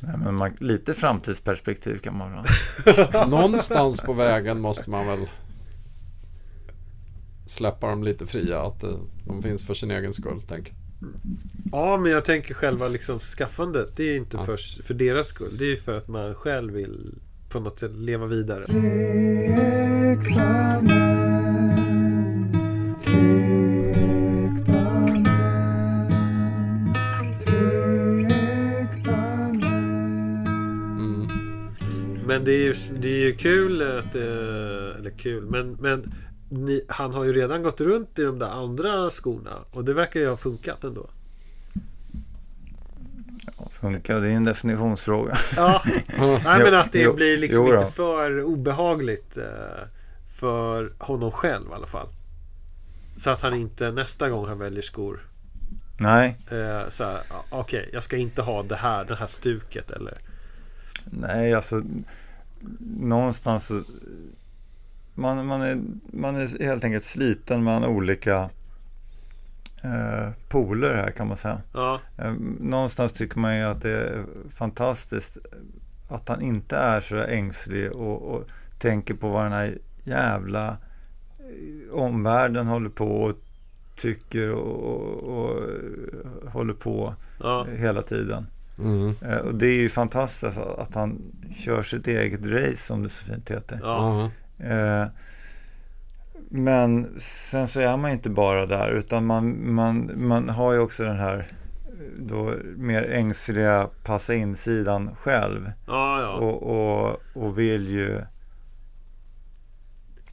Nej, 0.00 0.16
men 0.24 0.34
man, 0.34 0.50
lite 0.58 0.94
framtidsperspektiv 0.94 1.98
kan 1.98 2.16
man 2.18 2.32
ha. 2.32 2.44
någonstans 3.26 4.00
på 4.00 4.12
vägen 4.12 4.60
måste 4.60 4.90
man 4.90 5.06
väl 5.06 5.28
släppa 7.46 7.88
dem 7.88 8.04
lite 8.04 8.26
fria. 8.26 8.60
Att 8.60 8.82
eh, 8.82 8.98
de 9.26 9.42
finns 9.42 9.66
för 9.66 9.74
sin 9.74 9.90
egen 9.90 10.12
skull, 10.12 10.40
jag. 10.48 10.74
Ja, 11.72 11.96
men 11.96 12.12
jag 12.12 12.24
tänker 12.24 12.54
själva 12.54 12.88
liksom 12.88 13.18
skaffandet. 13.18 13.96
Det 13.96 14.04
är 14.04 14.16
inte 14.16 14.36
Ja. 14.36 14.44
för, 14.44 14.82
för 14.82 14.94
deras 14.94 15.26
skull. 15.26 15.56
Det 15.58 15.72
är 15.72 15.76
för 15.76 15.94
att 15.98 16.08
man 16.08 16.34
själv 16.34 16.72
vill 16.72 17.14
på 17.48 17.60
något 17.60 17.78
sätt 17.78 17.92
leva 17.96 18.26
vidare. 18.26 18.64
Män. 18.72 18.82
Män. 20.34 20.84
Män. 20.84 22.06
Mm. 30.98 31.26
Men 32.26 32.44
det 32.44 32.52
är 32.52 32.64
ju, 32.66 32.74
det 33.00 33.08
är 33.08 33.26
ju 33.26 33.32
kul 33.32 33.82
att, 33.82 34.14
eh, 34.14 34.22
eller 34.98 35.18
kul, 35.18 35.46
men, 35.46 35.76
men 35.80 36.12
ni, 36.48 36.84
han 36.88 37.14
har 37.14 37.24
ju 37.24 37.32
redan 37.32 37.62
gått 37.62 37.80
runt 37.80 38.18
i 38.18 38.22
de 38.22 38.38
där 38.38 38.46
andra 38.46 39.10
skorna 39.10 39.52
och 39.70 39.84
det 39.84 39.94
verkar 39.94 40.20
ju 40.20 40.28
ha 40.28 40.36
funkat 40.36 40.84
ändå. 40.84 41.06
Funkar, 43.70 44.20
det 44.20 44.28
är 44.28 44.32
en 44.32 44.44
definitionsfråga. 44.44 45.36
Ja, 45.56 45.82
nej 46.18 46.64
men 46.64 46.74
att 46.74 46.92
det 46.92 47.16
blir 47.16 47.36
liksom 47.36 47.66
jo 47.66 47.74
inte 47.74 47.86
för 47.86 48.42
obehagligt 48.42 49.36
eh, 49.36 49.88
för 50.40 50.92
honom 50.98 51.30
själv 51.30 51.70
i 51.70 51.74
alla 51.74 51.86
fall. 51.86 52.08
Så 53.16 53.30
att 53.30 53.40
han 53.40 53.54
inte 53.54 53.90
nästa 53.90 54.28
gång 54.28 54.46
han 54.46 54.58
väljer 54.58 54.82
skor 54.82 55.20
Nej, 55.98 56.38
eh, 56.50 56.88
så 56.88 57.04
här, 57.04 57.20
okej, 57.50 57.90
jag 57.92 58.02
ska 58.02 58.16
inte 58.16 58.42
ha 58.42 58.62
det 58.62 58.76
här, 58.76 59.04
det 59.04 59.14
här 59.14 59.26
stuket 59.26 59.90
eller 59.90 60.14
nej 61.04 61.54
alltså 61.54 61.82
någonstans 62.80 63.72
man, 65.16 65.46
man, 65.46 65.62
är, 65.62 65.80
man 66.12 66.36
är 66.36 66.64
helt 66.64 66.84
enkelt 66.84 67.04
sliten 67.04 67.64
mellan 67.64 67.84
olika 67.84 68.50
eh, 69.82 70.30
poler 70.48 70.94
här 70.94 71.10
kan 71.10 71.28
man 71.28 71.36
säga. 71.36 71.60
Ja, 71.72 72.00
Eh, 72.18 72.32
Någonstans 72.60 73.12
tycker 73.12 73.38
man 73.38 73.56
ju 73.56 73.62
att 73.62 73.82
det 73.82 73.90
är 73.90 74.24
fantastiskt 74.50 75.38
att 76.08 76.28
han 76.28 76.42
inte 76.42 76.76
är 76.76 77.00
så 77.00 77.16
ängslig 77.16 77.92
och, 77.92 78.22
och 78.22 78.44
tänker 78.78 79.14
på 79.14 79.28
vad 79.28 79.44
den 79.44 79.52
här 79.52 79.78
jävla 80.04 80.68
eh, 81.38 81.94
omvärlden 81.94 82.66
håller 82.66 82.90
på 82.90 83.22
och 83.22 83.34
tycker 83.96 84.52
och, 84.52 84.82
och, 84.82 85.22
och 85.22 85.50
eh, 85.58 86.50
håller 86.52 86.74
på 86.74 87.14
ja, 87.40 87.66
hela 87.76 88.02
tiden. 88.02 88.46
Mm. 88.78 89.14
Och 89.44 89.54
det 89.54 89.66
är 89.66 89.80
ju 89.80 89.88
fantastiskt 89.88 90.58
att 90.58 90.94
han 90.94 91.20
kör 91.56 91.82
sitt 91.82 92.06
eget 92.06 92.46
race 92.46 92.76
som 92.76 93.02
det 93.02 93.08
så 93.08 93.24
fint 93.24 93.50
heter. 93.50 93.78
ja. 93.82 94.20
Eh, 94.24 94.30
Men 96.50 97.20
sen 97.20 97.68
så 97.68 97.80
är 97.80 97.96
man 97.96 98.10
ju 98.10 98.16
inte 98.16 98.30
bara 98.30 98.66
där 98.66 98.90
utan 98.90 99.26
man, 99.26 99.74
man, 99.74 100.10
man 100.16 100.48
har 100.48 100.72
ju 100.72 100.78
också 100.78 101.04
den 101.04 101.16
här 101.16 101.38
eh, 101.38 101.44
då 102.18 102.54
mer 102.76 103.02
ängsliga 103.02 103.88
passa 104.04 104.34
in-sidan 104.34 105.16
själv. 105.16 105.72
ja, 105.86 106.20
ja. 106.20 106.32
Och, 106.32 106.62
och, 106.62 107.20
och 107.34 107.58
vill 107.58 107.88
ju 107.88 108.22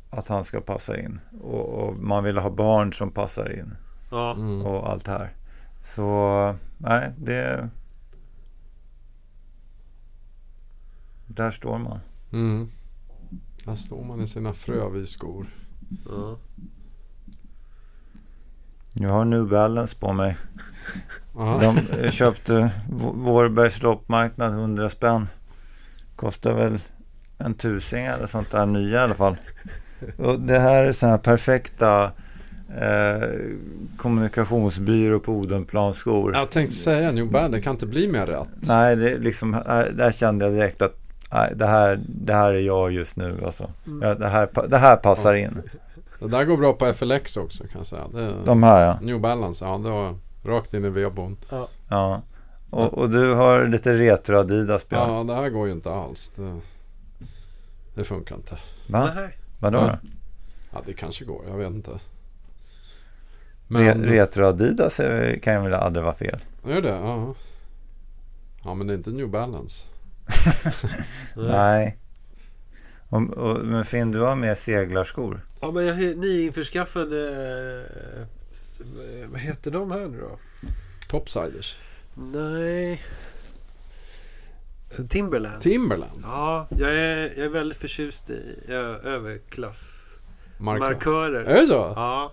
att 0.09 0.27
han 0.27 0.43
ska 0.43 0.61
passa 0.61 0.99
in. 0.99 1.19
Och, 1.41 1.69
och 1.69 1.95
man 1.97 2.23
vill 2.23 2.37
ha 2.37 2.49
barn 2.49 2.93
som 2.93 3.11
passar 3.11 3.59
in 3.59 3.75
ja. 4.11 4.31
Mm. 4.31 4.61
och 4.61 4.89
allt 4.89 5.05
det 5.05 5.11
här. 5.11 5.33
Så 5.81 6.55
nej, 6.77 7.11
det... 7.17 7.69
Där 11.27 11.51
står 11.51 11.77
man. 11.77 11.99
Mm. 12.31 12.71
Där 13.65 13.75
står 13.75 14.03
man 14.03 14.21
i 14.21 14.27
sina 14.27 14.53
frövisskor. 14.53 15.45
ja. 16.09 16.37
Jag 18.95 19.09
har 19.09 19.25
New 19.25 19.49
Balance 19.49 19.97
på 19.99 20.13
mig. 20.13 20.37
Ja. 21.35 21.59
De 21.61 21.97
eh, 22.01 22.11
köpte 22.11 22.69
Vårbergs 23.13 23.81
loppmarknad 23.81 24.53
100 24.53 24.89
spänn. 24.89 25.27
Kostar 26.15 26.53
väl 26.53 26.79
en 27.37 27.53
tusing 27.53 28.05
eller 28.05 28.25
sånt 28.25 28.51
där 28.51 28.65
nya 28.65 28.99
i 28.99 29.03
alla 29.03 29.15
fall. 29.15 29.37
Och 30.17 30.39
det 30.39 30.59
här 30.59 30.85
är 30.85 30.91
sådana 30.91 31.15
här 31.15 31.23
perfekta 31.23 32.11
eh, 32.81 33.29
kommunikationsbyrå 33.97 35.19
på 35.19 35.31
Odenplan 35.31 35.93
skor. 35.93 36.35
Jag 36.35 36.51
tänkte 36.51 36.75
säga 36.75 37.11
New 37.11 37.31
Bad, 37.31 37.51
det 37.51 37.61
kan 37.61 37.73
inte 37.73 37.85
bli 37.85 38.07
mer 38.07 38.25
rätt. 38.25 38.47
Nej, 38.59 38.95
det 38.95 39.17
liksom, 39.17 39.53
äh, 39.53 39.61
där 39.93 40.11
kände 40.11 40.45
jag 40.45 40.53
direkt 40.53 40.81
att 40.81 41.02
nej, 41.33 41.53
det, 41.55 41.65
här, 41.65 41.99
det 42.07 42.33
här 42.33 42.53
är 42.53 42.59
jag 42.59 42.91
just 42.91 43.17
nu. 43.17 43.41
Alltså. 43.45 43.69
Ja, 44.01 44.15
det, 44.15 44.27
här, 44.27 44.49
det 44.67 44.77
här 44.77 44.95
passar 44.97 45.33
in. 45.33 45.61
Det 46.19 46.27
där 46.27 46.43
går 46.45 46.57
bra 46.57 46.73
på 46.73 46.93
FLX 46.93 47.37
också 47.37 47.63
kan 47.63 47.77
jag 47.79 47.85
säga. 47.85 48.07
Det, 48.13 48.33
De 48.45 48.63
här 48.63 48.81
ja. 48.85 48.99
New 49.01 49.19
Balance, 49.19 49.65
ja 49.65 49.77
det 49.77 49.89
var 49.89 50.15
rakt 50.45 50.73
in 50.73 50.85
i 50.85 50.89
vedboden. 50.89 51.37
ja. 51.89 52.21
Och, 52.69 52.93
och 52.93 53.09
du 53.09 53.33
har 53.33 53.65
lite 53.67 53.93
retro 53.93 54.37
Adidas 54.37 54.89
Björn. 54.89 55.13
Ja, 55.13 55.23
det 55.23 55.33
här 55.41 55.49
går 55.49 55.67
ju 55.67 55.73
inte 55.73 55.93
alls. 55.93 56.31
Det, 56.35 56.59
det 57.95 58.03
funkar 58.03 58.35
inte. 58.35 58.57
Va? 58.87 59.11
Nej. 59.15 59.37
Vadå 59.59 59.77
Ja. 59.77 59.85
då? 60.01 60.07
Ja, 60.71 60.81
det 60.85 60.93
kanske 60.93 61.25
går. 61.25 61.41
Jag 61.49 61.57
vet 61.57 61.67
inte. 61.71 61.91
Re, 61.91 61.99
Men, 63.67 64.03
retro 64.03 64.45
Adidas 64.45 65.01
kan 65.41 65.53
ju 65.53 65.59
väl 65.69 65.73
aldrig 65.73 66.03
vara 66.03 66.13
fel? 66.13 66.39
är 66.67 66.81
det? 66.81 66.89
Ja. 66.89 67.33
Ja, 68.63 68.73
men 68.73 68.87
det 68.87 68.93
är 68.93 68.97
inte 68.97 69.11
New 69.11 69.29
Balance. 69.29 69.87
Nej. 71.35 71.97
Och, 73.09 73.29
och, 73.37 73.65
men 73.65 73.85
Finn, 73.85 74.11
du 74.11 74.19
har 74.19 74.35
med 74.35 74.57
seglarskor. 74.57 75.41
Ja, 75.61 75.71
men 75.71 75.85
jag 75.85 76.17
nyinförskaffade... 76.17 77.29
eh, 77.29 78.21
eh, 78.21 79.27
Vad 79.29 79.39
heter 79.39 79.71
de 79.71 79.91
här 79.91 80.07
nu 80.07 80.19
då? 80.19 80.37
Topsiders. 81.09 81.77
Nej... 82.15 83.01
Timberland. 85.09 85.61
Timberland. 85.61 86.21
ja, 86.23 86.67
jag 86.77 86.95
är, 86.95 87.17
jag 87.37 87.45
är 87.45 87.49
väldigt 87.49 87.77
förtjust 87.77 88.29
i 88.29 88.55
överklassmarkörer. 89.03 91.43
Mark- 91.43 91.47
Är 91.47 91.61
det 91.61 91.67
så? 91.67 91.73
Ja, 91.95 92.31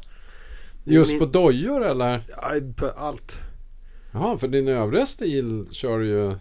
Just 0.84 1.11
Min- 1.11 1.20
på 1.20 1.26
dojor 1.26 1.84
eller? 1.84 2.22
ja, 2.28 2.53
på 2.76 2.86
allt. 2.97 3.38
Jaha, 4.12 4.38
för 4.38 4.49
din 4.49 4.68
övriga 4.68 5.07
stil 5.07 5.66
kör 5.70 5.99
du 5.99 6.07
ju... 6.09 6.36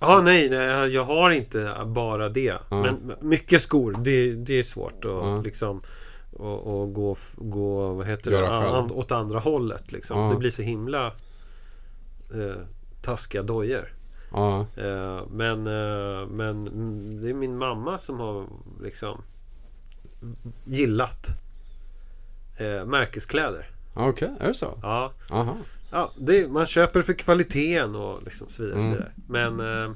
Ja, 0.00 0.20
nej, 0.24 0.50
nej, 0.50 0.88
jag 0.94 1.04
har 1.04 1.30
inte 1.30 1.76
bara 1.86 2.28
det. 2.28 2.54
Ja. 2.70 2.82
Men 2.82 3.12
mycket 3.20 3.60
skor, 3.60 3.96
det, 4.00 4.32
det 4.34 4.58
är 4.58 4.62
svårt 4.62 5.04
att 5.04 5.10
Ja. 5.10 5.40
liksom 5.44 5.80
och, 6.32 6.80
och 6.80 6.92
gå, 6.92 7.16
gå 7.36 7.92
vad 7.94 8.06
heter 8.06 8.30
Göra 8.30 8.60
det, 8.60 8.76
an, 8.78 8.90
åt 8.92 9.12
andra 9.12 9.38
hållet. 9.38 9.92
Liksom. 9.92 10.18
Ja. 10.20 10.30
Det 10.30 10.36
blir 10.36 10.50
så 10.50 10.62
himla 10.62 11.06
eh, 12.34 12.62
taskiga 13.02 13.42
dojor. 13.42 13.88
Eh, 14.76 15.20
men, 15.30 15.66
eh, 15.66 16.26
men 16.26 16.66
mm, 16.68 17.22
det 17.22 17.28
är 17.30 17.34
min 17.34 17.58
mamma 17.58 17.98
som 17.98 18.20
har 18.20 18.46
liksom 18.82 19.22
gillat 20.64 21.26
eh, 22.58 22.84
märkeskläder. 22.84 23.66
okej. 23.94 24.30
Är 24.40 24.48
det 24.48 24.54
så? 24.54 24.78
Ja, 24.82 25.12
Aha. 25.30 25.56
Ja 25.90 26.12
det, 26.16 26.48
man 26.48 26.66
köper 26.66 27.02
för 27.02 27.12
kvaliteten 27.12 27.94
och 27.94 28.22
liksom 28.22 28.48
så 28.48 28.62
vidare. 28.62 28.80
Så 28.80 28.86
Mm. 28.86 28.98
vidare. 28.98 29.12
Men 29.28 29.84
eh, 29.84 29.90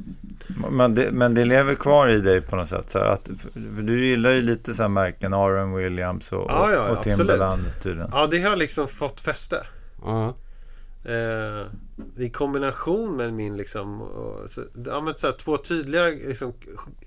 Men 0.71 0.95
det, 0.95 1.09
men 1.13 1.35
det 1.35 1.45
lever 1.45 1.75
kvar 1.75 2.09
i 2.09 2.21
dig 2.21 2.41
på 2.41 2.57
något 2.57 2.69
sätt. 2.69 2.91
Så 2.91 2.99
att, 2.99 3.31
för 3.53 3.83
du 3.83 4.07
gillar 4.07 4.31
ju 4.31 4.43
lite 4.43 4.75
så 4.75 4.83
här 4.83 4.89
märken, 4.89 5.35
Aaron 5.35 5.75
Williams 5.75 6.33
och, 6.33 6.47
Ja, 6.51 6.73
ja, 6.73 6.89
och. 6.91 7.03
Timberland 7.03 7.63
tydligen. 7.83 8.11
ja, 8.13 8.27
det 8.31 8.41
har 8.43 8.57
liksom 8.57 8.89
fått 8.89 9.21
fäste. 9.21 9.67
Ja. 10.05 10.35
Eh, 11.05 11.67
I 12.17 12.31
kombination 12.31 13.17
med 13.17 13.33
min 13.33 13.57
liksom 13.57 14.03
och, 14.03 14.51
så, 14.51 14.61
ja, 14.87 15.01
men 15.01 15.15
så 15.17 15.27
här, 15.27 15.35
Två 15.35 15.57
tydliga 15.57 16.05
liksom, 16.05 16.53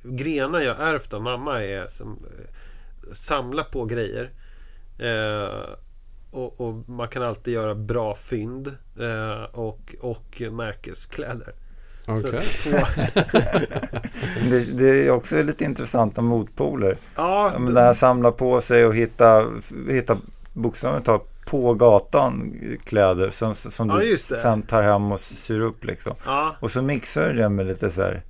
grenar 0.04 0.60
jag 0.60 0.80
ärvt 0.80 1.14
av 1.14 1.22
mamma 1.22 1.64
är 1.64 1.88
som 1.88 2.08
eh, 2.10 2.46
Samla 3.14 3.64
på 3.64 3.86
grejer 3.86 4.30
eh, 5.00 5.64
och, 6.36 6.62
och 6.62 6.90
man 6.90 7.08
kan 7.08 7.24
alltid 7.24 7.54
göra 7.54 7.76
bra 7.76 8.16
fynd 8.16 8.68
eh, 9.00 9.44
och, 9.60 9.96
och 10.02 10.42
märkeskläder. 10.52 11.54
Okej. 12.08 12.42
Så, 12.42 12.70
Det, 14.50 14.78
det 14.78 14.90
är 15.08 15.12
också 15.12 15.44
lite 15.44 15.64
intressanta 15.64 16.22
motpoler. 16.22 16.98
ja, 17.16 17.50
Ja, 17.54 17.60
men 17.60 17.74
det 17.74 17.82
här 17.82 17.94
samla 17.94 18.32
på 18.32 18.62
sig 18.62 18.86
och 18.86 18.96
hitta, 18.96 19.46
hitta 19.90 20.18
bokstavligt 20.54 21.06
talat 21.06 21.46
på 21.46 21.74
gatan 21.74 22.54
kläder 22.84 23.30
som, 23.30 23.56
som 23.56 23.90
Ja, 23.90 23.96
du 23.98 24.10
det. 24.12 24.18
sen 24.18 24.62
tar 24.62 24.82
hem 24.84 25.12
och 25.12 25.20
syr 25.20 25.60
upp 25.60 25.84
liksom. 25.86 26.14
ja, 26.26 26.56
Och 26.60 26.72
så 26.72 26.82
mixar 26.82 27.28
du 27.28 27.34
det 27.34 27.50
med 27.50 27.66
lite 27.66 27.90
så 27.92 28.02
här 28.02 28.22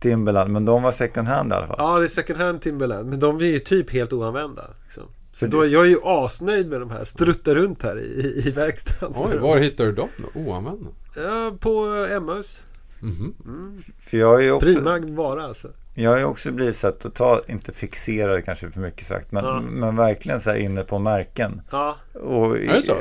Timberland, 0.00 0.52
men 0.52 0.64
de 0.64 0.82
var 0.82 0.92
second 0.92 1.28
hand 1.28 1.52
i 1.52 1.54
alla 1.54 1.66
fall. 1.66 1.76
ja, 1.78 1.98
det 1.98 2.04
är 2.04 2.08
second 2.08 2.38
hand 2.40 2.60
Timberland. 2.62 3.08
Men 3.08 3.20
de 3.20 3.36
är 3.40 3.44
ju 3.44 3.58
typ 3.58 3.90
helt 3.90 4.12
oanvända. 4.12 4.62
Liksom. 4.82 5.02
Så 5.38 5.44
För 5.44 5.52
då, 5.52 5.66
jag 5.66 5.84
är 5.84 5.88
ju 5.88 5.98
asnöjd 6.02 6.68
med 6.68 6.80
de 6.80 6.90
här. 6.90 7.04
Struttar 7.04 7.54
runt 7.54 7.82
här 7.82 7.98
i, 7.98 8.42
i, 8.46 8.50
verkstaden. 8.50 9.14
Oj, 9.16 9.38
var 9.38 9.58
hittar 9.58 9.84
du 9.84 9.92
dem 9.92 10.08
då? 10.16 10.40
Oanvända? 10.40 10.90
Ja, 11.16 11.56
på 11.60 11.86
Emmaus. 12.10 12.62
Mhm. 13.00 13.34
Mm. 13.44 13.82
För 13.98 14.18
jag 14.18 14.44
är 14.44 14.52
också, 14.52 14.66
Prima 14.66 14.98
vara 14.98 15.44
alltså. 15.46 15.68
Jag 16.00 16.10
har 16.10 16.18
ju 16.18 16.24
också 16.24 16.52
blivit 16.52 16.76
så 16.76 16.86
här 16.86 16.94
totalt, 16.94 17.48
inte 17.48 17.72
fixerad 17.72 18.44
kanske 18.44 18.70
för 18.70 18.80
mycket 18.80 19.06
sagt, 19.06 19.32
men, 19.32 19.44
Ja. 19.44 19.60
men 19.60 19.96
verkligen 19.96 20.40
så 20.40 20.50
här 20.50 20.56
inne 20.56 20.84
på 20.84 20.98
märken. 20.98 21.62
Ja, 21.70 21.96
Och, 22.14 22.58
Är 22.58 22.72
det 22.72 22.82
så? 22.82 22.96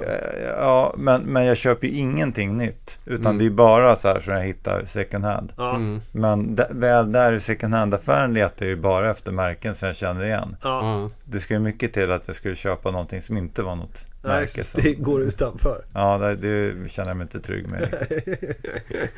Ja, 0.58 0.94
men, 0.98 1.22
men 1.22 1.46
jag 1.46 1.58
köper 1.58 1.88
ju 1.88 1.94
ingenting 1.94 2.58
nytt. 2.58 3.00
Utan 3.06 3.26
Mm. 3.26 3.38
det 3.38 3.46
är 3.46 3.50
bara 3.56 3.96
så 3.96 4.08
här 4.08 4.20
som 4.20 4.34
jag 4.34 4.44
hittar 4.44 4.86
second 4.86 5.26
hand. 5.26 5.54
ja, 5.58 5.76
Mm. 5.76 6.02
Men 6.12 6.56
d- 6.56 6.64
väl 6.70 7.12
där 7.12 7.34
i 7.34 7.40
second 7.40 7.74
hand-affären 7.74 8.34
letar 8.34 8.66
jag 8.66 8.70
ju 8.70 8.76
bara 8.82 9.10
efter 9.12 9.32
märken 9.32 9.76
som 9.76 9.88
jag 9.88 9.96
känner 9.96 10.24
igen. 10.26 10.56
ja. 10.64 11.10
Det 11.26 11.40
ska 11.40 11.54
ju 11.54 11.60
mycket 11.60 11.94
till 11.94 12.12
att 12.12 12.28
jag 12.28 12.36
skulle 12.36 12.56
köpa 12.56 12.92
någonting 12.92 13.22
som 13.22 13.38
inte 13.38 13.62
var 13.64 13.76
något 13.76 14.06
Nej, 14.24 14.34
märke. 14.34 14.64
Som, 14.64 14.82
det 14.84 14.94
går 14.94 15.22
utanför. 15.22 15.82
ja, 15.94 16.18
det, 16.18 16.36
det 16.36 16.90
känner 16.90 17.10
jag 17.10 17.18
mig 17.18 17.24
inte 17.26 17.40
trygg 17.40 17.68
med. 17.68 17.82
riktigt. 18.10 18.58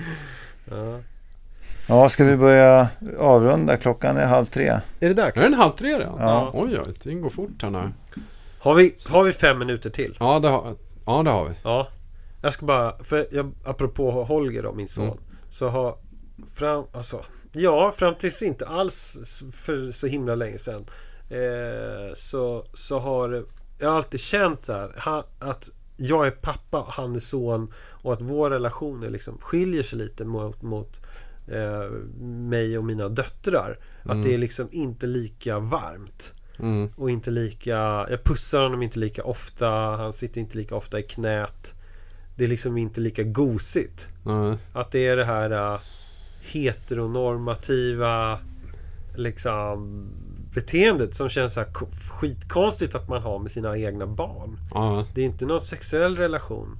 Ja. 0.72 1.00
Ja, 1.90 2.10
ska 2.10 2.24
vi 2.24 2.38
börja 2.38 2.88
avrunda? 3.20 3.78
Klockan 3.78 4.18
är 4.18 4.26
halv 4.26 4.46
tre. 4.46 4.68
Är 5.00 5.08
det 5.08 5.14
dags? 5.14 5.38
Är 5.38 5.42
det 5.42 5.48
en 5.48 5.54
halv 5.54 5.72
tre 5.72 6.00
redan? 6.00 6.20
Ja. 6.20 6.52
Oj, 6.54 6.80
oj, 6.88 6.94
tiden 6.94 7.22
går 7.22 7.30
fort 7.30 7.62
här 7.62 7.70
nu. 7.70 7.92
Har 8.60 8.74
vi, 8.74 8.96
har 9.12 9.24
vi 9.24 9.34
fem 9.34 9.60
minuter 9.60 9.90
till? 9.90 10.18
Ja, 10.20 10.40
det 10.40 10.48
har, 10.48 10.76
ja, 11.06 11.24
det 11.24 11.32
har 11.32 11.46
vi. 11.46 11.56
Ja. 11.64 11.88
Jag 12.42 12.54
ska 12.54 12.66
bara, 12.66 13.04
för 13.04 13.28
jag, 13.32 13.52
apropå 13.66 14.12
Holger 14.12 14.64
då, 14.64 14.74
min 14.74 14.88
son. 14.88 15.06
Mm. 15.06 15.18
Så 15.50 15.70
har 15.70 15.98
fram, 16.56 16.84
alltså, 16.94 17.22
ja, 17.52 17.92
fram 17.92 18.16
tills 18.16 18.42
inte 18.42 18.66
alls 18.66 19.18
för 19.52 19.92
så 19.92 20.08
himla 20.08 20.36
länge 20.36 20.58
sedan. 20.58 20.86
Eh, 21.30 22.14
så, 22.14 22.66
så 22.74 23.00
har 23.00 23.46
jag 23.80 23.90
har 23.90 23.96
alltid 23.96 24.20
känt 24.20 24.66
så 24.66 24.74
här, 24.74 24.92
ha, 25.06 25.26
att 25.40 25.70
jag 25.98 26.28
är 26.28 26.32
pappa 26.32 26.80
och 26.80 26.92
han 26.92 27.16
är 27.16 27.20
son. 27.20 27.74
Och 28.02 28.14
att 28.14 28.22
vår 28.22 28.50
relation 28.50 29.04
är 29.04 29.10
liksom, 29.10 29.38
skiljer 29.38 29.84
sig 29.84 30.00
lite 30.00 30.26
mot, 30.26 30.62
mot 30.62 31.02
eh, 31.52 31.90
mig 32.22 32.78
och 32.78 32.84
mina 32.84 33.10
döttrar. 33.10 33.78
Att 34.04 34.12
Mm. 34.12 34.22
det 34.22 34.34
är 34.34 34.38
liksom 34.38 34.68
inte 34.72 35.08
lika 35.08 35.60
varmt. 35.60 36.34
Mm. 36.60 36.90
Och 36.96 37.10
inte 37.10 37.32
lika... 37.32 38.08
Jag 38.10 38.24
pussar 38.24 38.64
honom 38.64 38.82
inte 38.84 39.00
lika 39.00 39.24
ofta. 39.24 39.70
Han 39.70 40.14
sitter 40.14 40.42
inte 40.42 40.58
lika 40.58 40.76
ofta 40.76 41.00
i 41.00 41.04
knät. 41.04 41.74
Det 42.36 42.44
är 42.44 42.48
liksom 42.48 42.78
inte 42.78 43.02
lika 43.02 43.24
gosigt. 43.24 44.08
Nej. 44.24 44.58
Att 44.74 44.92
det 44.92 45.08
är 45.08 45.16
det 45.16 45.26
här 45.26 45.74
uh, 45.74 45.80
heteronormativa 46.42 48.40
liksom 49.16 50.08
beteendet 50.54 51.16
som 51.16 51.30
känns 51.30 51.54
så 51.54 51.64
skitkonstigt 52.10 52.96
att 52.96 53.10
man 53.10 53.22
har 53.22 53.40
med 53.40 53.52
sina 53.52 53.78
egna 53.78 54.08
barn. 54.08 54.60
Ja. 54.74 55.06
Det 55.16 55.22
är 55.22 55.26
inte 55.26 55.46
någon 55.46 55.62
sexuell 55.62 56.18
relation. 56.18 56.80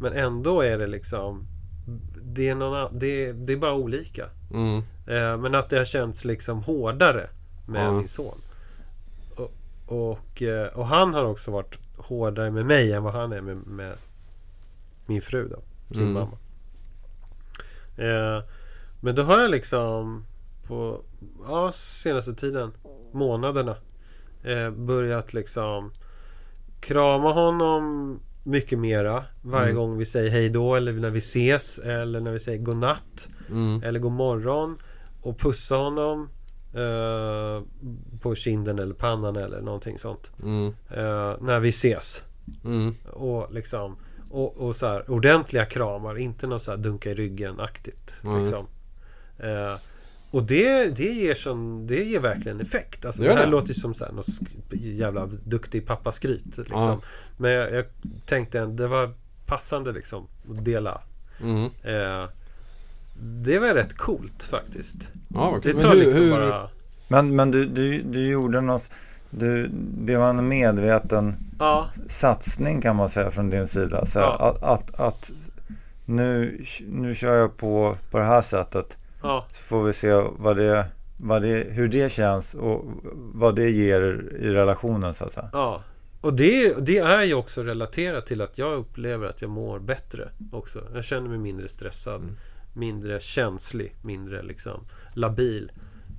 Men 0.00 0.12
ändå 0.12 0.60
är 0.60 0.78
det 0.78 0.86
liksom 0.86 1.46
det 2.34 2.48
är, 2.48 2.54
någon, 2.54 2.98
det, 2.98 3.32
det 3.32 3.52
är 3.52 3.56
bara 3.56 3.74
olika. 3.74 4.26
Mm. 4.52 4.76
Eh, 5.06 5.36
men 5.36 5.54
att 5.54 5.70
det 5.70 5.78
har 5.78 5.84
känts 5.84 6.24
liksom 6.24 6.62
hårdare 6.62 7.28
med 7.66 7.86
Ja. 7.86 7.92
min 7.92 8.08
son. 8.08 8.38
Och, 9.36 9.52
och, 9.86 10.42
eh, 10.42 10.66
och 10.66 10.86
han 10.86 11.14
har 11.14 11.24
också 11.24 11.50
varit 11.50 11.78
hårdare 11.96 12.50
med 12.50 12.64
mig 12.66 12.92
än 12.92 13.02
vad 13.02 13.12
han 13.14 13.32
är 13.32 13.40
med, 13.40 13.56
med 13.56 13.96
min 15.06 15.22
fru 15.22 15.48
då. 15.48 15.62
Sin 15.94 16.02
Mm. 16.02 16.12
mamma. 16.14 16.38
Eh, 17.96 18.42
men 19.00 19.14
då 19.14 19.22
har 19.22 19.38
jag 19.40 19.50
liksom 19.50 20.24
på 20.66 21.00
ja, 21.48 21.72
senaste 21.72 22.34
tiden, 22.34 22.72
månaderna, 23.12 23.76
eh, 24.44 24.70
börjat 24.70 25.32
liksom 25.32 25.92
krama 26.80 27.32
honom 27.32 28.20
mycket 28.48 28.78
mera 28.78 29.24
varje 29.42 29.70
Mm. 29.70 29.76
gång 29.76 29.98
vi 29.98 30.04
säger 30.06 30.30
hej 30.30 30.48
då 30.48 30.74
eller 30.74 30.92
när 30.92 31.10
vi 31.10 31.18
ses 31.18 31.78
eller 31.78 32.20
när 32.20 32.30
vi 32.30 32.40
säger 32.40 32.58
godnatt 32.58 33.28
Mm. 33.50 33.82
eller 33.82 34.00
god 34.00 34.12
morgon 34.12 34.76
och 35.22 35.38
pussa 35.38 35.76
honom 35.76 36.28
eh, 36.74 37.62
på 38.20 38.34
kinden 38.34 38.78
eller 38.78 38.94
pannan 38.94 39.36
eller 39.36 39.60
någonting 39.60 39.98
sånt 39.98 40.30
Mm. 40.42 40.66
eh, 40.90 41.34
när 41.40 41.60
vi 41.60 41.68
ses. 41.68 42.22
Mm. 42.64 42.94
Och 43.12 43.52
liksom 43.54 43.96
och, 44.30 44.56
och 44.56 44.76
så 44.76 44.86
här 44.86 45.10
ordentliga 45.10 45.64
kramar, 45.66 46.18
inte 46.18 46.46
något 46.46 46.62
så 46.62 46.70
här 46.70 46.78
dunka 46.78 47.10
i 47.10 47.14
ryggen-aktigt. 47.14 48.14
Liksom. 48.40 48.66
Eh, 49.38 49.74
och 50.30 50.42
det, 50.42 50.84
det, 50.96 51.02
ger 51.12 51.34
sån, 51.34 51.86
det 51.86 52.04
ger 52.04 52.20
verkligen 52.20 52.60
effekt. 52.60 53.04
Alltså, 53.04 53.22
Det 53.22 53.28
det 53.28 53.34
här 53.34 53.44
det. 53.44 53.50
låter 53.50 53.68
ju 53.68 53.74
som 53.74 53.94
så 53.94 54.04
här, 54.04 54.12
något 54.12 54.26
jävla 54.72 55.26
duktig 55.44 55.86
pappaskryt. 55.86 56.56
Liksom. 56.56 56.80
Ja. 56.80 57.00
Men 57.36 57.50
jag, 57.50 57.72
jag 57.72 57.84
tänkte 58.26 58.62
att 58.62 58.76
det 58.76 58.88
var 58.88 59.12
passande 59.46 59.92
liksom 59.92 60.26
att 60.50 60.64
dela. 60.64 61.00
Mm. 61.40 61.64
Eh, 61.64 62.28
det 63.22 63.58
var 63.58 63.74
rätt 63.74 63.94
coolt 63.96 64.42
faktiskt. 64.44 64.96
Ja, 65.34 65.50
vad 65.50 65.62
Det 65.62 65.72
tar 65.72 65.88
Men 65.88 65.98
hur- 65.98 66.04
liksom 66.04 66.22
hur- 66.22 66.30
bara... 66.30 66.68
Men, 67.08 67.36
men 67.36 67.50
du, 67.50 67.64
du, 67.66 68.02
du 68.02 68.30
gjorde 68.30 68.60
något, 68.60 68.92
du, 69.30 69.70
det 70.00 70.16
var 70.16 70.28
en 70.30 70.48
medveten 70.48 71.34
Ja, 71.58 71.88
satsning 72.06 72.80
kan 72.80 72.96
man 72.96 73.08
säga 73.08 73.30
från 73.30 73.50
din 73.50 73.66
sida. 73.68 74.06
Så 74.06 74.18
Ja. 74.18 74.36
att, 74.36 74.62
att, 74.62 75.00
att 75.00 75.30
nu, 76.04 76.62
nu 76.88 77.14
kör 77.14 77.34
jag 77.34 77.56
på, 77.56 77.96
på 78.10 78.18
det 78.18 78.24
här 78.24 78.42
sättet. 78.42 78.96
Ja, 79.28 79.46
Så 79.50 79.62
får 79.64 79.82
vi 79.84 79.92
se 79.92 80.12
vad 80.38 80.56
det, 80.56 80.86
vad 81.16 81.42
det, 81.42 81.66
hur 81.70 81.88
det 81.88 82.12
känns 82.12 82.54
och 82.54 82.84
vad 83.14 83.56
det 83.56 83.70
ger 83.70 84.00
i 84.40 84.48
relationen 84.52 85.14
så 85.14 85.24
att 85.24 85.32
säga. 85.32 85.50
ja. 85.52 85.82
Och 86.20 86.34
det, 86.34 86.74
det 86.86 86.98
är 86.98 87.22
ju 87.22 87.34
också 87.34 87.62
relaterat 87.62 88.26
till 88.26 88.40
att 88.40 88.58
jag 88.58 88.72
upplever 88.74 89.28
att 89.28 89.42
jag 89.42 89.50
mår 89.50 89.78
bättre 89.78 90.28
också. 90.52 90.82
Jag 90.94 91.04
känner 91.04 91.28
mig 91.28 91.38
mindre 91.38 91.68
stressad, 91.68 92.20
Mm. 92.22 92.36
mindre 92.74 93.20
känslig, 93.20 93.94
mindre 94.02 94.42
liksom 94.42 94.84
labil. 95.14 95.70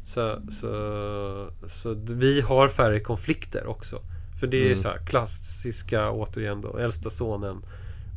Så, 0.05 0.41
så, 0.51 1.49
så 1.68 1.93
vi 1.93 2.41
har 2.41 2.68
färre 2.68 2.99
konflikter 2.99 3.68
också. 3.68 3.99
För 4.39 4.47
det 4.47 4.57
är 4.62 4.66
Mm. 4.66 4.78
så 4.78 4.88
här 4.89 4.97
klassiska, 5.05 6.12
återigen 6.12 6.62
då, 6.62 6.78
äldsta 6.78 7.10
sonen 7.10 7.57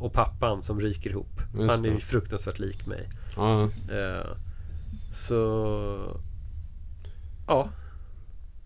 och 0.01 0.13
pappan 0.13 0.63
som 0.63 0.81
ryker 0.81 1.11
ihop. 1.11 1.41
Just 1.59 1.75
Han 1.77 1.85
är 1.85 1.91
ju 1.91 1.99
fruktansvärt 2.01 2.59
lik 2.59 2.87
mig. 2.87 3.09
Ja. 3.37 3.63
Eh, 3.65 4.27
så... 5.13 6.21
Ja, 7.49 7.69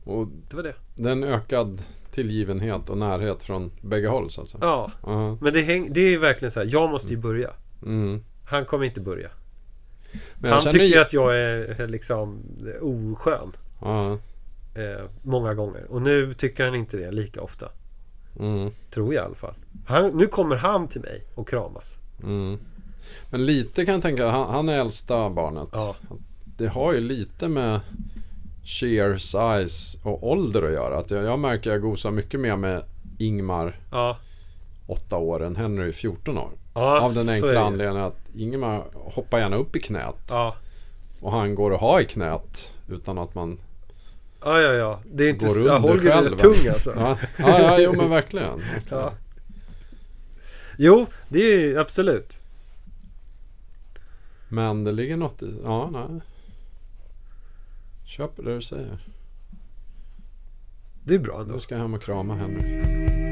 Och 0.05 0.29
det 0.51 0.57
var 0.57 0.63
det. 0.63 0.75
det 0.97 1.09
är 1.09 1.13
en 1.13 1.25
ökad 1.25 1.83
tillgivenhet 2.11 2.91
och 2.91 2.99
närhet 2.99 3.43
från 3.43 3.71
bägge 3.81 4.09
håll 4.09 4.31
så 4.31 4.43
att 4.43 4.49
säga. 4.49 4.59
Ja, 4.65 4.91
Ja. 5.03 5.37
men 5.41 5.53
det, 5.53 5.61
häng, 5.61 5.93
det 5.93 6.01
är 6.01 6.11
ju 6.11 6.19
verkligen 6.19 6.53
så 6.53 6.61
här. 6.61 6.69
Jag 6.73 6.91
måste 6.91 7.09
ju 7.09 7.17
börja. 7.17 7.51
Mm. 7.83 8.25
Han 8.45 8.65
kommer 8.65 8.85
inte 8.85 9.01
börja. 9.01 9.29
Han 10.43 10.61
tycker 10.61 10.85
ju- 10.85 11.01
att 11.01 11.13
jag 11.13 11.37
är 11.37 11.89
liksom 11.89 12.43
oskön. 12.81 13.53
Ja. 13.81 14.13
Eh, 14.75 15.05
många 15.23 15.55
gånger. 15.55 15.85
Och 15.91 16.03
nu 16.03 16.35
tycker 16.35 16.65
han 16.65 16.75
inte 16.75 16.97
det 16.97 17.11
lika 17.13 17.43
ofta. 17.43 17.69
Mm. 18.41 18.71
Tror 18.91 19.15
jag 19.15 19.23
i 19.23 19.27
alla 19.27 19.35
fall. 19.35 19.55
Han, 19.87 20.07
nu 20.17 20.27
kommer 20.27 20.57
han 20.57 20.89
till 20.89 21.01
mig 21.01 21.25
och 21.35 21.49
kramas. 21.49 21.99
Mm. 22.23 22.59
Men 23.31 23.47
lite 23.47 23.85
kan 23.85 23.95
jag 23.95 24.03
tänka, 24.03 24.29
han, 24.29 24.51
han 24.51 24.69
är 24.69 24.79
äldsta 24.81 25.31
barnet. 25.31 25.69
Ja. 25.73 25.97
Det 26.57 26.67
har 26.67 26.93
ju 26.93 27.01
lite 27.01 27.49
med 27.49 27.81
sheer 28.65 29.17
size 29.17 29.99
och 30.03 30.29
ålder 30.31 30.63
att 30.63 30.73
göra. 30.73 30.99
Att 30.99 31.11
jag, 31.11 31.25
jag 31.25 31.39
märker 31.39 31.71
att 31.71 31.75
jag 31.75 31.83
gosar 31.83 32.11
mycket 32.11 32.41
mer 32.41 32.57
med 32.57 32.83
Ingmar 33.19 33.81
Ja, 33.91 34.17
8 34.87 35.17
år 35.17 35.43
än 35.45 35.57
Henry 35.57 35.93
14 35.93 36.39
år. 36.39 36.51
ja 36.75 37.01
Av 37.01 37.15
den 37.15 37.29
är 37.29 37.33
enkla 37.33 37.61
anledningen 37.61 38.05
att 38.05 38.17
Ingmar 38.35 38.85
hoppar 38.95 39.39
gärna 39.39 39.57
upp 39.57 39.77
i 39.77 39.81
knät. 39.81 40.15
Ja. 40.29 40.57
Och 41.21 41.33
han 41.33 41.55
går 41.55 41.75
att 41.75 41.81
ha 41.81 42.01
i 42.01 42.05
knät 42.05 42.71
utan 42.89 43.19
att 43.19 43.35
man 43.35 43.59
ja, 44.45 44.61
ja, 44.61 44.73
ja. 44.73 45.01
Det 45.13 45.25
är 45.25 45.29
inte... 45.31 45.47
går 45.47 45.67
Ja, 45.67 45.79
Holger 45.79 46.11
är 46.11 46.15
själv. 46.15 46.31
rätt 46.31 46.39
tung 46.39 46.69
alltså. 46.69 46.93
Ja, 46.97 47.17
ja, 47.39 47.61
ja 47.61 47.79
jo 47.81 47.93
men 47.97 48.11
verkligen. 48.11 48.59
verkligen. 48.59 48.83
Ja. 48.91 49.13
Jo, 50.79 51.07
det 51.29 51.39
är 51.39 51.59
ju 51.59 51.79
absolut. 51.79 52.39
Men 54.49 54.85
det 54.85 54.93
ligger 54.93 55.17
något 55.17 55.43
i... 55.43 55.61
Ja, 55.65 55.91
nej. 55.93 56.21
Köper 58.07 58.43
det 58.43 58.55
du 58.55 58.63
säger. 58.63 59.07
Det 61.05 61.15
är 61.15 61.19
bra 61.19 61.41
ändå. 61.41 61.55
Nu 61.55 61.61
ska 61.61 61.75
jag 61.75 61.83
hem 61.83 61.95
och 61.95 62.03
krama 62.03 62.35
Henry. 62.35 63.26